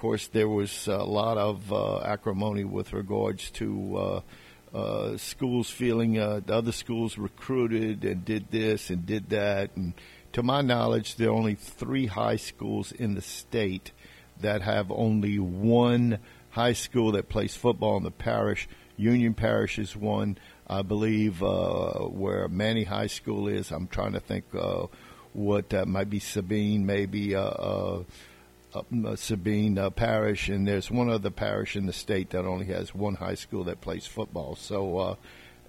course, 0.03 0.27
there 0.27 0.49
was 0.49 0.89
a 0.89 0.97
lot 0.97 1.37
of 1.37 1.71
uh, 1.71 2.01
acrimony 2.01 2.65
with 2.65 2.91
regards 2.91 3.49
to 3.51 3.95
uh, 3.95 4.77
uh, 4.77 5.15
schools 5.15 5.69
feeling 5.69 6.15
the 6.15 6.43
other 6.49 6.73
schools 6.73 7.17
recruited 7.17 8.03
and 8.03 8.25
did 8.25 8.51
this 8.51 8.89
and 8.89 9.05
did 9.05 9.29
that. 9.29 9.73
And 9.77 9.93
to 10.33 10.43
my 10.43 10.59
knowledge, 10.59 11.15
there 11.15 11.29
are 11.29 11.33
only 11.33 11.55
three 11.55 12.07
high 12.07 12.35
schools 12.35 12.91
in 12.91 13.15
the 13.15 13.21
state 13.21 13.93
that 14.41 14.61
have 14.61 14.91
only 14.91 15.39
one 15.39 16.19
high 16.49 16.73
school 16.73 17.13
that 17.13 17.29
plays 17.29 17.55
football 17.55 17.95
in 17.95 18.03
the 18.03 18.11
parish. 18.11 18.67
Union 18.97 19.33
Parish 19.33 19.79
is 19.79 19.95
one, 19.95 20.37
I 20.67 20.81
believe, 20.81 21.41
uh, 21.41 21.99
where 22.09 22.49
Many 22.49 22.83
High 22.83 23.07
School 23.07 23.47
is. 23.47 23.71
I'm 23.71 23.87
trying 23.87 24.13
to 24.13 24.19
think 24.19 24.43
uh, 24.53 24.87
what 25.31 25.69
that 25.69 25.87
might 25.87 26.09
be. 26.09 26.19
Sabine, 26.19 26.85
maybe. 26.85 27.35
Uh, 27.35 27.99
uh, 28.75 29.15
Sabine 29.15 29.77
uh, 29.77 29.89
Parish, 29.89 30.49
and 30.49 30.67
there's 30.67 30.89
one 30.89 31.09
other 31.09 31.29
parish 31.29 31.75
in 31.75 31.85
the 31.85 31.93
state 31.93 32.31
that 32.31 32.45
only 32.45 32.65
has 32.67 32.93
one 32.93 33.15
high 33.15 33.35
school 33.35 33.63
that 33.65 33.81
plays 33.81 34.05
football. 34.05 34.55
So, 34.55 34.97
uh, 34.97 35.15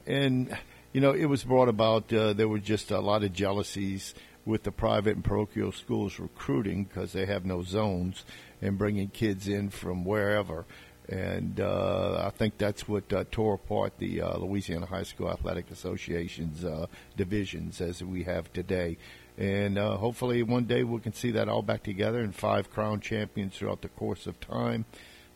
and 0.07 0.57
you 0.93 1.01
know, 1.01 1.13
it 1.13 1.27
was 1.27 1.45
brought 1.45 1.69
about. 1.69 2.13
Uh, 2.13 2.33
there 2.33 2.49
were 2.49 2.59
just 2.59 2.91
a 2.91 3.01
lot 3.01 3.25
of 3.25 3.33
jealousies 3.33 4.15
with 4.47 4.63
the 4.63 4.73
private 4.73 5.15
and 5.15 5.25
parochial 5.25 5.73
schools 5.73 6.19
recruiting 6.19 6.85
because 6.85 7.13
they 7.13 7.27
have 7.27 7.45
no 7.45 7.63
zones 7.63 8.25
and 8.61 8.79
bringing 8.79 9.09
kids 9.09 9.49
in 9.49 9.71
from 9.71 10.05
wherever. 10.05 10.65
And 11.09 11.61
uh, 11.61 12.23
I 12.27 12.31
think 12.31 12.57
that's 12.57 12.89
what 12.89 13.13
uh, 13.13 13.25
tore 13.31 13.55
apart 13.55 13.95
the 13.99 14.23
uh, 14.23 14.39
Louisiana 14.39 14.87
High 14.87 15.03
School 15.03 15.31
Athletic 15.31 15.71
Association's 15.71 16.65
uh, 16.65 16.87
divisions 17.17 17.81
as 17.81 18.03
we 18.03 18.23
have 18.25 18.51
today 18.53 18.97
and 19.37 19.79
uh, 19.79 19.97
hopefully 19.97 20.43
one 20.43 20.65
day 20.65 20.85
we 20.85 21.01
can 21.01 21.13
see 21.13 21.31
that 21.33 21.49
all 21.49 21.63
back 21.63 21.83
together 21.83 22.21
and 22.21 22.35
five 22.35 22.71
crown 22.71 23.01
champions 23.01 23.57
throughout 23.57 23.83
the 23.83 23.89
course 23.89 24.27
of 24.27 24.39
time 24.41 24.85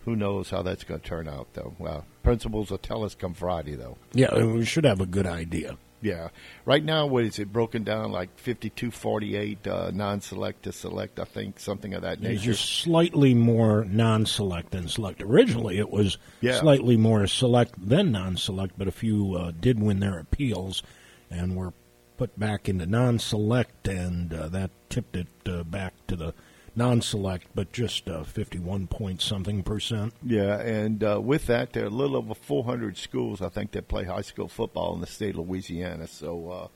who 0.05 0.14
knows 0.16 0.49
how 0.51 0.62
that's 0.62 0.84
going 0.84 1.01
to 1.01 1.07
turn 1.07 1.28
out, 1.28 1.49
though. 1.53 1.74
Well, 1.78 2.07
principals 2.22 2.70
will 2.70 2.78
tell 2.78 3.05
us 3.05 3.14
come 3.14 3.34
Friday, 3.34 3.74
though. 3.74 3.99
Yeah, 4.12 4.42
we 4.42 4.64
should 4.64 4.84
have 4.84 5.01
a 5.01 5.07
good 5.07 5.26
idea. 5.26 5.76
Yeah. 6.01 6.28
Right 6.64 6.82
now, 6.82 7.07
what 7.07 7.24
is 7.24 7.38
it 7.40 7.53
broken 7.53 7.82
down 7.82 8.12
like 8.12 8.38
52 8.38 8.90
48 8.90 9.66
uh, 9.66 9.90
non 9.92 10.20
select 10.20 10.62
to 10.62 10.72
select, 10.72 11.18
I 11.18 11.24
think, 11.24 11.59
something 11.59 11.92
of 11.92 12.03
that 12.03 12.20
nature? 12.22 12.40
just 12.40 12.64
slightly 12.82 13.34
more 13.34 13.84
non 13.84 14.24
select 14.24 14.70
than 14.70 14.88
select. 14.88 15.20
Originally, 15.20 15.78
it 15.78 15.90
was 15.90 16.16
Yeah. 16.40 16.61
slightly 16.61 16.96
more 16.96 17.26
select 17.26 17.74
than 17.76 18.12
non 18.12 18.36
select, 18.36 18.74
but 18.78 18.86
a 18.88 18.92
few 18.92 19.34
uh, 19.34 19.53
did 19.61 19.80
win 19.80 19.99
their 20.01 20.18
appeals 20.20 20.82
and 21.30 21.57
were 21.57 21.72
put 22.19 22.39
back 22.39 22.69
into 22.69 22.85
non 22.85 23.19
select, 23.19 23.89
and 23.89 24.35
uh, 24.35 24.49
that 24.49 24.71
tipped 24.91 25.16
it 25.16 25.29
uh, 25.47 25.62
back 25.62 25.95
to 26.09 26.16
the 26.16 26.35
non 26.77 27.01
select, 27.01 27.47
but 27.55 27.73
just 27.73 28.09
uh, 28.09 28.25
51 28.25 28.89
point 28.89 29.23
something 29.23 29.62
percent. 29.62 30.12
Yeah, 30.23 30.61
and 30.61 31.03
uh, 31.03 31.21
with 31.23 31.47
that, 31.47 31.73
there 31.73 31.85
are 31.85 31.87
a 31.87 31.91
little 31.91 32.16
over 32.16 32.35
400 32.35 32.99
schools, 32.99 33.41
I 33.41 33.49
think, 33.49 33.71
that 33.73 33.89
play 33.89 34.05
high 34.05 34.21
school 34.21 34.49
football 34.49 34.95
in 34.95 35.01
the 35.01 35.07
state 35.07 35.37
of 35.37 35.49
Louisiana. 35.49 36.07
So 36.07 36.51
uh, 36.51 36.69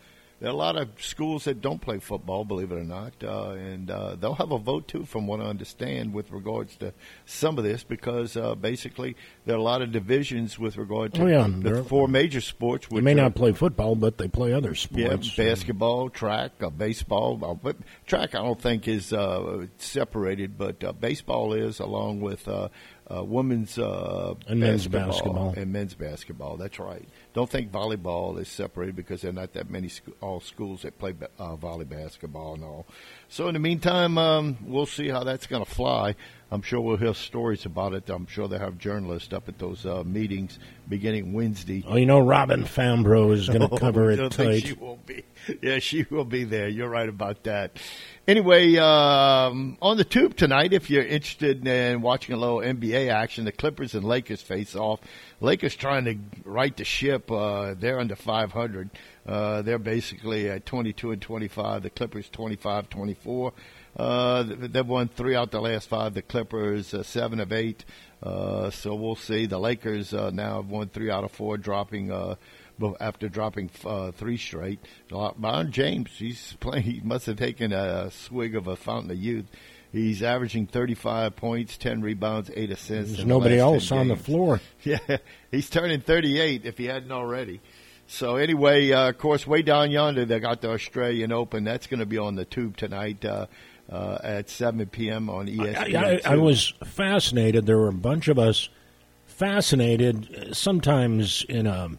there 0.43 0.51
are 0.51 0.55
a 0.55 0.57
lot 0.57 0.75
of 0.77 0.89
schools 0.99 1.45
that 1.45 1.61
don't 1.61 1.81
play 1.81 2.01
football, 2.01 2.45
believe 2.45 2.73
it 2.73 2.75
or 2.75 2.83
not, 2.83 3.13
uh, 3.23 3.51
and 3.53 3.89
uh, 3.89 4.17
they'll 4.17 4.35
have 4.35 4.51
a 4.51 4.59
vote 4.59 4.89
too, 4.89 5.05
from 5.05 5.29
what 5.29 5.41
I 5.41 5.45
understand, 5.45 6.13
with 6.13 6.33
regards 6.33 6.75
to 6.79 6.93
some 7.27 7.59
of 7.59 7.65
this, 7.65 7.85
because 7.85 8.37
uh, 8.37 8.57
basically 8.57 9.15
there 9.47 9.55
are 9.55 9.59
a 9.59 9.63
lot 9.63 9.83
of 9.83 9.93
divisions 9.93 10.59
with 10.59 10.77
regard 10.77 11.15
to 11.15 11.23
Oh, 11.23 11.27
yeah, 11.29 11.47
the 11.47 11.71
there- 11.71 11.85
four 11.85 12.09
major 12.09 12.41
sports. 12.41 12.89
They 12.89 12.97
which 12.97 13.05
may 13.05 13.13
are- 13.13 13.23
not 13.31 13.37
play 13.37 13.53
football, 13.53 13.95
but 13.95 14.19
they 14.19 14.27
play 14.27 14.53
other 14.53 14.71
yeah, 14.91 15.15
sports. 15.15 15.37
basketball, 15.37 16.11
track, 16.11 16.51
uh, 16.61 16.71
baseball. 16.71 17.39
Uh, 17.45 17.55
but 17.55 17.77
track, 18.07 18.35
I 18.35 18.39
don't 18.43 18.61
think 18.61 18.89
is 18.89 19.13
uh, 19.13 19.67
separated, 19.79 20.59
but 20.59 20.83
uh, 20.83 20.91
baseball 20.93 21.53
is, 21.53 21.79
along 21.79 22.21
with 22.21 22.49
uh, 22.49 22.69
uh, 23.09 23.23
women's 23.23 23.79
uh, 23.79 24.35
And 24.49 24.59
men's 24.61 24.89
basketball. 24.89 25.55
and 25.57 25.73
men's 25.73 25.95
basketball. 25.95 26.57
That's 26.57 26.79
right. 26.81 27.09
Don't 27.35 27.49
think 27.49 27.73
volleyball 27.73 28.39
is 28.39 28.49
separated 28.49 28.95
because 28.95 29.23
there 29.23 29.31
are 29.31 29.35
not 29.35 29.55
that 29.55 29.71
many 29.71 29.89
sc- 29.89 30.03
all 30.21 30.41
schools 30.41 30.83
that 30.83 30.99
play 30.99 31.15
uh, 31.39 31.57
volley 31.57 31.87
basketball 31.87 32.55
and 32.55 32.65
all. 32.65 32.87
So 33.29 33.49
in 33.49 33.55
the 33.55 33.61
meantime, 33.61 34.19
um, 34.19 34.59
we'll 34.67 34.87
see 34.87 35.09
how 35.09 35.25
that's 35.25 35.47
going 35.47 35.65
to 35.65 35.71
fly. 35.71 36.15
I'm 36.53 36.61
sure 36.61 36.83
we'll 36.83 36.99
hear 36.99 37.15
stories 37.15 37.65
about 37.65 37.95
it. 37.95 38.11
I'm 38.11 38.27
sure 38.27 38.47
they 38.47 38.59
have 38.59 38.77
journalists 38.77 39.33
up 39.33 39.49
at 39.49 39.59
those 39.59 39.87
uh, 39.87 40.05
meetings 40.05 40.59
beginning 40.87 41.33
Wednesday. 41.33 41.83
Oh, 41.89 41.97
you 41.97 42.05
know, 42.05 42.21
Robin 42.21 42.65
Fambrough 42.65 43.33
is 43.33 43.49
going 43.49 43.67
to 43.71 43.79
cover 43.79 44.11
it 44.11 44.33
tight. 44.33 44.67
She 44.67 44.75
will 44.75 44.99
be. 45.07 45.25
Yeah, 45.63 45.79
she 45.79 46.05
will 46.11 46.27
be 46.27 46.45
there. 46.45 46.69
You're 46.69 46.91
right 46.91 47.09
about 47.09 47.45
that. 47.45 47.79
Anyway, 48.29 48.77
um, 48.77 49.79
on 49.81 49.97
the 49.97 50.05
tube 50.05 50.37
tonight, 50.37 50.75
if 50.75 50.91
you're 50.91 51.03
interested 51.03 51.67
in 51.67 52.03
watching 52.03 52.35
a 52.35 52.39
little 52.39 52.59
NBA 52.59 53.11
action, 53.11 53.47
the 53.47 53.53
Clippers 53.53 53.95
and 53.95 54.05
Lakers 54.05 54.43
face 54.43 54.77
off. 54.77 55.01
Lakers 55.41 55.75
trying 55.75 56.05
to 56.05 56.19
right 56.45 56.77
the 56.77 56.85
ship. 56.85 57.31
Uh, 57.31 57.75
they're 57.79 57.99
under 57.99 58.15
500. 58.15 58.91
Uh, 59.27 59.63
they're 59.63 59.79
basically 59.79 60.51
at 60.51 60.67
22 60.67 61.13
and 61.13 61.23
25. 61.23 61.83
The 61.83 61.91
Clippers 61.91 62.29
25 62.29 62.91
24. 62.91 63.53
Uh, 63.97 64.43
they've 64.45 64.87
won 64.87 65.09
three 65.09 65.37
out 65.37 65.51
the 65.51 65.61
last 65.61 65.89
five. 65.89 66.15
The 66.15 66.23
Clippers 66.23 66.95
uh, 66.95 67.03
seven 67.03 67.41
of 67.41 67.53
eight. 67.53 67.85
Uh, 68.23 68.71
so 68.71 68.95
we'll 68.95 69.17
see. 69.17 69.47
The 69.47 69.59
Lakers 69.59 70.15
uh, 70.15 70.31
now 70.31 70.57
have 70.57 70.71
won 70.71 70.89
three 70.89 71.11
out 71.11 71.25
of 71.25 71.33
four, 71.33 71.57
dropping 71.59 72.11
uh, 72.11 72.37
after 73.01 73.29
dropping 73.29 73.71
uh, 73.85 74.13
three 74.13 74.37
straight. 74.37 74.81
LeBron 75.11 75.71
James, 75.71 76.11
he's 76.17 76.57
playing. 76.61 76.85
He 76.85 77.01
must 77.03 77.27
have 77.27 77.37
taken 77.37 77.73
a 77.73 78.11
swig 78.11 78.57
of 78.57 78.67
a 78.67 78.77
fountain 78.77 79.11
of 79.11 79.19
youth. 79.19 79.47
He's 79.93 80.23
averaging 80.23 80.69
35 80.69 81.37
points, 81.37 81.77
10 81.77 82.01
rebounds, 82.01 82.51
eight 82.57 82.71
assists. 82.71 83.13
There's 83.13 83.17
the 83.19 83.25
nobody 83.27 83.61
last 83.61 83.75
else 83.75 83.89
10 83.91 83.99
on 83.99 84.09
the 84.09 84.17
floor. 84.17 84.61
Yeah, 84.85 85.19
he's 85.51 85.69
turning 85.69 86.01
38 86.01 86.65
if 86.65 86.79
he 86.79 86.87
hadn't 86.87 87.13
already. 87.13 87.61
So 88.07 88.37
anyway, 88.37 88.91
uh, 88.91 89.11
of 89.11 89.19
course, 89.19 89.47
way 89.47 89.63
down 89.63 89.91
yonder, 89.91 90.25
they 90.25 90.41
got 90.41 90.61
the 90.61 90.71
Australian 90.71 91.31
Open. 91.31 91.65
That's 91.65 91.87
going 91.87 92.01
to 92.01 92.07
be 92.07 92.19
on 92.19 92.35
the 92.35 92.45
tube 92.45 92.77
tonight 92.77 93.25
uh, 93.25 93.47
uh, 93.91 94.19
at 94.23 94.49
7 94.49 94.87
p.m. 94.87 95.29
on 95.31 95.47
ESPN. 95.47 95.95
I, 95.97 96.21
I, 96.31 96.35
I 96.35 96.37
was 96.37 96.73
fascinated. 96.85 97.67
There 97.67 97.79
were 97.79 97.89
a 97.89 97.93
bunch 97.93 98.29
of 98.29 98.39
us 98.39 98.69
fascinated, 99.27 100.55
sometimes 100.57 101.45
in 101.49 101.67
a 101.67 101.91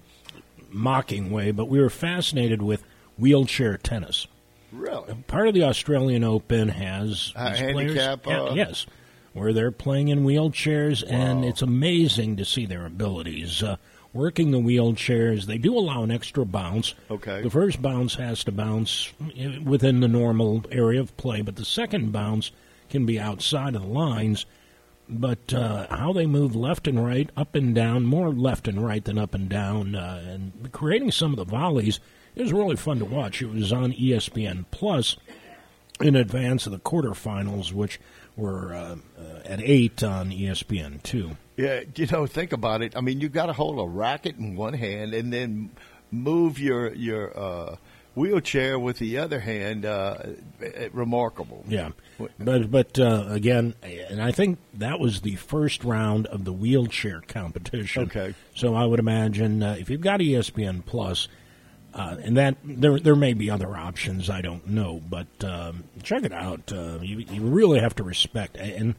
mocking 0.70 1.30
way, 1.32 1.52
but 1.52 1.66
we 1.66 1.80
were 1.80 1.90
fascinated 1.90 2.62
with 2.62 2.84
wheelchair 3.18 3.78
tennis. 3.78 4.28
really. 4.72 5.14
Part 5.28 5.48
of 5.48 5.54
the 5.54 5.64
Australian 5.64 6.24
Open 6.24 6.70
has 6.70 7.32
Uh, 7.36 7.54
handicap, 7.54 8.24
players, 8.24 8.52
uh, 8.52 8.54
yes, 8.56 8.86
where 9.34 9.54
they're 9.54 9.72
playing 9.72 10.08
in 10.08 10.24
wheelchairs, 10.24 11.04
and 11.08 11.44
it's 11.46 11.62
amazing 11.62 12.38
to 12.38 12.46
see 12.46 12.66
their 12.66 12.86
abilities. 12.86 13.62
Uh, 13.62 13.76
working 14.14 14.52
the 14.52 14.60
wheelchairs, 14.60 15.46
they 15.46 15.58
do 15.58 15.78
allow 15.78 16.04
an 16.04 16.12
extra 16.12 16.46
bounce. 16.46 16.94
Okay. 17.10 17.42
The 17.42 17.50
first 17.50 17.82
bounce 17.82 18.16
has 18.16 18.44
to 18.46 18.52
bounce 18.52 19.12
within 19.64 20.00
the 20.00 20.08
normal 20.08 20.64
area 20.72 21.02
of 21.02 21.16
play, 21.18 21.42
but 21.42 21.56
the 21.56 21.66
second 21.66 22.12
bounce 22.12 22.52
can 22.90 23.06
be 23.06 23.20
outside 23.20 23.76
of 23.76 23.82
the 23.82 23.88
lines. 23.88 24.46
But 25.10 25.54
uh, 25.54 25.88
how 25.90 26.14
they 26.14 26.26
move 26.26 26.56
left 26.56 26.88
and 26.88 27.04
right, 27.04 27.30
up 27.36 27.56
and 27.56 27.76
down, 27.76 28.06
more 28.06 28.30
left 28.30 28.68
and 28.68 28.84
right 28.84 29.04
than 29.04 29.18
up 29.18 29.34
and 29.34 29.50
down, 29.50 29.96
uh, 29.96 30.24
and 30.26 30.72
creating 30.72 31.12
some 31.12 31.32
of 31.32 31.38
the 31.38 31.44
volleys, 31.44 32.00
it 32.36 32.44
was 32.44 32.54
really 32.54 32.78
fun 32.78 33.00
to 33.00 33.06
watch. 33.06 33.42
It 33.42 33.50
was 33.50 33.74
on 33.74 33.92
ESPN 33.94 34.66
Plus 34.72 35.18
in 36.00 36.16
advance 36.16 36.66
of 36.66 36.72
the 36.72 36.80
quarterfinals, 36.80 37.74
which 37.74 38.00
were 38.36 38.74
uh, 38.74 38.96
uh, 39.20 39.40
at 39.46 39.60
eight 39.62 40.04
on 40.04 40.32
ESPN 40.32 41.04
two. 41.04 41.38
Yeah, 41.56 41.82
you 41.96 42.08
know, 42.08 42.26
think 42.26 42.52
about 42.52 42.82
it. 42.82 42.96
I 42.96 43.02
mean, 43.02 43.22
you 43.22 43.30
got 43.30 43.48
to 43.48 43.54
hold 43.54 43.80
a 43.80 43.88
racket 43.88 44.38
in 44.38 44.56
one 44.56 44.74
hand 44.74 45.14
and 45.14 45.32
then 45.32 45.72
move 46.12 46.60
your 46.60 46.94
your 46.94 47.38
uh, 47.38 47.76
wheelchair 48.16 48.80
with 48.80 49.00
the 49.00 49.18
other 49.18 49.40
hand. 49.40 49.86
Uh, 49.86 50.18
eh, 50.62 50.90
remarkable. 50.94 51.64
Yeah, 51.68 51.92
but 52.40 52.72
but 52.72 53.00
uh, 53.00 53.26
again, 53.30 53.76
and 53.84 54.22
I 54.22 54.32
think 54.32 54.60
that 54.76 55.00
was 55.00 55.22
the 55.22 55.36
first 55.36 55.84
round 55.84 56.28
of 56.28 56.46
the 56.46 56.54
wheelchair 56.54 57.22
competition. 57.28 58.04
Okay. 58.04 58.34
so 58.56 58.76
I 58.76 58.86
would 58.86 59.00
imagine 59.00 59.62
uh, 59.64 59.76
if 59.80 59.90
you've 59.90 60.02
got 60.02 60.20
ESPN 60.20 60.86
Plus, 60.86 61.28
uh, 61.94 62.18
and 62.22 62.38
that 62.38 62.58
there 62.64 63.00
there 63.00 63.16
may 63.16 63.34
be 63.34 63.50
other 63.50 63.76
options 63.76 64.30
I 64.30 64.42
don't 64.42 64.68
know, 64.68 65.02
but 65.08 65.28
um, 65.44 65.84
check 66.02 66.24
it 66.24 66.34
out. 66.34 66.72
Uh, 66.72 67.00
you 67.02 67.20
you 67.20 67.42
really 67.42 67.80
have 67.80 67.96
to 67.96 68.04
respect 68.04 68.58
and. 68.58 68.96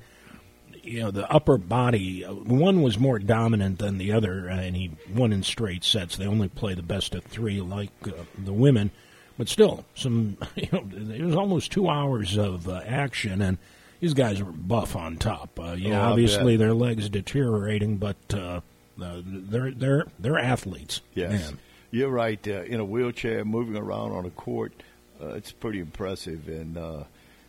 You 0.84 1.00
know 1.00 1.10
the 1.10 1.30
upper 1.30 1.58
body. 1.58 2.22
One 2.22 2.82
was 2.82 2.98
more 2.98 3.18
dominant 3.18 3.78
than 3.78 3.98
the 3.98 4.12
other, 4.12 4.50
uh, 4.50 4.56
and 4.56 4.76
he 4.76 4.92
won 5.12 5.32
in 5.32 5.42
straight 5.42 5.84
sets. 5.84 6.16
They 6.16 6.26
only 6.26 6.48
play 6.48 6.74
the 6.74 6.82
best 6.82 7.14
of 7.14 7.24
three, 7.24 7.60
like 7.60 7.90
uh, 8.06 8.12
the 8.38 8.52
women 8.52 8.90
but 9.36 9.48
still, 9.48 9.84
some 9.94 10.36
you 10.54 10.68
know, 10.72 10.84
it 11.14 11.22
was 11.22 11.36
almost 11.36 11.72
two 11.72 11.88
hours 11.88 12.36
of 12.36 12.68
uh, 12.68 12.82
action, 12.86 13.42
and 13.42 13.58
these 14.00 14.14
guys 14.14 14.42
were 14.42 14.52
buff 14.52 14.96
on 14.96 15.16
top. 15.16 15.58
Uh, 15.58 15.72
yeah, 15.72 16.00
Oh, 16.06 16.10
obviously 16.10 16.56
their 16.56 16.74
legs 16.74 17.08
deteriorating, 17.08 17.96
but 17.96 18.16
uh, 18.32 18.60
uh, 19.02 19.20
they're 19.24 19.72
they're 19.72 20.06
they're 20.18 20.38
athletes. 20.38 21.00
Yes, 21.14 21.50
Man. 21.50 21.58
you're 21.90 22.10
right. 22.10 22.46
Uh, 22.46 22.62
in 22.62 22.80
a 22.80 22.84
wheelchair, 22.84 23.44
moving 23.44 23.76
around 23.76 24.12
on 24.12 24.24
a 24.24 24.30
court, 24.30 24.72
uh, 25.20 25.28
it's 25.28 25.52
pretty 25.52 25.80
impressive. 25.80 26.48
And 26.48 26.78
uh, 26.78 27.04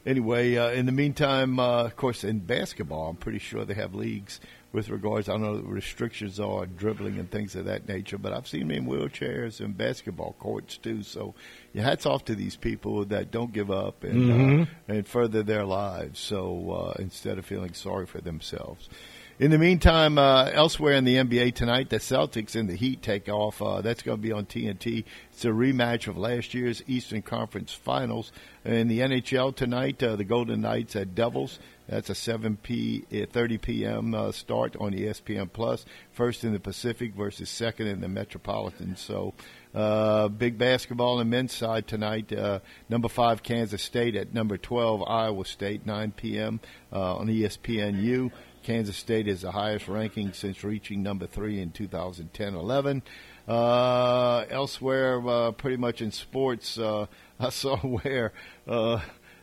anyway, 0.06 0.56
uh, 0.56 0.70
in 0.72 0.86
the 0.86 0.92
meantime, 0.92 1.60
uh, 1.60 1.86
of 1.86 1.96
course, 1.96 2.24
in 2.24 2.40
basketball, 2.40 3.10
I'm 3.10 3.16
pretty 3.16 3.40
sure 3.40 3.66
they 3.66 3.74
have 3.74 3.96
leagues 3.96 4.40
with 4.72 4.90
regards. 4.90 5.30
I 5.30 5.34
don't 5.34 5.42
know 5.42 5.54
what 5.54 5.64
the 5.64 5.70
restrictions 5.70 6.40
are 6.40 6.66
dribbling 6.66 7.18
and 7.18 7.32
things 7.32 7.56
of 7.56 7.66
that 7.66 7.88
nature, 7.88 8.18
but 8.18 8.34
I've 8.34 8.48
seen 8.48 8.68
them 8.68 8.72
in 8.72 8.86
wheelchairs 8.86 9.60
and 9.60 9.76
basketball 9.76 10.36
courts 10.40 10.78
too. 10.78 11.02
So, 11.04 11.34
your 11.74 11.84
hats 11.84 12.06
off 12.06 12.26
to 12.26 12.36
these 12.36 12.56
people 12.56 13.06
that 13.06 13.32
don't 13.32 13.54
give 13.54 13.72
up 13.72 14.04
and 14.04 14.62
uh, 14.62 14.66
and 14.88 15.08
further 15.08 15.44
their 15.44 15.66
lives. 15.66 16.20
So 16.20 16.72
uh, 16.72 17.02
instead 17.02 17.38
of 17.38 17.46
feeling 17.46 17.74
sorry 17.74 18.06
for 18.06 18.22
themselves. 18.22 18.90
In 19.38 19.52
the 19.52 19.58
meantime, 19.58 20.18
uh, 20.18 20.46
elsewhere 20.46 20.94
in 20.94 21.04
the 21.04 21.18
NBA 21.18 21.56
tonight, 21.56 21.90
the 21.90 21.98
Celtics 21.98 22.56
and 22.56 22.70
the 22.70 22.76
Heat 22.76 23.02
take 23.02 23.28
off. 23.28 23.62
Uh, 23.62 23.82
that's 23.82 24.02
going 24.02 24.18
to 24.18 24.22
be 24.22 24.32
on 24.32 24.46
TNT. 24.46 25.04
It's 25.34 25.44
a 25.44 25.50
rematch 25.50 26.08
of 26.08 26.16
last 26.16 26.54
year's 26.54 26.82
Eastern 26.88 27.22
Conference 27.22 27.74
Finals. 27.74 28.32
In 28.64 28.88
the 28.88 29.00
NHL 29.00 29.54
tonight, 29.54 30.02
uh, 30.02 30.16
the 30.16 30.24
Golden 30.24 30.62
Knights 30.62 30.96
at 30.96 31.16
Devils. 31.16 31.60
That's 31.90 32.10
a 32.10 32.16
7 32.16 32.56
p. 32.64 33.04
uh, 33.12 33.26
30 33.30 33.58
p.m. 33.58 34.16
Uh, 34.16 34.32
start 34.32 34.78
on 34.80 34.94
ESPN 34.94 35.52
Plus. 35.52 35.86
First 36.14 36.46
in 36.46 36.54
the 36.54 36.60
Pacific 36.62 37.14
versus 37.14 37.50
second 37.50 37.88
in 37.88 38.00
the 38.00 38.08
Metropolitan. 38.08 38.96
So, 38.96 39.34
uh, 39.74 40.30
big 40.30 40.58
basketball 40.58 41.18
the 41.18 41.26
men's 41.26 41.54
side 41.54 41.90
tonight. 41.90 42.32
Uh, 42.32 42.60
number 42.88 43.10
five 43.10 43.44
Kansas 43.44 43.84
State 43.84 44.16
at 44.16 44.34
number 44.34 44.58
12 44.58 45.04
Iowa 45.06 45.44
State, 45.44 45.86
9 45.86 46.14
p.m. 46.14 46.62
Uh, 46.94 47.18
on 47.18 47.28
ESPNU. 47.28 48.32
Kansas 48.66 48.98
State 48.98 49.28
is 49.28 49.42
the 49.42 49.52
highest 49.52 49.88
ranking 49.88 50.34
since 50.34 50.64
reaching 50.64 51.04
number 51.04 51.28
three 51.28 51.62
in 51.62 51.70
2010-11. 51.70 53.04
Uh, 53.48 54.46
elsewhere, 54.50 55.22
uh, 55.28 55.52
pretty 55.52 55.78
much 55.78 56.02
in 56.02 56.12
sports, 56.12 56.80
uh, 56.80 57.06
I 57.40 57.50
saw 57.50 57.78
where 57.82 58.34
uh, 58.68 59.02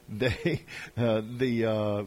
they 0.08 0.62
uh, 0.96 1.22
the 1.38 2.06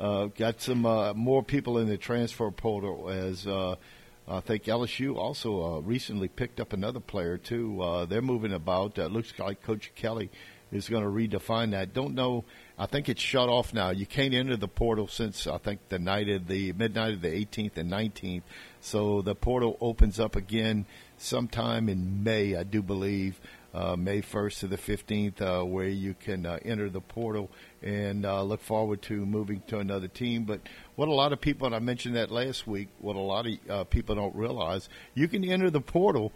uh, 0.00 0.26
got 0.28 0.62
some 0.62 0.80
more 1.14 1.42
people 1.42 1.76
in 1.76 1.88
the 1.88 1.98
transfer 1.98 2.50
portal 2.50 3.10
as 3.10 3.46
I 3.46 4.40
think 4.40 4.64
LSU 4.64 5.14
also 5.14 5.82
recently 5.82 6.28
picked 6.28 6.58
up 6.58 6.72
another 6.72 7.00
player 7.00 7.36
too. 7.36 8.06
They're 8.08 8.22
moving 8.22 8.54
about. 8.54 8.96
Looks 8.96 9.38
like 9.38 9.62
Coach 9.62 9.92
Kelly 9.94 10.30
is 10.72 10.88
going 10.88 11.02
to 11.02 11.08
redefine 11.08 11.70
that. 11.70 11.94
Don't 11.94 12.14
know. 12.14 12.44
I 12.78 12.86
think 12.86 13.08
it's 13.08 13.22
shut 13.22 13.48
off 13.48 13.72
now. 13.72 13.90
You 13.90 14.06
can't 14.06 14.34
enter 14.34 14.56
the 14.56 14.68
portal 14.68 15.08
since 15.08 15.46
I 15.46 15.58
think 15.58 15.80
the 15.88 15.98
night 15.98 16.28
of 16.28 16.46
the 16.46 16.72
midnight 16.72 17.14
of 17.14 17.22
the 17.22 17.28
18th 17.28 17.76
and 17.76 17.90
19th. 17.90 18.42
So 18.80 19.22
the 19.22 19.34
portal 19.34 19.76
opens 19.80 20.20
up 20.20 20.36
again 20.36 20.86
sometime 21.16 21.88
in 21.88 22.22
May, 22.22 22.56
I 22.56 22.62
do 22.62 22.82
believe 22.82 23.40
uh, 23.76 23.94
May 23.94 24.22
1st 24.22 24.60
to 24.60 24.66
the 24.68 24.78
15th, 24.78 25.40
uh, 25.42 25.64
where 25.64 25.88
you 25.88 26.14
can 26.14 26.46
uh, 26.46 26.58
enter 26.64 26.88
the 26.88 27.00
portal 27.00 27.50
and 27.82 28.24
uh, 28.24 28.42
look 28.42 28.62
forward 28.62 29.02
to 29.02 29.26
moving 29.26 29.62
to 29.68 29.78
another 29.78 30.08
team. 30.08 30.44
But 30.44 30.60
what 30.94 31.08
a 31.08 31.12
lot 31.12 31.32
of 31.32 31.40
people, 31.40 31.66
and 31.66 31.76
I 31.76 31.78
mentioned 31.78 32.16
that 32.16 32.30
last 32.30 32.66
week, 32.66 32.88
what 33.00 33.16
a 33.16 33.20
lot 33.20 33.46
of 33.46 33.70
uh, 33.70 33.84
people 33.84 34.14
don't 34.14 34.34
realize, 34.34 34.88
you 35.14 35.28
can 35.28 35.44
enter 35.44 35.68
the 35.68 35.82
portal, 35.82 36.32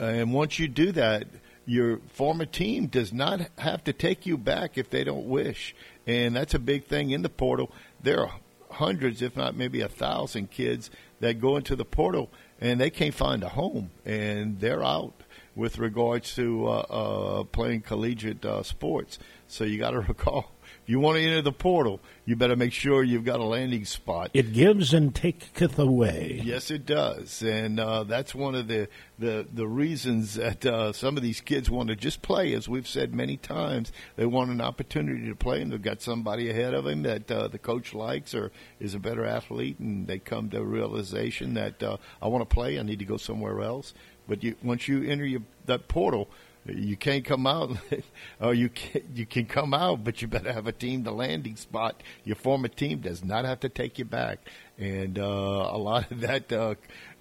and 0.00 0.32
once 0.32 0.58
you 0.58 0.66
do 0.66 0.90
that, 0.92 1.28
your 1.66 1.98
former 2.12 2.46
team 2.46 2.86
does 2.86 3.12
not 3.12 3.40
have 3.58 3.84
to 3.84 3.92
take 3.92 4.26
you 4.26 4.36
back 4.36 4.76
if 4.76 4.90
they 4.90 5.04
don't 5.04 5.26
wish. 5.26 5.74
And 6.06 6.34
that's 6.34 6.54
a 6.54 6.58
big 6.58 6.86
thing 6.86 7.10
in 7.10 7.22
the 7.22 7.28
portal. 7.28 7.70
There 8.02 8.20
are 8.20 8.34
hundreds, 8.70 9.22
if 9.22 9.36
not 9.36 9.56
maybe 9.56 9.80
a 9.80 9.88
thousand 9.88 10.50
kids 10.50 10.90
that 11.20 11.40
go 11.40 11.56
into 11.56 11.76
the 11.76 11.84
portal 11.84 12.30
and 12.60 12.80
they 12.80 12.90
can't 12.90 13.14
find 13.14 13.42
a 13.42 13.50
home 13.50 13.90
and 14.04 14.60
they're 14.60 14.84
out 14.84 15.14
with 15.54 15.78
regards 15.78 16.34
to 16.34 16.66
uh, 16.66 16.70
uh, 16.70 17.44
playing 17.44 17.82
collegiate 17.82 18.44
uh, 18.44 18.62
sports. 18.62 19.18
So 19.46 19.64
you 19.64 19.78
got 19.78 19.90
to 19.90 20.00
recall 20.08 20.52
if 20.82 20.88
you 20.88 20.98
want 20.98 21.18
to 21.18 21.22
enter 21.22 21.42
the 21.42 21.52
portal, 21.52 22.00
you 22.24 22.34
better 22.34 22.56
make 22.56 22.72
sure 22.72 23.04
you've 23.04 23.24
got 23.24 23.38
a 23.38 23.44
landing 23.44 23.84
spot. 23.84 24.30
It 24.34 24.52
gives 24.52 24.92
and 24.92 25.14
taketh 25.14 25.78
away. 25.78 26.40
Yes, 26.42 26.72
it 26.72 26.86
does, 26.86 27.42
and 27.42 27.78
uh, 27.78 28.02
that's 28.04 28.34
one 28.34 28.56
of 28.56 28.66
the 28.66 28.88
the, 29.18 29.46
the 29.52 29.68
reasons 29.68 30.34
that 30.34 30.66
uh, 30.66 30.92
some 30.92 31.16
of 31.16 31.22
these 31.22 31.40
kids 31.40 31.70
want 31.70 31.90
to 31.90 31.96
just 31.96 32.22
play. 32.22 32.52
As 32.54 32.68
we've 32.68 32.88
said 32.88 33.14
many 33.14 33.36
times, 33.36 33.92
they 34.16 34.26
want 34.26 34.50
an 34.50 34.60
opportunity 34.60 35.28
to 35.28 35.36
play, 35.36 35.62
and 35.62 35.72
they've 35.72 35.80
got 35.80 36.02
somebody 36.02 36.50
ahead 36.50 36.74
of 36.74 36.84
them 36.84 37.02
that 37.02 37.30
uh, 37.30 37.46
the 37.46 37.58
coach 37.58 37.94
likes 37.94 38.34
or 38.34 38.50
is 38.80 38.94
a 38.94 38.98
better 38.98 39.24
athlete, 39.24 39.78
and 39.78 40.08
they 40.08 40.18
come 40.18 40.50
to 40.50 40.58
a 40.58 40.64
realization 40.64 41.54
that 41.54 41.80
uh, 41.80 41.96
I 42.20 42.26
want 42.26 42.48
to 42.48 42.52
play. 42.52 42.80
I 42.80 42.82
need 42.82 42.98
to 42.98 43.04
go 43.04 43.16
somewhere 43.16 43.60
else. 43.60 43.94
But 44.26 44.42
you, 44.42 44.56
once 44.62 44.88
you 44.88 45.04
enter 45.04 45.24
your, 45.24 45.42
that 45.66 45.86
portal, 45.88 46.28
you 46.66 46.96
can't 46.96 47.24
come 47.24 47.46
out, 47.46 47.76
or 48.40 48.54
you 48.54 48.68
can, 48.68 49.02
you 49.14 49.26
can 49.26 49.46
come 49.46 49.74
out, 49.74 50.04
but 50.04 50.22
you 50.22 50.28
better 50.28 50.52
have 50.52 50.66
a 50.66 50.72
team, 50.72 51.02
the 51.02 51.12
landing 51.12 51.56
spot. 51.56 52.02
Your 52.24 52.36
former 52.36 52.68
team 52.68 53.00
does 53.00 53.24
not 53.24 53.44
have 53.44 53.60
to 53.60 53.68
take 53.68 53.98
you 53.98 54.04
back, 54.04 54.38
and 54.78 55.18
uh, 55.18 55.22
a 55.22 55.78
lot 55.78 56.10
of 56.10 56.20
that 56.20 56.52
uh, 56.52 56.74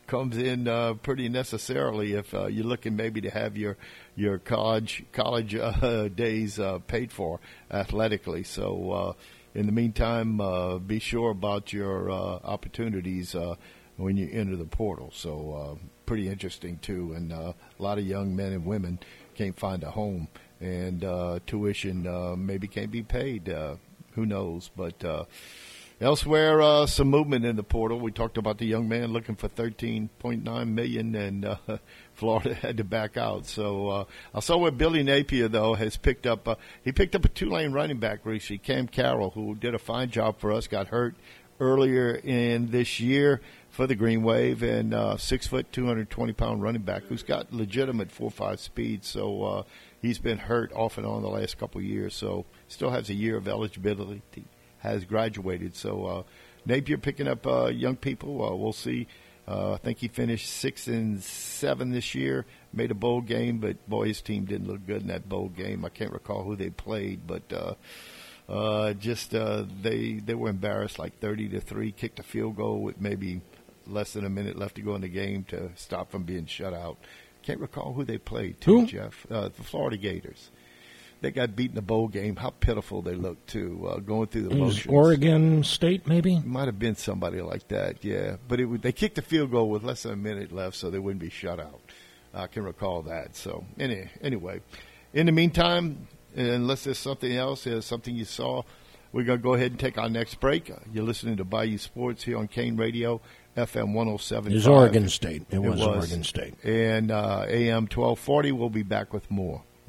comes 0.08 0.38
in 0.38 0.68
uh, 0.68 0.94
pretty 0.96 1.30
necessarily 1.30 2.14
if 2.14 2.34
uh, 2.34 2.48
you're 2.48 2.66
looking 2.66 2.96
maybe 2.96 3.22
to 3.22 3.30
have 3.30 3.58
your 3.58 3.78
your 4.16 4.38
college 4.38 5.06
college 5.12 5.56
uh, 5.56 6.08
days 6.16 6.60
uh, 6.60 6.80
paid 6.80 7.12
for 7.12 7.40
athletically. 7.72 8.44
So. 8.44 8.92
Uh, 8.92 9.14
in 9.54 9.66
the 9.66 9.72
meantime, 9.72 10.40
uh, 10.40 10.78
be 10.78 11.00
sure 11.00 11.32
about 11.32 11.74
your 11.74 12.10
uh, 12.10 12.40
opportunities 12.44 13.36
uh, 13.36 13.56
when 13.98 14.16
you 14.16 14.30
enter 14.32 14.56
the 14.56 14.66
portal. 14.66 15.12
So, 15.14 15.54
uh, 15.54 15.88
pretty 16.06 16.30
interesting 16.30 16.78
too. 16.78 17.14
And 17.14 17.34
uh, 17.34 17.54
a 17.80 17.84
lot 17.84 17.98
of 17.98 18.06
young 18.06 18.36
men 18.36 18.54
and 18.54 18.66
women 18.66 19.00
can't 19.36 19.58
find 19.58 19.84
a 19.84 19.92
home, 19.92 20.28
and 20.60 21.04
uh, 21.04 21.40
tuition 21.48 22.08
uh, 22.08 22.36
maybe 22.38 22.68
can't 22.68 22.92
be 22.92 23.04
paid. 23.04 23.50
Uh, 23.50 23.76
who 24.14 24.26
knows? 24.26 24.70
But 24.76 25.04
uh, 25.04 25.26
elsewhere, 26.00 26.62
uh, 26.62 26.86
some 26.86 27.10
movement 27.10 27.46
in 27.46 27.56
the 27.56 27.64
portal. 27.64 28.00
We 28.00 28.12
talked 28.12 28.38
about 28.38 28.58
the 28.58 28.66
young 28.66 28.90
man 28.90 29.14
looking 29.14 29.36
for 29.36 29.48
13.9 29.48 30.68
million, 30.68 31.16
and 31.16 31.46
uh, 31.46 31.56
Florida 32.14 32.54
had 32.56 32.78
to 32.78 32.84
back 32.84 33.18
out. 33.18 33.46
So 33.46 33.88
uh, 33.90 34.04
I 34.34 34.40
saw 34.40 34.58
where 34.58 34.72
Billy 34.72 35.04
Napier 35.04 35.48
though 35.48 35.76
has 35.76 35.98
picked 35.98 36.26
up. 36.26 36.48
Uh, 36.48 36.56
he 36.84 36.92
picked 36.92 37.16
up 37.16 37.26
a 37.26 37.30
Tulane 37.30 37.72
running 37.72 38.00
back 38.00 38.26
recently, 38.26 38.58
Cam 38.58 38.88
Carroll, 38.88 39.32
who 39.32 39.56
did 39.56 39.76
a 39.76 39.80
fine 39.80 40.10
job 40.10 40.40
for 40.40 40.52
us. 40.52 40.68
Got 40.68 40.88
hurt 40.88 41.16
earlier 41.60 42.16
in 42.16 42.72
this 42.72 43.00
year 43.00 43.40
for 43.72 43.88
the 43.88 43.96
Green 43.96 44.22
Wave, 44.22 44.62
and 44.62 44.94
uh, 44.94 45.18
six 45.18 45.48
foot, 45.48 45.72
220 45.72 46.34
pound 46.34 46.62
running 46.62 46.82
back 46.82 47.04
who's 47.04 47.24
got 47.24 47.52
legitimate 47.52 48.12
four 48.12 48.30
five 48.30 48.60
speed. 48.60 49.04
So 49.04 49.44
uh, 49.44 49.64
he's 50.02 50.20
been 50.20 50.38
hurt 50.38 50.72
off 50.74 50.98
and 50.98 51.08
on 51.08 51.22
the 51.22 51.30
last 51.30 51.58
couple 51.58 51.80
of 51.80 51.86
years. 51.86 52.14
So 52.14 52.46
still 52.68 52.92
has 52.92 53.10
a 53.10 53.14
year 53.14 53.38
of 53.38 53.48
eligibility. 53.48 54.22
Has 54.80 55.06
graduated. 55.06 55.76
So 55.76 56.06
uh, 56.06 56.24
Napier 56.66 56.98
picking 56.98 57.28
up 57.28 57.48
uh, 57.48 57.68
young 57.68 57.96
people. 57.96 58.44
Uh, 58.44 58.56
we'll 58.56 58.74
see. 58.74 59.08
Uh, 59.48 59.74
I 59.74 59.78
think 59.78 59.98
he 59.98 60.08
finished 60.08 60.50
six 60.50 60.88
and 60.88 61.22
seven 61.22 61.92
this 61.92 62.14
year. 62.14 62.46
Made 62.74 62.92
a 62.92 62.96
bowl 62.96 63.22
game, 63.22 63.58
but 63.60 63.90
boy, 63.90 64.08
his 64.08 64.22
team 64.22 64.46
didn't 64.46 64.68
look 64.68 64.86
good 64.86 65.02
in 65.02 65.08
that 65.08 65.28
bowl 65.28 65.50
game. 65.50 65.84
I 65.84 65.90
can't 65.90 66.12
recall 66.12 66.44
who 66.44 66.56
they 66.56 66.70
played, 66.70 67.26
but 67.26 67.52
uh, 67.52 67.74
uh, 68.48 68.94
just 68.94 69.34
uh, 69.34 69.66
they 69.82 70.22
they 70.26 70.36
were 70.36 70.50
embarrassed, 70.50 71.00
like 71.00 71.20
thirty 71.20 71.50
to 71.50 71.60
three. 71.60 71.92
Kicked 71.92 72.20
a 72.20 72.24
field 72.24 72.56
goal 72.56 72.82
with 72.82 73.02
maybe 73.02 73.42
less 73.88 74.14
than 74.14 74.26
a 74.26 74.30
minute 74.30 74.58
left 74.58 74.76
to 74.76 74.82
go 74.82 74.96
in 74.96 75.02
the 75.02 75.08
game 75.10 75.44
to 75.46 75.70
stop 75.76 76.12
from 76.12 76.24
being 76.24 76.46
shut 76.46 76.74
out. 76.74 76.98
Can't 77.44 77.60
recall 77.60 77.94
who 77.94 78.04
they 78.04 78.18
played. 78.18 78.62
Too, 78.62 78.82
Who? 78.82 78.88
Jeff? 78.88 79.26
Uh, 79.32 79.50
the 79.50 79.64
Florida 79.64 79.98
Gators. 79.98 80.52
They 81.22 81.30
got 81.32 81.56
beat 81.56 81.70
in 81.70 81.76
the 81.76 81.82
bowl 81.84 82.08
game. 82.08 82.36
How 82.36 82.50
pitiful 82.50 83.04
they 83.04 83.14
looked 83.14 83.48
too, 83.48 83.88
uh, 83.88 84.00
going 84.00 84.28
through 84.28 84.44
the 84.44 84.50
It 84.52 84.58
motions. 84.58 84.88
Oregon 84.94 85.64
State, 85.64 86.08
maybe. 86.08 86.40
Might 86.40 86.66
have 86.66 86.80
been 86.80 86.96
somebody 86.96 87.42
like 87.42 87.68
that, 87.68 88.04
yeah. 88.04 88.38
But 88.48 88.60
it, 88.60 88.66
would- 88.66 88.82
they 88.82 88.92
kicked 88.92 89.16
the 89.16 89.22
field 89.22 89.52
goal 89.52 89.70
with 89.70 89.84
less 89.84 90.04
than 90.04 90.14
a 90.14 90.16
minute 90.16 90.52
left, 90.52 90.76
so 90.76 90.90
they 90.90 90.98
wouldn't 91.00 91.22
be 91.22 91.30
shut 91.30 91.60
out. 91.60 91.80
I 92.34 92.48
can 92.48 92.64
recall 92.64 93.04
that. 93.04 93.36
So 93.36 93.66
any, 93.80 94.10
anyway, 94.22 94.62
in 95.14 95.26
the 95.28 95.32
meantime, 95.32 96.08
unless 96.36 96.86
there's 96.86 96.98
something 96.98 97.32
else, 97.36 97.66
there's 97.66 97.86
something 97.86 98.16
you 98.16 98.26
saw, 98.26 98.64
we're 99.12 99.26
gonna 99.26 99.38
go 99.40 99.54
ahead 99.54 99.72
and 99.72 99.80
take 99.80 99.98
our 100.00 100.10
next 100.10 100.40
break. 100.40 100.72
You're 100.94 101.04
listening 101.04 101.38
to 101.38 101.44
Bayou 101.44 101.78
Sports 101.78 102.24
here 102.24 102.38
on 102.38 102.48
Kane 102.48 102.78
Radio, 102.78 103.22
FM 103.58 103.94
107. 103.94 104.52
It 104.52 104.56
was 104.56 104.68
Oregon 104.68 105.10
State. 105.10 105.44
It 105.50 105.60
was 105.60 105.82
Oregon 105.82 106.24
State. 106.24 106.56
And 106.64 107.12
uh, 107.12 107.46
AM 107.48 107.84
1240. 107.84 108.52
We'll 108.52 108.70
be 108.70 108.84
back 108.84 109.14
with 109.14 109.30
more 109.30 109.64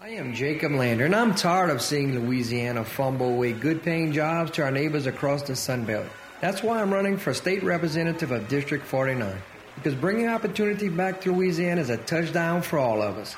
I 0.00 0.10
am 0.10 0.34
Jacob 0.34 0.72
Landry, 0.72 1.06
and 1.06 1.14
I'm 1.14 1.34
tired 1.34 1.68
of 1.68 1.82
seeing 1.82 2.18
Louisiana 2.18 2.84
fumble 2.84 3.28
away 3.28 3.52
good 3.52 3.82
paying 3.82 4.12
jobs 4.12 4.50
to 4.52 4.62
our 4.62 4.70
neighbors 4.70 5.06
across 5.06 5.42
the 5.42 5.54
Sun 5.54 5.84
Belt. 5.84 6.06
That's 6.40 6.62
why 6.62 6.80
I'm 6.80 6.92
running 6.92 7.18
for 7.18 7.34
state 7.34 7.62
representative 7.62 8.30
of 8.30 8.48
District 8.48 8.84
49, 8.84 9.36
because 9.74 9.94
bringing 9.94 10.28
opportunity 10.28 10.88
back 10.88 11.20
to 11.22 11.34
Louisiana 11.34 11.82
is 11.82 11.90
a 11.90 11.98
touchdown 11.98 12.62
for 12.62 12.78
all 12.78 13.02
of 13.02 13.18
us. 13.18 13.36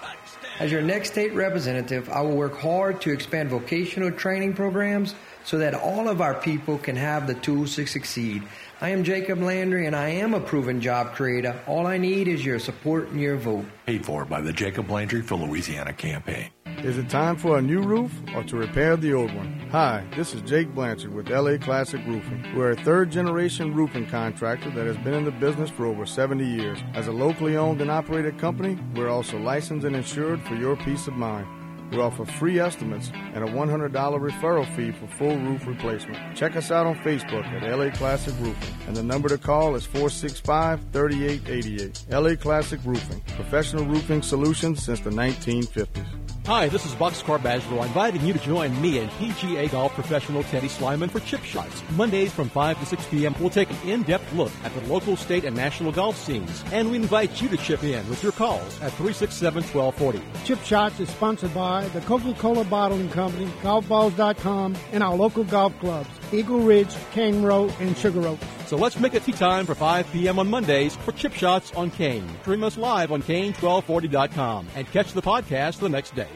As 0.60 0.70
your 0.70 0.82
next 0.82 1.10
state 1.10 1.34
representative, 1.34 2.08
I 2.10 2.20
will 2.20 2.36
work 2.36 2.56
hard 2.56 3.00
to 3.00 3.10
expand 3.10 3.48
vocational 3.48 4.12
training 4.12 4.52
programs 4.52 5.14
so 5.44 5.58
that 5.58 5.74
all 5.74 6.08
of 6.08 6.20
our 6.20 6.34
people 6.34 6.78
can 6.78 6.96
have 6.96 7.26
the 7.26 7.34
tools 7.34 7.74
to 7.76 7.86
succeed. 7.86 8.42
I 8.80 8.90
am 8.90 9.04
Jacob 9.04 9.40
Landry, 9.40 9.86
and 9.86 9.94
I 9.94 10.08
am 10.08 10.32
a 10.32 10.40
proven 10.40 10.80
job 10.80 11.14
creator. 11.14 11.58
All 11.66 11.86
I 11.86 11.98
need 11.98 12.28
is 12.28 12.44
your 12.44 12.58
support 12.58 13.08
and 13.08 13.20
your 13.20 13.36
vote. 13.36 13.66
Paid 13.86 14.06
for 14.06 14.24
by 14.24 14.40
the 14.40 14.52
Jacob 14.52 14.90
Landry 14.90 15.22
for 15.22 15.36
Louisiana 15.36 15.92
campaign. 15.92 16.50
Is 16.82 16.96
it 16.96 17.10
time 17.10 17.36
for 17.36 17.58
a 17.58 17.62
new 17.62 17.82
roof 17.82 18.10
or 18.34 18.42
to 18.44 18.56
repair 18.56 18.96
the 18.96 19.12
old 19.12 19.34
one? 19.34 19.68
Hi, 19.70 20.02
this 20.16 20.32
is 20.32 20.40
Jake 20.42 20.74
Blanchard 20.74 21.12
with 21.12 21.28
LA 21.28 21.58
Classic 21.58 22.00
Roofing. 22.06 22.42
We're 22.56 22.70
a 22.70 22.76
third 22.76 23.10
generation 23.10 23.74
roofing 23.74 24.06
contractor 24.06 24.70
that 24.70 24.86
has 24.86 24.96
been 24.96 25.12
in 25.12 25.26
the 25.26 25.30
business 25.30 25.68
for 25.68 25.84
over 25.84 26.06
70 26.06 26.42
years. 26.42 26.78
As 26.94 27.06
a 27.06 27.12
locally 27.12 27.54
owned 27.54 27.82
and 27.82 27.90
operated 27.90 28.38
company, 28.38 28.78
we're 28.94 29.10
also 29.10 29.38
licensed 29.38 29.84
and 29.84 29.94
insured 29.94 30.40
for 30.44 30.54
your 30.54 30.74
peace 30.76 31.06
of 31.06 31.14
mind. 31.14 31.46
We 31.90 31.98
offer 31.98 32.24
free 32.24 32.60
estimates 32.60 33.10
and 33.34 33.42
a 33.42 33.48
$100 33.48 33.90
referral 33.90 34.76
fee 34.76 34.92
for 34.92 35.06
full 35.08 35.36
roof 35.36 35.66
replacement. 35.66 36.36
Check 36.36 36.54
us 36.54 36.70
out 36.70 36.86
on 36.86 36.94
Facebook 36.96 37.44
at 37.46 37.68
LA 37.68 37.90
Classic 37.90 38.34
Roofing, 38.38 38.74
and 38.86 38.96
the 38.96 39.02
number 39.02 39.28
to 39.28 39.38
call 39.38 39.74
is 39.74 39.86
465 39.86 40.80
3888. 40.92 42.06
LA 42.10 42.36
Classic 42.36 42.80
Roofing, 42.84 43.20
professional 43.34 43.84
roofing 43.84 44.22
solutions 44.22 44.82
since 44.82 45.00
the 45.00 45.10
1950s. 45.10 46.06
Hi, 46.46 46.68
this 46.68 46.84
is 46.86 46.92
Boxcar 46.94 47.38
Badgerow 47.38 47.84
inviting 47.84 48.24
you 48.24 48.32
to 48.32 48.38
join 48.40 48.80
me 48.80 48.98
and 48.98 49.10
PGA 49.12 49.70
Golf 49.70 49.92
professional 49.92 50.42
Teddy 50.44 50.68
Slyman 50.68 51.10
for 51.10 51.20
Chip 51.20 51.44
Shots. 51.44 51.82
Mondays 51.90 52.32
from 52.32 52.48
5 52.48 52.80
to 52.80 52.86
6 52.86 53.06
p.m., 53.06 53.34
we'll 53.38 53.50
take 53.50 53.70
an 53.70 53.88
in-depth 53.88 54.32
look 54.32 54.50
at 54.64 54.74
the 54.74 54.80
local, 54.92 55.16
state, 55.16 55.44
and 55.44 55.54
national 55.54 55.92
golf 55.92 56.16
scenes. 56.16 56.64
And 56.72 56.90
we 56.90 56.96
invite 56.96 57.40
you 57.40 57.48
to 57.50 57.56
chip 57.58 57.84
in 57.84 58.08
with 58.08 58.22
your 58.22 58.32
calls 58.32 58.80
at 58.80 58.90
367-1240. 58.92 60.20
Chip 60.44 60.60
Shots 60.64 60.98
is 60.98 61.08
sponsored 61.10 61.54
by 61.54 61.79
the 61.88 62.00
Coca-Cola 62.02 62.64
Bottling 62.64 63.08
Company, 63.10 63.46
GolfBalls.com, 63.62 64.76
and 64.92 65.02
our 65.02 65.14
local 65.14 65.44
golf 65.44 65.78
clubs, 65.80 66.08
Eagle 66.32 66.60
Ridge, 66.60 66.94
Cane 67.12 67.42
Row, 67.42 67.70
and 67.80 67.96
Sugar 67.96 68.26
Oak. 68.26 68.38
So 68.66 68.76
let's 68.76 68.98
make 68.98 69.14
it 69.14 69.24
tea 69.24 69.32
time 69.32 69.66
for 69.66 69.74
5 69.74 70.12
p.m. 70.12 70.38
on 70.38 70.48
Mondays 70.48 70.94
for 70.96 71.12
Chip 71.12 71.32
Shots 71.32 71.72
on 71.74 71.90
Kane. 71.90 72.28
Stream 72.42 72.62
us 72.62 72.76
live 72.76 73.10
on 73.10 73.22
Kane1240.com 73.22 74.68
and 74.76 74.86
catch 74.90 75.12
the 75.12 75.22
podcast 75.22 75.78
the 75.80 75.88
next 75.88 76.14
day. 76.14 76.28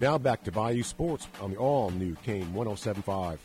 Now 0.00 0.16
back 0.16 0.44
to 0.44 0.52
Bayou 0.52 0.82
Sports 0.82 1.28
on 1.40 1.50
the 1.50 1.56
all 1.56 1.90
new 1.90 2.14
Kane 2.22 2.54
1075. 2.54 3.38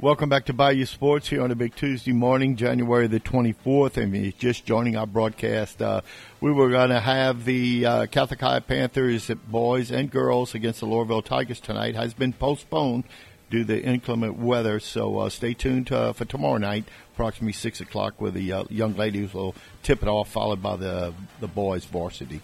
Welcome 0.00 0.28
back 0.28 0.44
to 0.44 0.52
Bayou 0.52 0.86
Sports 0.86 1.28
here 1.28 1.42
on 1.42 1.50
a 1.50 1.56
big 1.56 1.74
Tuesday 1.74 2.12
morning, 2.12 2.54
January 2.54 3.08
the 3.08 3.18
24th. 3.18 3.96
And 3.96 4.14
he's 4.14 4.34
just 4.34 4.64
joining 4.64 4.94
our 4.94 5.08
broadcast. 5.08 5.82
Uh, 5.82 6.02
we 6.40 6.52
were 6.52 6.70
going 6.70 6.90
to 6.90 7.00
have 7.00 7.44
the 7.44 7.84
uh, 7.84 8.06
Catholic 8.06 8.40
High 8.40 8.60
Panthers 8.60 9.28
boys 9.48 9.90
and 9.90 10.08
girls 10.08 10.54
against 10.54 10.78
the 10.78 10.86
Loreauville 10.86 11.24
Tigers 11.24 11.58
tonight. 11.58 11.96
Has 11.96 12.14
been 12.14 12.32
postponed 12.32 13.06
due 13.50 13.60
to 13.60 13.64
the 13.64 13.82
inclement 13.82 14.38
weather. 14.38 14.80
So 14.80 15.18
uh, 15.18 15.28
stay 15.30 15.54
tuned 15.54 15.90
uh, 15.92 16.12
for 16.12 16.24
tomorrow 16.24 16.58
night, 16.58 16.84
approximately 17.14 17.52
6 17.52 17.80
o'clock, 17.80 18.14
where 18.18 18.30
the 18.30 18.52
uh, 18.52 18.64
young 18.68 18.94
ladies 18.94 19.32
will 19.34 19.54
tip 19.82 20.02
it 20.02 20.08
off, 20.08 20.28
followed 20.30 20.62
by 20.62 20.76
the, 20.76 21.14
the 21.40 21.48
boys 21.48 21.84
varsity. 21.84 22.40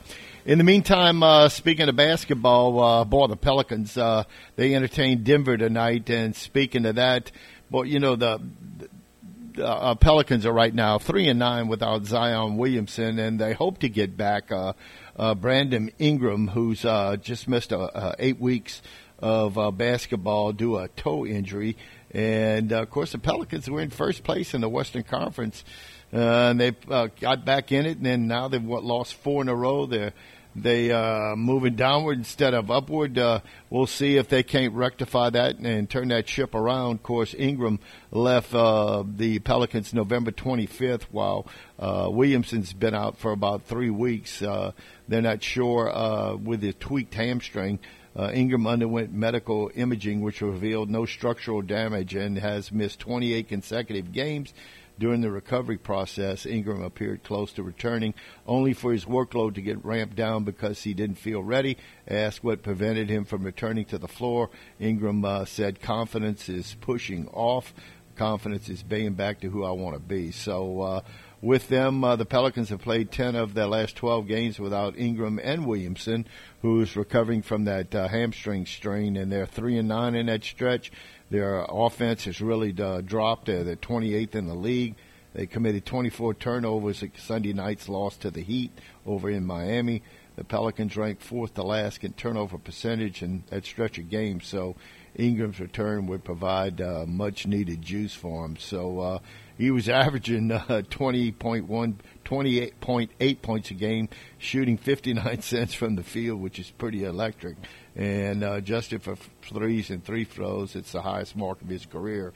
In 0.46 0.58
the 0.58 0.64
meantime, 0.64 1.22
uh, 1.22 1.48
speaking 1.48 1.88
of 1.88 1.96
basketball, 1.96 2.82
uh, 2.82 3.04
boy, 3.04 3.28
the 3.28 3.36
Pelicans, 3.36 3.96
uh, 3.96 4.24
they 4.56 4.74
entertained 4.74 5.24
Denver 5.24 5.56
tonight. 5.56 6.10
And 6.10 6.36
speaking 6.36 6.84
of 6.84 6.96
that, 6.96 7.32
well, 7.70 7.84
you 7.84 7.98
know, 7.98 8.14
the, 8.14 8.40
the 8.78 9.66
uh, 9.66 9.94
Pelicans 9.94 10.44
are 10.44 10.52
right 10.52 10.74
now 10.74 10.98
three 10.98 11.28
and 11.28 11.38
nine 11.38 11.68
without 11.68 12.04
Zion 12.04 12.56
Williamson, 12.56 13.18
and 13.18 13.40
they 13.40 13.52
hope 13.52 13.78
to 13.78 13.88
get 13.88 14.16
back 14.16 14.50
uh, 14.52 14.74
uh, 15.16 15.34
Brandon 15.34 15.90
Ingram, 15.98 16.48
who's 16.48 16.84
uh, 16.84 17.16
just 17.16 17.48
missed 17.48 17.72
uh, 17.72 17.84
uh, 17.84 18.14
eight 18.18 18.40
weeks 18.40 18.82
of 19.24 19.56
uh, 19.56 19.70
basketball 19.70 20.52
due 20.52 20.76
a 20.76 20.88
toe 20.88 21.24
injury. 21.24 21.78
And 22.10 22.72
uh, 22.72 22.82
of 22.82 22.90
course, 22.90 23.12
the 23.12 23.18
Pelicans 23.18 23.68
were 23.70 23.80
in 23.80 23.88
first 23.88 24.22
place 24.22 24.52
in 24.52 24.60
the 24.60 24.68
Western 24.68 25.02
Conference, 25.02 25.64
uh, 26.12 26.50
and 26.50 26.60
they 26.60 26.72
uh, 26.90 27.08
got 27.20 27.46
back 27.46 27.72
in 27.72 27.86
it. 27.86 27.96
And 27.96 28.04
then 28.04 28.26
now 28.28 28.48
they've 28.48 28.62
what, 28.62 28.84
lost 28.84 29.14
four 29.14 29.40
in 29.40 29.48
a 29.48 29.54
row. 29.54 29.86
They're 29.86 30.12
they 30.56 30.92
uh, 30.92 31.34
moving 31.34 31.74
downward 31.74 32.18
instead 32.18 32.54
of 32.54 32.70
upward. 32.70 33.18
Uh, 33.18 33.40
we'll 33.70 33.88
see 33.88 34.18
if 34.18 34.28
they 34.28 34.44
can't 34.44 34.72
rectify 34.74 35.30
that 35.30 35.58
and 35.58 35.90
turn 35.90 36.08
that 36.08 36.28
ship 36.28 36.54
around. 36.54 36.96
Of 36.96 37.02
course, 37.02 37.34
Ingram 37.36 37.80
left 38.12 38.54
uh, 38.54 39.02
the 39.04 39.40
Pelicans 39.40 39.92
November 39.92 40.30
25th, 40.30 41.04
while 41.10 41.48
uh, 41.78 42.08
Williamson's 42.08 42.72
been 42.72 42.94
out 42.94 43.18
for 43.18 43.32
about 43.32 43.64
three 43.64 43.90
weeks. 43.90 44.42
Uh, 44.42 44.70
they're 45.08 45.22
not 45.22 45.42
sure 45.42 45.90
uh, 45.92 46.36
with 46.36 46.62
his 46.62 46.76
tweaked 46.78 47.14
hamstring. 47.14 47.80
Ingram 48.16 48.66
underwent 48.66 49.12
medical 49.12 49.70
imaging, 49.74 50.20
which 50.20 50.40
revealed 50.40 50.88
no 50.88 51.04
structural 51.04 51.62
damage 51.62 52.14
and 52.14 52.38
has 52.38 52.70
missed 52.70 53.00
28 53.00 53.48
consecutive 53.48 54.12
games. 54.12 54.54
During 54.96 55.22
the 55.22 55.30
recovery 55.30 55.76
process, 55.76 56.46
Ingram 56.46 56.82
appeared 56.82 57.24
close 57.24 57.52
to 57.54 57.64
returning, 57.64 58.14
only 58.46 58.72
for 58.74 58.92
his 58.92 59.06
workload 59.06 59.56
to 59.56 59.60
get 59.60 59.84
ramped 59.84 60.14
down 60.14 60.44
because 60.44 60.84
he 60.84 60.94
didn't 60.94 61.18
feel 61.18 61.42
ready. 61.42 61.78
Asked 62.06 62.44
what 62.44 62.62
prevented 62.62 63.10
him 63.10 63.24
from 63.24 63.42
returning 63.42 63.86
to 63.86 63.98
the 63.98 64.06
floor, 64.06 64.50
Ingram 64.78 65.24
uh, 65.24 65.46
said, 65.46 65.80
Confidence 65.80 66.48
is 66.48 66.76
pushing 66.80 67.26
off. 67.28 67.74
Confidence 68.14 68.68
is 68.68 68.84
being 68.84 69.14
back 69.14 69.40
to 69.40 69.50
who 69.50 69.64
I 69.64 69.72
want 69.72 69.96
to 69.96 70.00
be. 70.00 70.30
So, 70.30 70.80
uh, 70.80 71.00
with 71.42 71.68
them, 71.68 72.04
uh, 72.04 72.16
the 72.16 72.24
Pelicans 72.24 72.70
have 72.70 72.80
played 72.80 73.10
10 73.10 73.34
of 73.34 73.52
their 73.52 73.66
last 73.66 73.96
12 73.96 74.28
games 74.28 74.58
without 74.58 74.96
Ingram 74.96 75.38
and 75.42 75.66
Williamson, 75.66 76.26
who's 76.64 76.96
recovering 76.96 77.42
from 77.42 77.64
that 77.64 77.94
uh, 77.94 78.08
hamstring 78.08 78.64
strain, 78.64 79.18
and 79.18 79.30
they're 79.30 79.44
3 79.44 79.76
and 79.76 79.88
9 79.88 80.14
in 80.14 80.24
that 80.24 80.42
stretch. 80.42 80.90
Their 81.28 81.62
offense 81.68 82.24
has 82.24 82.40
really 82.40 82.74
uh, 82.80 83.02
dropped. 83.02 83.50
Uh, 83.50 83.64
they're 83.64 83.76
28th 83.76 84.34
in 84.34 84.46
the 84.46 84.54
league. 84.54 84.94
They 85.34 85.44
committed 85.44 85.84
24 85.84 86.32
turnovers 86.32 87.02
at 87.02 87.18
Sunday 87.18 87.52
night's 87.52 87.86
loss 87.86 88.16
to 88.16 88.30
the 88.30 88.40
Heat 88.40 88.70
over 89.04 89.28
in 89.28 89.44
Miami. 89.44 90.02
The 90.36 90.44
Pelicans 90.44 90.96
ranked 90.96 91.22
fourth 91.22 91.52
to 91.52 91.62
last 91.62 92.02
in 92.02 92.14
turnover 92.14 92.56
percentage 92.56 93.22
in 93.22 93.44
that 93.50 93.66
stretch 93.66 93.98
of 93.98 94.08
games. 94.08 94.46
So 94.46 94.74
Ingram's 95.16 95.60
return 95.60 96.06
would 96.06 96.24
provide 96.24 96.80
uh, 96.80 97.04
much 97.06 97.46
needed 97.46 97.82
juice 97.82 98.14
for 98.14 98.46
him. 98.46 98.56
So 98.56 99.00
uh, 99.00 99.18
he 99.58 99.70
was 99.70 99.88
averaging 99.90 100.50
uh, 100.50 100.64
20.1, 100.88 101.94
28.8 102.24 103.42
points 103.42 103.70
a 103.70 103.74
game, 103.74 104.08
shooting 104.38 104.76
59 104.76 105.42
cents 105.42 105.74
from 105.74 105.96
the 105.96 106.02
field, 106.02 106.40
which 106.40 106.58
is 106.58 106.70
pretty 106.70 107.04
electric. 107.04 107.56
And 107.96 108.42
uh, 108.42 108.52
adjusted 108.54 109.02
for 109.02 109.16
threes 109.42 109.90
and 109.90 110.04
three 110.04 110.24
throws, 110.24 110.74
it's 110.74 110.92
the 110.92 111.02
highest 111.02 111.36
mark 111.36 111.62
of 111.62 111.68
his 111.68 111.86
career. 111.86 112.32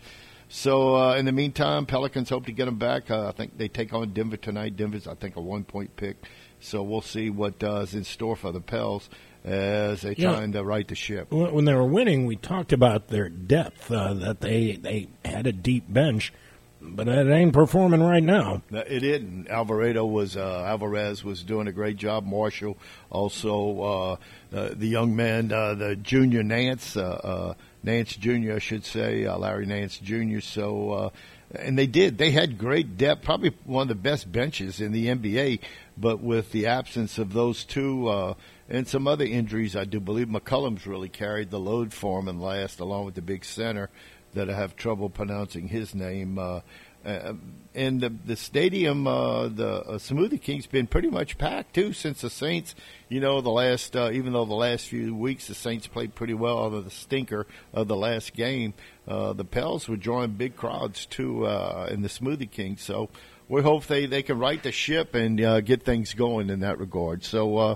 So 0.50 0.96
uh, 0.96 1.14
in 1.16 1.26
the 1.26 1.32
meantime, 1.32 1.84
Pelicans 1.84 2.30
hope 2.30 2.46
to 2.46 2.52
get 2.52 2.68
him 2.68 2.78
back. 2.78 3.10
Uh, 3.10 3.28
I 3.28 3.32
think 3.32 3.58
they 3.58 3.68
take 3.68 3.92
on 3.92 4.12
Denver 4.14 4.38
tonight. 4.38 4.76
Denver's, 4.76 5.06
I 5.06 5.14
think, 5.14 5.36
a 5.36 5.40
one-point 5.42 5.96
pick. 5.96 6.16
So 6.60 6.82
we'll 6.82 7.02
see 7.02 7.28
what 7.28 7.62
uh, 7.62 7.80
is 7.80 7.94
in 7.94 8.04
store 8.04 8.34
for 8.34 8.50
the 8.50 8.60
Pels 8.60 9.10
as 9.44 10.00
they 10.02 10.14
Yeah. 10.16 10.32
trying 10.32 10.52
to 10.52 10.64
right 10.64 10.88
the 10.88 10.94
ship. 10.94 11.30
When 11.30 11.52
when 11.52 11.64
they 11.66 11.74
were 11.74 11.86
winning, 11.86 12.24
we 12.26 12.36
talked 12.36 12.72
about 12.72 13.08
their 13.08 13.28
depth, 13.28 13.90
uh, 13.92 14.14
that 14.14 14.40
they, 14.40 14.72
they 14.76 15.08
had 15.24 15.46
a 15.46 15.52
deep 15.52 15.84
bench, 15.92 16.32
but 16.80 17.08
it 17.08 17.28
ain't 17.28 17.52
performing 17.52 18.02
right 18.02 18.22
now. 18.22 18.62
No, 18.70 18.80
It 18.80 19.00
didn't. 19.00 19.48
Alvarado 19.48 20.04
was 20.04 20.36
uh, 20.36 20.64
Alvarez 20.64 21.24
was 21.24 21.42
doing 21.42 21.66
a 21.66 21.72
great 21.72 21.96
job. 21.96 22.24
Marshall 22.24 22.76
also 23.10 23.80
uh, 23.80 24.56
uh, 24.56 24.70
the 24.74 24.86
young 24.86 25.16
man, 25.16 25.52
uh, 25.52 25.74
the 25.74 25.96
junior 25.96 26.42
Nance, 26.42 26.96
uh, 26.96 27.54
Nance 27.82 28.14
Junior, 28.16 28.56
I 28.56 28.58
should 28.58 28.84
say, 28.84 29.28
Larry 29.28 29.66
Nance 29.66 29.98
Junior. 29.98 30.40
So. 30.40 31.12
And 31.50 31.78
they 31.78 31.86
did. 31.86 32.18
They 32.18 32.30
had 32.30 32.58
great 32.58 32.98
depth, 32.98 33.24
probably 33.24 33.54
one 33.64 33.80
of 33.80 33.88
the 33.88 33.94
best 33.94 34.30
benches 34.30 34.82
in 34.82 34.92
the 34.92 35.06
NBA. 35.06 35.60
But 35.96 36.20
with 36.20 36.52
the 36.52 36.66
absence 36.66 37.16
of 37.16 37.32
those 37.32 37.64
two 37.64 38.34
and 38.68 38.86
some 38.86 39.08
other 39.08 39.24
injuries, 39.24 39.74
I 39.74 39.86
do 39.86 39.98
believe 39.98 40.26
McCollum's 40.26 40.86
really 40.86 41.08
carried 41.08 41.48
the 41.48 41.58
load 41.58 41.94
for 41.94 42.20
him 42.20 42.28
and 42.28 42.38
last, 42.38 42.80
along 42.80 43.06
with 43.06 43.14
the 43.14 43.22
big 43.22 43.46
center 43.46 43.88
that 44.34 44.50
I 44.50 44.54
have 44.54 44.76
trouble 44.76 45.08
pronouncing 45.08 45.68
his 45.68 45.94
name. 45.94 46.38
Uh, 46.38 46.60
uh, 47.04 47.34
and 47.74 48.00
the, 48.00 48.08
the 48.08 48.36
stadium, 48.36 49.06
uh, 49.06 49.48
the 49.48 49.82
uh, 49.82 49.98
Smoothie 49.98 50.40
King's 50.40 50.66
been 50.66 50.86
pretty 50.86 51.08
much 51.08 51.38
packed 51.38 51.74
too 51.74 51.92
since 51.92 52.22
the 52.22 52.30
Saints. 52.30 52.74
You 53.08 53.20
know, 53.20 53.40
the 53.40 53.50
last 53.50 53.94
uh, 53.96 54.10
even 54.12 54.32
though 54.32 54.44
the 54.44 54.54
last 54.54 54.88
few 54.88 55.14
weeks 55.14 55.46
the 55.46 55.54
Saints 55.54 55.86
played 55.86 56.14
pretty 56.14 56.34
well, 56.34 56.58
other 56.58 56.80
the 56.80 56.90
stinker 56.90 57.46
of 57.72 57.88
the 57.88 57.96
last 57.96 58.34
game, 58.34 58.74
uh, 59.06 59.32
the 59.32 59.44
Pels 59.44 59.88
were 59.88 59.96
drawing 59.96 60.32
big 60.32 60.56
crowds 60.56 61.06
too 61.06 61.46
uh, 61.46 61.88
in 61.90 62.02
the 62.02 62.08
Smoothie 62.08 62.50
King. 62.50 62.76
So 62.76 63.10
we 63.48 63.62
hope 63.62 63.86
they 63.86 64.06
they 64.06 64.22
can 64.22 64.38
right 64.38 64.62
the 64.62 64.72
ship 64.72 65.14
and 65.14 65.40
uh, 65.40 65.60
get 65.60 65.84
things 65.84 66.14
going 66.14 66.50
in 66.50 66.60
that 66.60 66.78
regard. 66.78 67.24
So. 67.24 67.56
Uh, 67.56 67.74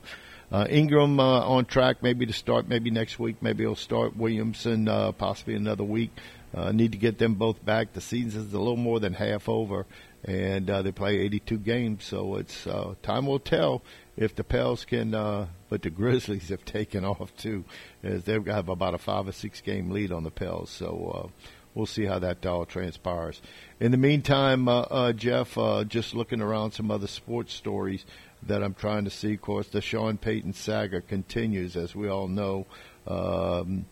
uh, 0.50 0.66
Ingram 0.68 1.18
uh, 1.18 1.40
on 1.46 1.64
track, 1.64 2.02
maybe 2.02 2.26
to 2.26 2.32
start, 2.34 2.68
maybe 2.68 2.90
next 2.90 3.18
week. 3.18 3.36
Maybe 3.40 3.64
he'll 3.64 3.74
start 3.74 4.14
Williamson, 4.14 4.86
uh, 4.86 5.12
possibly 5.12 5.54
another 5.54 5.82
week. 5.82 6.10
Uh, 6.54 6.72
need 6.72 6.92
to 6.92 6.98
get 6.98 7.18
them 7.18 7.34
both 7.34 7.64
back. 7.64 7.92
The 7.92 8.00
season's 8.00 8.46
is 8.48 8.52
a 8.52 8.58
little 8.58 8.76
more 8.76 9.00
than 9.00 9.14
half 9.14 9.48
over, 9.48 9.86
and 10.24 10.68
uh, 10.68 10.82
they 10.82 10.92
play 10.92 11.18
82 11.18 11.58
games, 11.58 12.04
so 12.04 12.36
it's 12.36 12.66
uh, 12.66 12.94
time 13.02 13.26
will 13.26 13.38
tell 13.38 13.82
if 14.16 14.34
the 14.34 14.44
Pels 14.44 14.84
can. 14.84 15.14
Uh, 15.14 15.46
but 15.68 15.82
the 15.82 15.90
Grizzlies 15.90 16.50
have 16.50 16.64
taken 16.64 17.04
off 17.04 17.34
too, 17.36 17.64
as 18.02 18.24
they 18.24 18.34
have 18.34 18.44
got 18.44 18.68
about 18.68 18.94
a 18.94 18.98
five 18.98 19.26
or 19.26 19.32
six 19.32 19.60
game 19.60 19.90
lead 19.90 20.12
on 20.12 20.24
the 20.24 20.30
Pels. 20.30 20.70
So. 20.70 21.30
Uh, 21.38 21.46
We'll 21.74 21.86
see 21.86 22.04
how 22.04 22.18
that 22.18 22.44
all 22.44 22.66
transpires. 22.66 23.40
In 23.80 23.92
the 23.92 23.96
meantime, 23.96 24.68
uh, 24.68 24.82
uh, 24.82 25.12
Jeff, 25.12 25.56
uh, 25.56 25.84
just 25.84 26.14
looking 26.14 26.42
around 26.42 26.72
some 26.72 26.90
other 26.90 27.06
sports 27.06 27.54
stories 27.54 28.04
that 28.42 28.62
I'm 28.62 28.74
trying 28.74 29.04
to 29.04 29.10
see. 29.10 29.34
Of 29.34 29.40
course, 29.40 29.68
the 29.68 29.80
Sean 29.80 30.18
Payton 30.18 30.52
saga 30.52 31.00
continues, 31.00 31.76
as 31.76 31.94
we 31.94 32.08
all 32.08 32.28
know. 32.28 32.66
Um, 33.06 33.86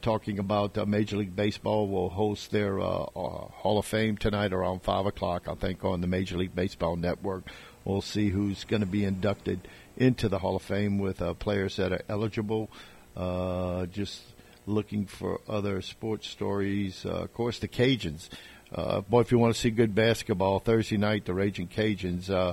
talking 0.00 0.38
about 0.38 0.76
uh, 0.76 0.86
Major 0.86 1.16
League 1.16 1.36
Baseball 1.36 1.88
will 1.88 2.10
host 2.10 2.50
their 2.50 2.80
uh, 2.80 2.84
uh, 2.84 3.08
Hall 3.14 3.78
of 3.78 3.86
Fame 3.86 4.16
tonight 4.16 4.52
around 4.52 4.82
five 4.82 5.06
o'clock. 5.06 5.48
I 5.48 5.54
think 5.54 5.84
on 5.84 6.00
the 6.00 6.06
Major 6.06 6.36
League 6.36 6.54
Baseball 6.54 6.96
Network. 6.96 7.44
We'll 7.84 8.02
see 8.02 8.28
who's 8.28 8.64
going 8.64 8.80
to 8.80 8.86
be 8.86 9.04
inducted 9.04 9.66
into 9.96 10.28
the 10.28 10.38
Hall 10.38 10.56
of 10.56 10.62
Fame 10.62 10.98
with 10.98 11.22
uh, 11.22 11.34
players 11.34 11.76
that 11.76 11.92
are 11.92 12.02
eligible. 12.08 12.70
Uh, 13.16 13.86
just 13.86 14.22
looking 14.66 15.06
for 15.06 15.40
other 15.48 15.80
sports 15.80 16.28
stories. 16.28 17.04
Uh, 17.06 17.22
of 17.22 17.34
course, 17.34 17.58
the 17.58 17.68
Cajuns. 17.68 18.28
Uh, 18.72 19.00
boy, 19.00 19.20
if 19.20 19.32
you 19.32 19.38
want 19.38 19.54
to 19.54 19.60
see 19.60 19.70
good 19.70 19.94
basketball, 19.94 20.60
Thursday 20.60 20.98
night, 20.98 21.24
the 21.24 21.32
Raging 21.32 21.68
Cajuns. 21.68 22.28
Uh, 22.28 22.52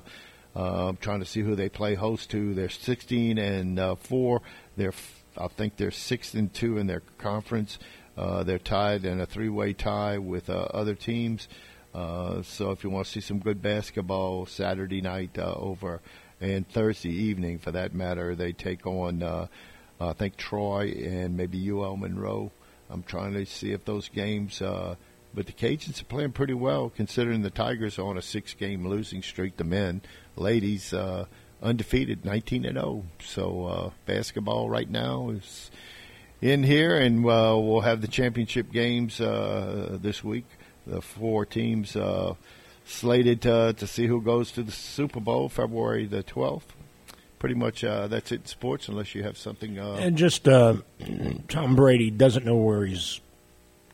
uh, 0.55 0.87
I'm 0.87 0.97
trying 0.97 1.19
to 1.19 1.25
see 1.25 1.41
who 1.41 1.55
they 1.55 1.67
play 1.67 1.95
host 1.95 2.31
to. 2.31 2.53
They're 2.53 2.69
16 2.69 3.37
and 3.37 3.77
uh, 3.77 3.95
four. 3.95 4.41
They're 4.77 4.89
f- 4.89 5.24
I 5.37 5.47
think 5.47 5.77
they're 5.77 5.91
six 5.91 6.33
and 6.33 6.53
two 6.53 6.77
in 6.77 6.87
their 6.87 7.01
conference. 7.17 7.79
Uh, 8.17 8.43
they're 8.43 8.59
tied 8.59 9.05
in 9.05 9.19
a 9.19 9.25
three-way 9.25 9.73
tie 9.73 10.17
with 10.17 10.49
uh, 10.49 10.67
other 10.73 10.95
teams. 10.95 11.47
Uh, 11.93 12.41
so 12.41 12.71
if 12.71 12.83
you 12.83 12.89
want 12.89 13.05
to 13.05 13.11
see 13.11 13.21
some 13.21 13.39
good 13.39 13.61
basketball 13.61 14.45
Saturday 14.45 15.01
night 15.01 15.37
uh, 15.37 15.53
over 15.55 16.01
and 16.41 16.67
Thursday 16.67 17.11
evening, 17.11 17.59
for 17.59 17.71
that 17.71 17.93
matter, 17.93 18.35
they 18.35 18.51
take 18.51 18.85
on 18.85 19.23
uh, 19.23 19.47
I 19.99 20.13
think 20.13 20.37
Troy 20.37 20.89
and 20.91 21.37
maybe 21.37 21.69
UL 21.69 21.97
Monroe. 21.97 22.51
I'm 22.89 23.03
trying 23.03 23.33
to 23.33 23.45
see 23.45 23.71
if 23.71 23.85
those 23.85 24.09
games. 24.09 24.61
Uh, 24.61 24.95
but 25.33 25.47
the 25.47 25.53
Cajuns 25.53 26.01
are 26.01 26.05
playing 26.05 26.31
pretty 26.31 26.53
well, 26.53 26.89
considering 26.89 27.41
the 27.41 27.49
Tigers 27.49 27.99
are 27.99 28.05
on 28.07 28.17
a 28.17 28.21
six-game 28.21 28.87
losing 28.87 29.21
streak. 29.21 29.57
The 29.57 29.63
men, 29.63 30.01
ladies, 30.35 30.93
uh, 30.93 31.25
undefeated, 31.61 32.25
19 32.25 32.65
and 32.65 32.75
0. 32.75 33.03
So 33.19 33.65
uh, 33.65 33.89
basketball 34.05 34.69
right 34.69 34.89
now 34.89 35.29
is 35.29 35.71
in 36.41 36.63
here, 36.63 36.95
and 36.95 37.25
uh, 37.25 37.57
we'll 37.57 37.81
have 37.81 38.01
the 38.01 38.07
championship 38.07 38.71
games 38.71 39.19
uh, 39.19 39.97
this 40.01 40.23
week. 40.23 40.45
The 40.85 41.01
four 41.01 41.45
teams 41.45 41.95
uh, 41.95 42.35
slated 42.85 43.41
to, 43.43 43.73
to 43.77 43.87
see 43.87 44.05
who 44.07 44.21
goes 44.21 44.51
to 44.51 44.63
the 44.63 44.71
Super 44.71 45.19
Bowl 45.19 45.49
February 45.49 46.05
the 46.05 46.23
12th. 46.23 46.63
Pretty 47.39 47.55
much 47.55 47.83
uh, 47.83 48.07
that's 48.07 48.31
it 48.31 48.41
in 48.41 48.45
sports, 48.45 48.87
unless 48.87 49.13
you 49.13 49.23
have 49.23 49.37
something. 49.37 49.77
Uh, 49.79 49.97
and 49.99 50.17
just 50.17 50.45
Tom 50.45 51.75
Brady 51.75 52.09
doesn't 52.09 52.45
know 52.45 52.55
where 52.55 52.85
he's 52.85 53.19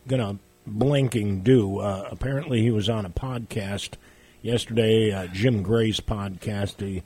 going 0.08 0.22
to 0.22 0.42
blinking 0.68 1.42
do. 1.42 1.80
Apparently, 1.80 2.62
he 2.62 2.72
was 2.72 2.88
on 2.90 3.06
a 3.06 3.10
podcast 3.10 3.96
yesterday, 4.42 5.28
Jim 5.34 5.64
Gray's 5.64 6.00
podcast. 6.00 6.80
He 6.80 7.04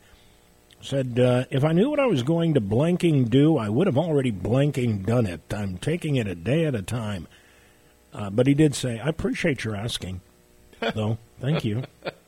said, 0.85 1.19
uh, 1.19 1.45
If 1.49 1.63
I 1.63 1.73
knew 1.73 1.89
what 1.89 1.99
I 1.99 2.05
was 2.05 2.23
going 2.23 2.53
to 2.53 2.61
blanking 2.61 3.29
do, 3.29 3.57
I 3.57 3.69
would 3.69 3.87
have 3.87 3.97
already 3.97 4.31
blanking 4.31 5.05
done 5.05 5.25
it. 5.25 5.41
I'm 5.53 5.77
taking 5.77 6.15
it 6.15 6.27
a 6.27 6.35
day 6.35 6.65
at 6.65 6.75
a 6.75 6.81
time. 6.81 7.27
Uh, 8.13 8.29
but 8.29 8.47
he 8.47 8.53
did 8.53 8.75
say, 8.75 8.99
I 8.99 9.09
appreciate 9.09 9.63
your 9.63 9.75
asking, 9.75 10.21
though. 10.93 11.17
Thank 11.41 11.65
you. 11.65 11.83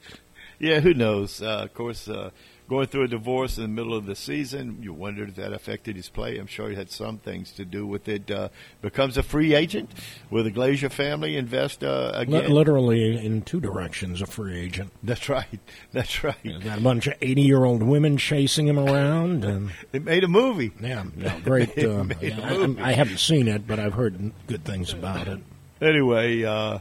yeah, 0.60 0.82
who 0.82 0.94
knows? 0.94 1.42
Uh, 1.42 1.62
of 1.64 1.74
course, 1.74 2.10
uh, 2.10 2.32
going 2.68 2.88
through 2.88 3.04
a 3.04 3.08
divorce 3.08 3.58
in 3.58 3.64
the 3.64 3.70
middle 3.70 3.94
of 3.94 4.06
the 4.06 4.16
season, 4.16 4.80
you 4.82 4.94
wondered 4.94 5.30
if 5.30 5.36
that 5.36 5.54
affected 5.54 5.96
his 5.96 6.10
play. 6.10 6.38
I'm 6.38 6.48
sure 6.48 6.70
he 6.70 6.76
had 6.76 6.90
some 6.90 7.18
things 7.18 7.52
to 7.54 7.66
do 7.66 7.88
with 7.88 8.08
it. 8.08 8.30
Uh, 8.30 8.50
becomes 8.82 9.18
a 9.18 9.24
free 9.24 9.54
agent. 9.54 9.92
Will 10.30 10.44
the 10.44 10.52
Glazer 10.52 10.92
family 10.92 11.38
invest 11.38 11.84
uh, 11.84 12.12
again? 12.14 12.46
L- 12.46 12.52
literally 12.52 13.26
in 13.26 13.42
two 13.42 13.62
directions, 13.62 14.22
a 14.22 14.26
free 14.26 14.60
agent. 14.60 14.92
That's 15.02 15.30
right. 15.30 15.60
That's 15.92 16.24
right. 16.24 16.36
You 16.44 16.60
got 16.60 16.80
a 16.80 16.82
bunch 16.82 17.08
of 17.08 17.14
80 17.22 17.42
year 17.42 17.64
old 17.64 17.84
women 17.84 18.18
chasing 18.18 18.68
him 18.68 18.80
around. 18.80 19.46
and 19.46 19.72
It 19.94 20.04
made 20.04 20.24
a 20.24 20.28
movie. 20.28 20.72
Yeah, 20.82 21.06
yeah 21.18 21.40
great. 21.40 21.78
Uh, 21.88 22.06
yeah, 22.22 22.40
I, 22.42 22.90
I, 22.90 22.92
haven't 22.94 23.20
seen 23.20 23.48
it, 23.48 23.66
but 23.66 23.80
I've 23.80 23.94
heard 23.94 24.32
good 24.48 24.66
things 24.66 24.94
about 24.94 25.28
it. 25.28 25.40
Anyway, 25.80 26.44
uh, 26.44 26.80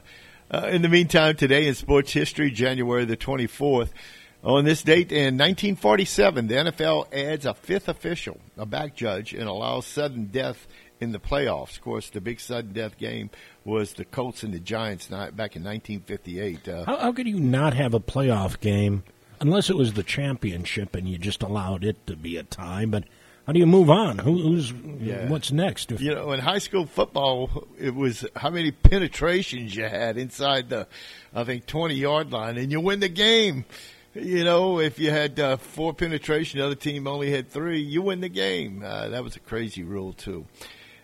uh, 0.51 0.69
in 0.71 0.83
the 0.83 0.89
meantime, 0.89 1.37
today 1.37 1.67
in 1.69 1.75
sports 1.75 2.13
history, 2.13 2.51
January 2.51 3.05
the 3.05 3.17
24th, 3.17 3.91
on 4.55 4.65
this 4.65 4.83
date 4.83 5.11
in 5.11 5.37
1947, 5.37 6.47
the 6.47 6.55
NFL 6.55 7.13
adds 7.13 7.47
a 7.47 7.55
fifth 7.55 7.89
official, 7.89 8.39
a 8.57 8.65
back 8.65 8.95
judge, 8.95 9.33
and 9.33 9.49
allows 9.49 9.87
sudden 9.87 10.27
death 10.27 10.69
in 11.01 11.13
the 11.13 11.19
playoffs. 11.19 11.77
Of 11.77 11.83
course, 11.83 12.11
the 12.11 12.21
big 12.21 12.41
sudden 12.41 12.73
death 12.73 12.97
game 12.97 13.31
was 13.65 13.95
the 13.95 14.05
Colts 14.05 14.43
and 14.43 14.55
the 14.55 14.61
Giants 14.61 15.09
back 15.09 15.57
in 15.57 15.65
1958. 15.65 16.69
Uh, 16.69 16.85
how, 16.85 16.97
how 16.97 17.13
could 17.13 17.27
you 17.27 17.41
not 17.41 17.75
have 17.75 17.93
a 17.93 18.01
playoff 18.01 18.61
game 18.61 19.03
unless 19.41 19.69
it 19.69 19.77
was 19.77 19.95
the 19.95 20.03
championship 20.03 20.95
and 20.95 21.09
you 21.09 21.19
just 21.19 21.43
allowed 21.43 21.85
it 21.85 22.07
to 22.07 22.17
be 22.17 22.37
a 22.37 22.45
tie? 22.45 22.87
But 22.87 23.05
how 23.47 23.53
do 23.53 23.59
you 23.59 23.67
move 23.67 23.91
on? 23.91 24.19
Who, 24.19 24.43
who's 24.43 24.73
yeah. 25.01 25.29
what's 25.29 25.53
next? 25.53 25.91
You 25.91 26.15
know, 26.15 26.33
in 26.33 26.41
high 26.41 26.59
school 26.59 26.87
football, 26.87 27.67
it 27.79 27.95
was 27.95 28.25
how 28.35 28.51
many 28.51 28.71
penetrations 28.71 29.75
you 29.75 29.85
had 29.85 30.17
inside 30.19 30.69
the, 30.69 30.87
I 31.35 31.45
think, 31.45 31.67
20 31.67 31.95
yard 31.95 32.33
line, 32.33 32.59
and 32.59 32.71
you 32.71 32.81
win 32.81 33.01
the 33.01 33.09
game. 33.09 33.65
You 34.17 34.45
know, 34.45 34.81
if 34.81 34.99
you 34.99 35.11
had 35.11 35.39
uh, 35.39 35.57
four 35.59 35.93
penetration, 35.93 36.59
the 36.59 36.67
other 36.67 36.75
team 36.75 37.07
only 37.07 37.31
had 37.31 37.51
three, 37.51 37.81
you 37.81 38.03
win 38.03 38.21
the 38.21 38.29
game. 38.29 38.83
Uh, 38.85 39.09
that 39.09 39.23
was 39.23 39.37
a 39.37 39.41
crazy 39.41 39.83
rule 39.83 40.13
too. 40.13 40.47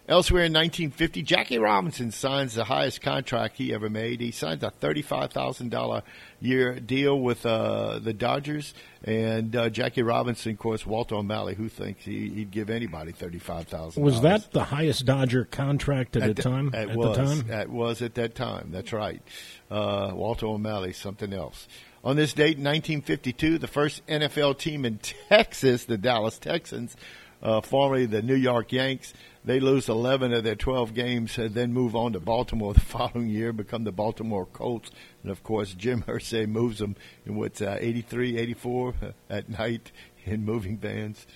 Elsewhere 0.08 0.44
in 0.44 0.52
1950, 0.52 1.22
Jackie 1.22 1.58
Robinson 1.58 2.10
signs 2.10 2.54
the 2.54 2.64
highest 2.64 3.02
contract 3.02 3.56
he 3.56 3.72
ever 3.72 3.88
made. 3.88 4.20
He 4.20 4.32
signs 4.32 4.64
a 4.64 4.72
$35,000 4.80 6.02
year 6.40 6.80
deal 6.80 7.20
with 7.20 7.46
uh, 7.46 8.00
the 8.00 8.12
Dodgers. 8.12 8.74
And 9.04 9.54
uh, 9.54 9.70
Jackie 9.70 10.02
Robinson, 10.02 10.52
of 10.52 10.58
course, 10.58 10.84
Walter 10.84 11.14
O'Malley, 11.14 11.54
who 11.54 11.68
thinks 11.68 12.04
he, 12.04 12.30
would 12.30 12.50
give 12.50 12.68
anybody 12.68 13.12
$35,000. 13.12 13.96
Was 13.96 14.22
that 14.22 14.50
the 14.50 14.64
highest 14.64 15.06
Dodger 15.06 15.44
contract 15.44 16.16
at, 16.16 16.24
at 16.24 16.36
the 16.36 16.42
time? 16.42 16.72
At, 16.74 16.96
was, 16.96 17.16
the 17.16 17.24
time? 17.24 17.46
That 17.46 17.68
was 17.68 18.02
at 18.02 18.14
that 18.14 18.34
time. 18.34 18.70
That's 18.72 18.92
right. 18.92 19.22
Uh, 19.70 20.10
Walter 20.14 20.46
O'Malley, 20.46 20.92
something 20.92 21.32
else. 21.32 21.68
On 22.04 22.16
this 22.16 22.32
date 22.32 22.58
in 22.58 22.64
1952, 22.64 23.58
the 23.58 23.68
first 23.68 24.04
NFL 24.08 24.58
team 24.58 24.84
in 24.84 24.98
Texas, 25.28 25.84
the 25.84 25.96
Dallas 25.96 26.38
Texans, 26.38 26.96
uh, 27.42 27.60
formerly 27.60 28.06
the 28.06 28.22
New 28.22 28.34
York 28.34 28.72
Yanks, 28.72 29.12
they 29.44 29.60
lose 29.60 29.88
11 29.88 30.32
of 30.32 30.44
their 30.44 30.54
12 30.54 30.94
games 30.94 31.36
and 31.38 31.54
then 31.54 31.72
move 31.72 31.96
on 31.96 32.12
to 32.12 32.20
Baltimore 32.20 32.74
the 32.74 32.80
following 32.80 33.28
year, 33.28 33.52
become 33.52 33.84
the 33.84 33.92
Baltimore 33.92 34.46
Colts. 34.46 34.90
And 35.22 35.30
of 35.30 35.42
course, 35.42 35.74
Jim 35.74 36.02
Irsay 36.08 36.48
moves 36.48 36.78
them 36.78 36.96
in 37.24 37.36
what's 37.36 37.60
uh, 37.60 37.76
83, 37.80 38.38
84 38.38 38.94
uh, 39.00 39.12
at 39.30 39.48
night 39.48 39.92
in 40.24 40.44
moving 40.44 40.78
vans. 40.78 41.26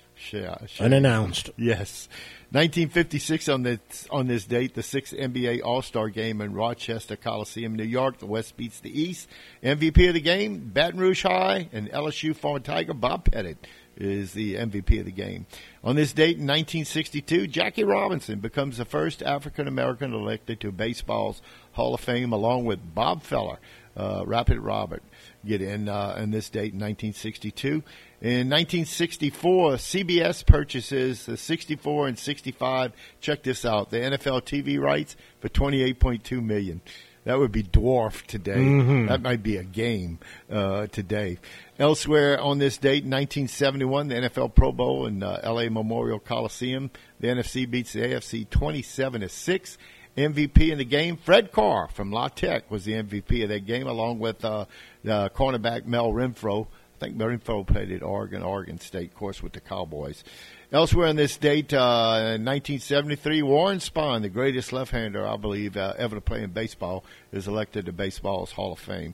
Unannounced. 0.81 1.49
Yes. 1.57 2.09
1956 2.49 3.49
on 3.49 3.63
this 3.63 4.07
on 4.09 4.27
this 4.27 4.45
date, 4.45 4.73
the 4.73 4.81
sixth 4.81 5.13
NBA 5.13 5.61
All 5.65 5.81
Star 5.81 6.07
Game 6.07 6.39
in 6.39 6.53
Rochester 6.53 7.17
Coliseum, 7.17 7.75
New 7.75 7.83
York. 7.83 8.19
The 8.19 8.25
West 8.25 8.55
beats 8.55 8.79
the 8.79 9.01
East. 9.01 9.27
MVP 9.61 10.07
of 10.07 10.13
the 10.13 10.21
game, 10.21 10.71
Baton 10.73 10.97
Rouge 10.97 11.23
High, 11.23 11.67
and 11.73 11.89
LSU 11.91 12.33
former 12.33 12.59
Tiger 12.59 12.93
Bob 12.93 13.25
Pettit 13.25 13.67
is 13.97 14.31
the 14.31 14.55
MVP 14.55 14.99
of 14.99 15.05
the 15.05 15.11
game. 15.11 15.45
On 15.83 15.97
this 15.97 16.13
date 16.13 16.37
in 16.37 16.47
1962, 16.47 17.47
Jackie 17.47 17.83
Robinson 17.83 18.39
becomes 18.39 18.77
the 18.77 18.85
first 18.85 19.21
African 19.21 19.67
American 19.67 20.13
elected 20.13 20.61
to 20.61 20.71
baseball's 20.71 21.41
Hall 21.73 21.95
of 21.95 21.99
Fame, 21.99 22.31
along 22.31 22.63
with 22.63 22.79
Bob 22.95 23.23
Feller, 23.23 23.57
uh, 23.97 24.23
Rapid 24.25 24.59
Robert 24.59 25.03
get 25.45 25.61
in 25.61 25.89
uh, 25.89 26.15
on 26.17 26.31
this 26.31 26.49
date 26.49 26.73
in 26.73 26.79
1962. 26.79 27.83
In 28.19 28.49
1964, 28.49 29.73
CBS 29.73 30.43
purchases 30.43 31.27
the 31.27 31.37
64 31.37 32.07
and 32.07 32.17
65. 32.17 32.91
Check 33.21 33.43
this 33.43 33.63
out: 33.63 33.91
the 33.91 33.97
NFL 33.97 34.41
TV 34.41 34.79
rights 34.79 35.15
for 35.39 35.49
28.2 35.49 36.43
million. 36.43 36.81
That 37.25 37.37
would 37.37 37.51
be 37.51 37.61
dwarfed 37.61 38.29
today. 38.29 38.55
Mm-hmm. 38.55 39.07
That 39.07 39.21
might 39.21 39.43
be 39.43 39.57
a 39.57 39.63
game 39.63 40.17
uh, 40.49 40.87
today. 40.87 41.39
Elsewhere 41.77 42.39
on 42.39 42.57
this 42.57 42.77
date, 42.77 43.03
1971, 43.03 44.07
the 44.07 44.15
NFL 44.15 44.55
Pro 44.55 44.71
Bowl 44.71 45.05
in 45.05 45.21
uh, 45.21 45.41
L.A. 45.43 45.69
Memorial 45.69 46.19
Coliseum. 46.19 46.89
The 47.19 47.27
NFC 47.27 47.69
beats 47.69 47.91
the 47.91 47.99
AFC 47.99 48.49
27 48.49 49.21
to 49.21 49.29
six. 49.29 49.77
MVP 50.15 50.71
in 50.71 50.79
the 50.79 50.85
game, 50.85 51.17
Fred 51.17 51.51
Carr 51.51 51.89
from 51.89 52.11
La 52.11 52.29
Tech 52.29 52.71
was 52.71 52.85
the 52.85 52.93
MVP 52.93 53.43
of 53.43 53.49
that 53.49 53.65
game, 53.65 53.87
along 53.87 54.19
with 54.19 54.43
uh, 54.43 54.65
the 55.03 55.29
cornerback 55.35 55.85
Mel 55.85 56.11
Renfro. 56.11 56.67
I 56.97 57.05
think 57.05 57.17
Renfro 57.17 57.65
played 57.65 57.91
at 57.91 58.01
Oregon, 58.01 58.41
Oregon 58.41 58.79
State, 58.79 59.11
of 59.11 59.15
course, 59.15 59.43
with 59.43 59.53
the 59.53 59.59
Cowboys. 59.59 60.23
Elsewhere 60.71 61.07
on 61.07 61.15
this 61.15 61.37
date, 61.37 61.71
uh, 61.71 62.33
in 62.35 62.43
1973, 62.43 63.43
Warren 63.43 63.77
Spahn, 63.77 64.23
the 64.23 64.29
greatest 64.29 64.73
left-hander, 64.73 65.25
I 65.25 65.37
believe, 65.37 65.77
uh, 65.77 65.93
ever 65.97 66.15
to 66.15 66.21
play 66.21 66.41
in 66.41 66.49
baseball, 66.49 67.05
is 67.31 67.47
elected 67.47 67.85
to 67.85 67.91
Baseball's 67.91 68.51
Hall 68.53 68.73
of 68.73 68.79
Fame. 68.79 69.13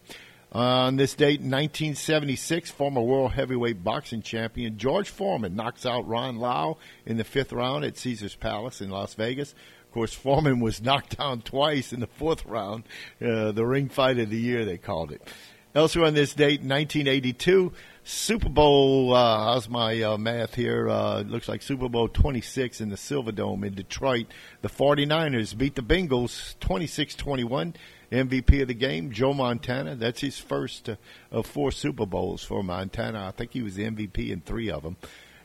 On 0.53 0.95
this 0.95 1.13
date, 1.13 1.41
1976, 1.41 2.71
former 2.71 3.01
world 3.01 3.33
heavyweight 3.33 3.83
boxing 3.83 4.21
champion 4.21 4.77
George 4.77 5.09
Foreman 5.09 5.55
knocks 5.55 5.85
out 5.85 6.07
Ron 6.07 6.37
Lyle 6.37 6.79
in 7.05 7.17
the 7.17 7.23
fifth 7.23 7.51
round 7.51 7.83
at 7.83 7.97
Caesar's 7.97 8.35
Palace 8.35 8.79
in 8.79 8.91
Las 8.91 9.15
Vegas. 9.15 9.55
Of 9.85 9.91
course, 9.91 10.13
Foreman 10.13 10.59
was 10.59 10.81
knocked 10.83 11.17
down 11.17 11.41
twice 11.41 11.91
in 11.91 11.99
the 11.99 12.07
fourth 12.07 12.45
round. 12.45 12.83
Uh, 13.19 13.51
the 13.51 13.65
ring 13.65 13.89
fight 13.89 14.19
of 14.19 14.29
the 14.29 14.39
year, 14.39 14.63
they 14.63 14.77
called 14.77 15.11
it. 15.11 15.21
Elsewhere 15.75 16.05
on 16.05 16.13
this 16.13 16.35
date, 16.35 16.61
1982, 16.61 17.73
Super 18.03 18.49
Bowl, 18.49 19.15
uh, 19.15 19.53
how's 19.53 19.67
my 19.67 19.99
uh, 20.03 20.17
math 20.19 20.53
here? 20.53 20.87
Uh, 20.87 21.21
looks 21.21 21.49
like 21.49 21.63
Super 21.63 21.89
Bowl 21.89 22.07
26 22.07 22.79
in 22.79 22.89
the 22.89 22.95
Silverdome 22.95 23.65
in 23.65 23.73
Detroit. 23.73 24.27
The 24.61 24.69
49ers 24.69 25.57
beat 25.57 25.73
the 25.73 25.81
Bengals 25.81 26.59
26 26.59 27.15
21. 27.15 27.73
MVP 28.11 28.61
of 28.61 28.67
the 28.67 28.75
game, 28.75 29.09
Joe 29.09 29.33
Montana. 29.33 29.95
That's 29.95 30.21
his 30.21 30.37
first 30.37 30.89
uh, 30.89 30.95
of 31.31 31.47
four 31.47 31.71
Super 31.71 32.05
Bowls 32.05 32.43
for 32.43 32.61
Montana. 32.61 33.25
I 33.25 33.31
think 33.31 33.53
he 33.53 33.63
was 33.63 33.73
the 33.73 33.89
MVP 33.89 34.29
in 34.29 34.41
three 34.41 34.69
of 34.69 34.83
them. 34.83 34.97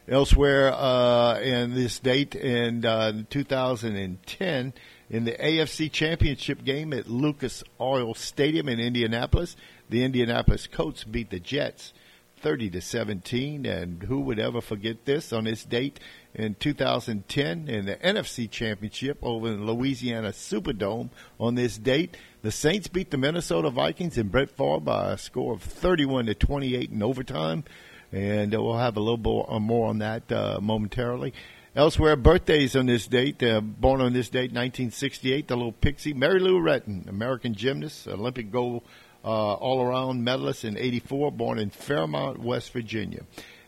Elsewhere 0.06 0.74
uh, 0.74 1.38
in 1.40 1.74
this 1.74 1.98
date 1.98 2.34
in 2.34 2.84
uh, 2.84 3.22
2010, 3.30 4.74
in 5.10 5.24
the 5.24 5.32
AFC 5.32 5.90
Championship 5.90 6.64
game 6.64 6.92
at 6.92 7.08
Lucas 7.08 7.64
Oil 7.80 8.14
Stadium 8.14 8.68
in 8.68 8.80
Indianapolis, 8.80 9.56
the 9.88 10.04
Indianapolis 10.04 10.66
Colts 10.66 11.04
beat 11.04 11.30
the 11.30 11.40
Jets 11.40 11.92
30 12.38 12.70
to 12.70 12.80
17. 12.80 13.66
And 13.66 14.02
who 14.02 14.20
would 14.20 14.38
ever 14.38 14.60
forget 14.60 15.04
this 15.04 15.32
on 15.32 15.44
this 15.44 15.64
date 15.64 16.00
in 16.34 16.54
2010 16.54 17.68
in 17.68 17.86
the 17.86 17.96
NFC 17.96 18.50
Championship 18.50 19.18
over 19.22 19.48
in 19.48 19.66
Louisiana 19.66 20.30
Superdome 20.30 21.10
on 21.38 21.54
this 21.54 21.78
date? 21.78 22.16
The 22.42 22.52
Saints 22.52 22.88
beat 22.88 23.10
the 23.10 23.18
Minnesota 23.18 23.70
Vikings 23.70 24.16
in 24.16 24.28
Brett 24.28 24.50
Favre 24.50 24.80
by 24.80 25.12
a 25.12 25.18
score 25.18 25.54
of 25.54 25.62
31 25.62 26.26
to 26.26 26.34
28 26.34 26.90
in 26.90 27.02
overtime. 27.02 27.64
And 28.12 28.54
uh, 28.54 28.62
we'll 28.62 28.78
have 28.78 28.96
a 28.96 29.00
little 29.00 29.46
uh, 29.48 29.58
more 29.58 29.88
on 29.88 29.98
that 29.98 30.30
uh, 30.32 30.58
momentarily. 30.62 31.34
Elsewhere, 31.76 32.16
birthdays 32.16 32.74
on 32.74 32.86
this 32.86 33.06
date. 33.06 33.42
Uh, 33.42 33.60
born 33.60 34.00
on 34.00 34.12
this 34.12 34.30
date, 34.30 34.50
1968, 34.50 35.46
the 35.46 35.56
little 35.56 35.72
pixie, 35.72 36.14
Mary 36.14 36.40
Lou 36.40 36.58
Retton, 36.58 37.06
American 37.08 37.54
gymnast, 37.54 38.08
Olympic 38.08 38.50
gold 38.50 38.82
uh, 39.28 39.54
all-around 39.54 40.24
medalist 40.24 40.64
in 40.64 40.78
84, 40.78 41.32
born 41.32 41.58
in 41.58 41.68
Fairmont, 41.68 42.38
West 42.38 42.72
Virginia. 42.72 43.24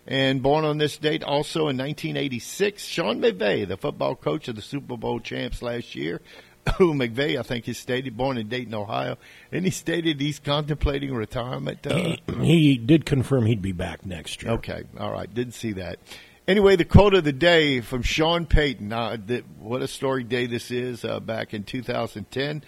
And 0.07 0.43
born 0.43 0.65
on 0.65 0.79
this 0.79 0.97
date 0.97 1.23
also 1.23 1.69
in 1.69 1.77
1986, 1.77 2.83
Sean 2.83 3.21
McVay, 3.21 3.69
the 3.69 3.77
football 3.77 4.17
coach 4.17 4.49
of 4.49 4.57
the 4.57 4.63
Super 4.63 4.97
Bowl 4.97 5.21
champs 5.21 5.61
last 5.61 5.95
year, 5.95 6.23
who 6.79 6.95
McVay, 6.95 7.39
I 7.39 7.43
think, 7.43 7.67
has 7.67 7.77
stated, 7.77 8.17
born 8.17 8.39
in 8.39 8.49
Dayton, 8.49 8.73
Ohio, 8.73 9.19
and 9.53 9.67
he 9.67 9.71
stated 9.71 10.19
he's 10.19 10.39
contemplating 10.39 11.13
retirement. 11.13 11.87
Uh, 11.87 11.95
he, 11.97 12.23
he 12.43 12.79
did 12.79 13.05
confirm 13.05 13.45
he'd 13.45 13.61
be 13.61 13.73
back 13.73 14.07
next 14.07 14.43
year. 14.43 14.53
Okay, 14.53 14.85
all 14.99 15.13
right, 15.13 15.33
didn't 15.33 15.55
see 15.55 15.73
that. 15.75 15.99
Anyway, 16.51 16.75
the 16.75 16.85
quote 16.85 17.15
of 17.15 17.23
the 17.23 17.33
day 17.33 17.81
from 17.81 18.03
Sean 18.03 18.45
Payton. 18.45 18.93
Uh, 18.93 19.17
the, 19.25 19.45
what 19.61 19.83
a 19.83 19.87
story 19.87 20.25
day 20.25 20.47
this 20.47 20.73
is 20.73 21.05
uh, 21.05 21.21
back 21.21 21.55
in 21.55 21.63
2010. 21.63 22.65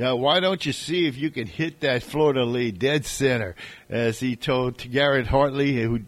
Yeah, 0.00 0.12
why 0.12 0.40
don't 0.40 0.64
you 0.64 0.72
see 0.72 1.06
if 1.06 1.18
you 1.18 1.30
can 1.30 1.46
hit 1.46 1.80
that 1.80 2.02
Florida 2.02 2.46
lead 2.46 2.78
dead 2.78 3.04
center? 3.04 3.54
As 3.90 4.18
he 4.18 4.34
told 4.34 4.78
to 4.78 4.88
Garrett 4.88 5.26
Hartley, 5.26 5.82
who 5.82 6.00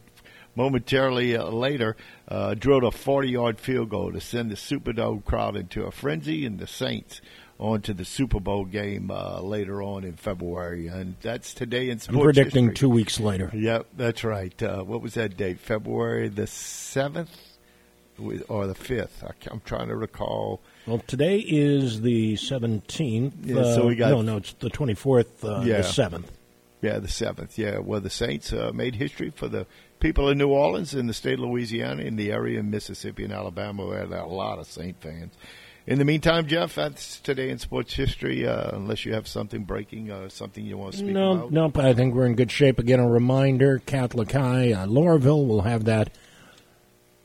momentarily 0.54 1.36
uh, 1.36 1.44
later 1.44 1.98
uh, 2.26 2.54
drilled 2.54 2.84
a 2.84 2.90
40 2.90 3.28
yard 3.28 3.60
field 3.60 3.90
goal 3.90 4.10
to 4.10 4.18
send 4.18 4.50
the 4.50 4.54
Superdome 4.54 5.22
crowd 5.22 5.56
into 5.56 5.84
a 5.84 5.90
frenzy 5.90 6.46
and 6.46 6.58
the 6.58 6.66
Saints 6.66 7.20
on 7.58 7.82
to 7.82 7.92
the 7.92 8.06
Super 8.06 8.40
Bowl 8.40 8.64
game 8.64 9.10
uh, 9.10 9.42
later 9.42 9.82
on 9.82 10.04
in 10.04 10.14
February. 10.14 10.86
And 10.86 11.16
that's 11.20 11.52
today 11.52 11.90
in 11.90 11.98
sports. 11.98 12.16
I'm 12.16 12.22
predicting 12.24 12.64
history. 12.68 12.76
two 12.76 12.88
weeks 12.88 13.20
later. 13.20 13.50
Yep, 13.52 13.88
that's 13.98 14.24
right. 14.24 14.62
Uh, 14.62 14.84
what 14.84 15.02
was 15.02 15.12
that 15.14 15.36
date? 15.36 15.60
February 15.60 16.30
the 16.30 16.44
7th 16.44 17.28
or 18.48 18.66
the 18.66 18.74
5th? 18.74 19.30
I'm 19.50 19.60
trying 19.66 19.88
to 19.88 19.96
recall. 19.96 20.62
Well, 20.86 21.02
today 21.06 21.38
is 21.38 22.00
the 22.00 22.34
17th. 22.34 23.32
Yeah, 23.44 23.62
so 23.74 23.86
we 23.86 23.94
got. 23.94 24.10
No, 24.10 24.22
no, 24.22 24.36
it's 24.38 24.52
the 24.54 24.68
24th, 24.68 25.44
uh, 25.44 25.60
yeah. 25.60 25.78
the 25.78 25.82
7th. 25.82 26.26
Yeah, 26.80 26.98
the 26.98 27.08
7th. 27.08 27.56
Yeah, 27.56 27.78
well, 27.78 28.00
the 28.00 28.10
Saints 28.10 28.52
uh, 28.52 28.72
made 28.74 28.96
history 28.96 29.30
for 29.30 29.46
the 29.46 29.66
people 30.00 30.28
in 30.28 30.38
New 30.38 30.48
Orleans, 30.48 30.94
in 30.94 31.06
the 31.06 31.14
state 31.14 31.34
of 31.34 31.40
Louisiana, 31.40 32.02
in 32.02 32.16
the 32.16 32.32
area 32.32 32.58
in 32.58 32.70
Mississippi 32.70 33.22
and 33.22 33.32
Alabama. 33.32 33.86
We 33.86 33.94
had 33.94 34.10
a 34.10 34.24
lot 34.26 34.58
of 34.58 34.66
Saint 34.66 35.00
fans. 35.00 35.34
In 35.86 35.98
the 35.98 36.04
meantime, 36.04 36.46
Jeff, 36.46 36.74
that's 36.74 37.20
today 37.20 37.50
in 37.50 37.58
sports 37.58 37.94
history. 37.94 38.46
Uh, 38.46 38.76
unless 38.76 39.04
you 39.04 39.14
have 39.14 39.26
something 39.28 39.64
breaking, 39.64 40.10
uh, 40.10 40.28
something 40.28 40.64
you 40.64 40.78
want 40.78 40.92
to 40.92 40.98
speak 40.98 41.10
about. 41.10 41.20
no, 41.20 41.32
about. 41.32 41.52
Nope, 41.52 41.78
I 41.78 41.94
think 41.94 42.14
we're 42.14 42.26
in 42.26 42.34
good 42.34 42.50
shape. 42.50 42.78
Again, 42.80 43.00
a 43.00 43.08
reminder: 43.08 43.80
Catholic 43.84 44.32
High, 44.32 44.72
uh, 44.72 44.86
Loreauville 44.86 45.46
will 45.46 45.62
have 45.62 45.84
that 45.84 46.10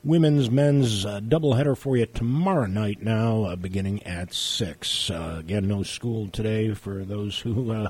women's 0.07 0.49
men's 0.49 1.05
uh, 1.05 1.19
doubleheader 1.19 1.77
for 1.77 1.97
you 1.97 2.05
tomorrow 2.05 2.65
night. 2.65 3.03
Now, 3.03 3.43
uh, 3.43 3.55
beginning 3.57 4.01
at 4.03 4.33
six. 4.33 5.09
Uh, 5.09 5.35
again, 5.39 5.67
no 5.67 5.83
school 5.83 6.29
today 6.29 6.73
for 6.73 7.03
those 7.03 7.39
who. 7.39 7.71
Uh, 7.71 7.89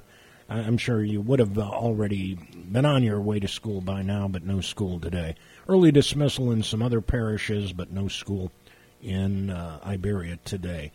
I'm 0.49 0.78
sure 0.78 1.03
you 1.03 1.22
would 1.22 1.39
have 1.39 1.57
already 1.59 2.36
been 2.36 2.86
on 2.86 3.03
your 3.03 3.22
way 3.22 3.39
to 3.39 3.47
school 3.47 3.82
by 3.82 4.01
now, 4.01 4.28
but 4.28 4.45
no 4.45 4.61
school 4.61 4.99
today. 4.99 5.36
Early 5.68 5.91
dismissal 5.91 6.51
in 6.51 6.63
some 6.63 6.82
other 6.82 7.01
parishes, 7.01 7.74
but 7.74 7.91
no 7.91 8.07
school 8.07 8.51
in 9.01 9.49
uh, 9.49 9.80
Iberia 9.86 10.39
today. 10.43 10.93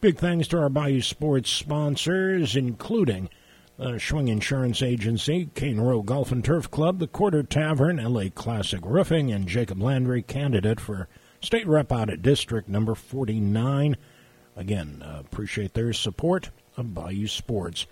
Big 0.00 0.18
thanks 0.18 0.46
to 0.48 0.58
our 0.58 0.68
Bayou 0.68 1.00
Sports 1.00 1.50
sponsors, 1.50 2.54
including 2.54 3.30
the 3.80 3.92
Schwing 3.92 4.28
Insurance 4.28 4.82
Agency, 4.82 5.48
Cane 5.54 5.80
Row 5.80 6.02
Golf 6.02 6.30
and 6.30 6.44
Turf 6.44 6.70
Club, 6.70 6.98
the 6.98 7.06
Quarter 7.06 7.44
Tavern, 7.44 7.96
LA 7.96 8.24
Classic 8.28 8.80
Roofing, 8.84 9.32
and 9.32 9.48
Jacob 9.48 9.80
Landry, 9.80 10.20
candidate 10.20 10.78
for 10.78 11.08
state 11.40 11.66
rep 11.66 11.90
out 11.90 12.10
at 12.10 12.20
District 12.20 12.68
Number 12.68 12.94
49. 12.94 13.96
Again, 14.54 15.02
uh, 15.02 15.20
appreciate 15.20 15.72
their 15.72 15.94
support 15.94 16.50
of 16.76 16.92
Bayou 16.92 17.26
Sports. 17.26 17.86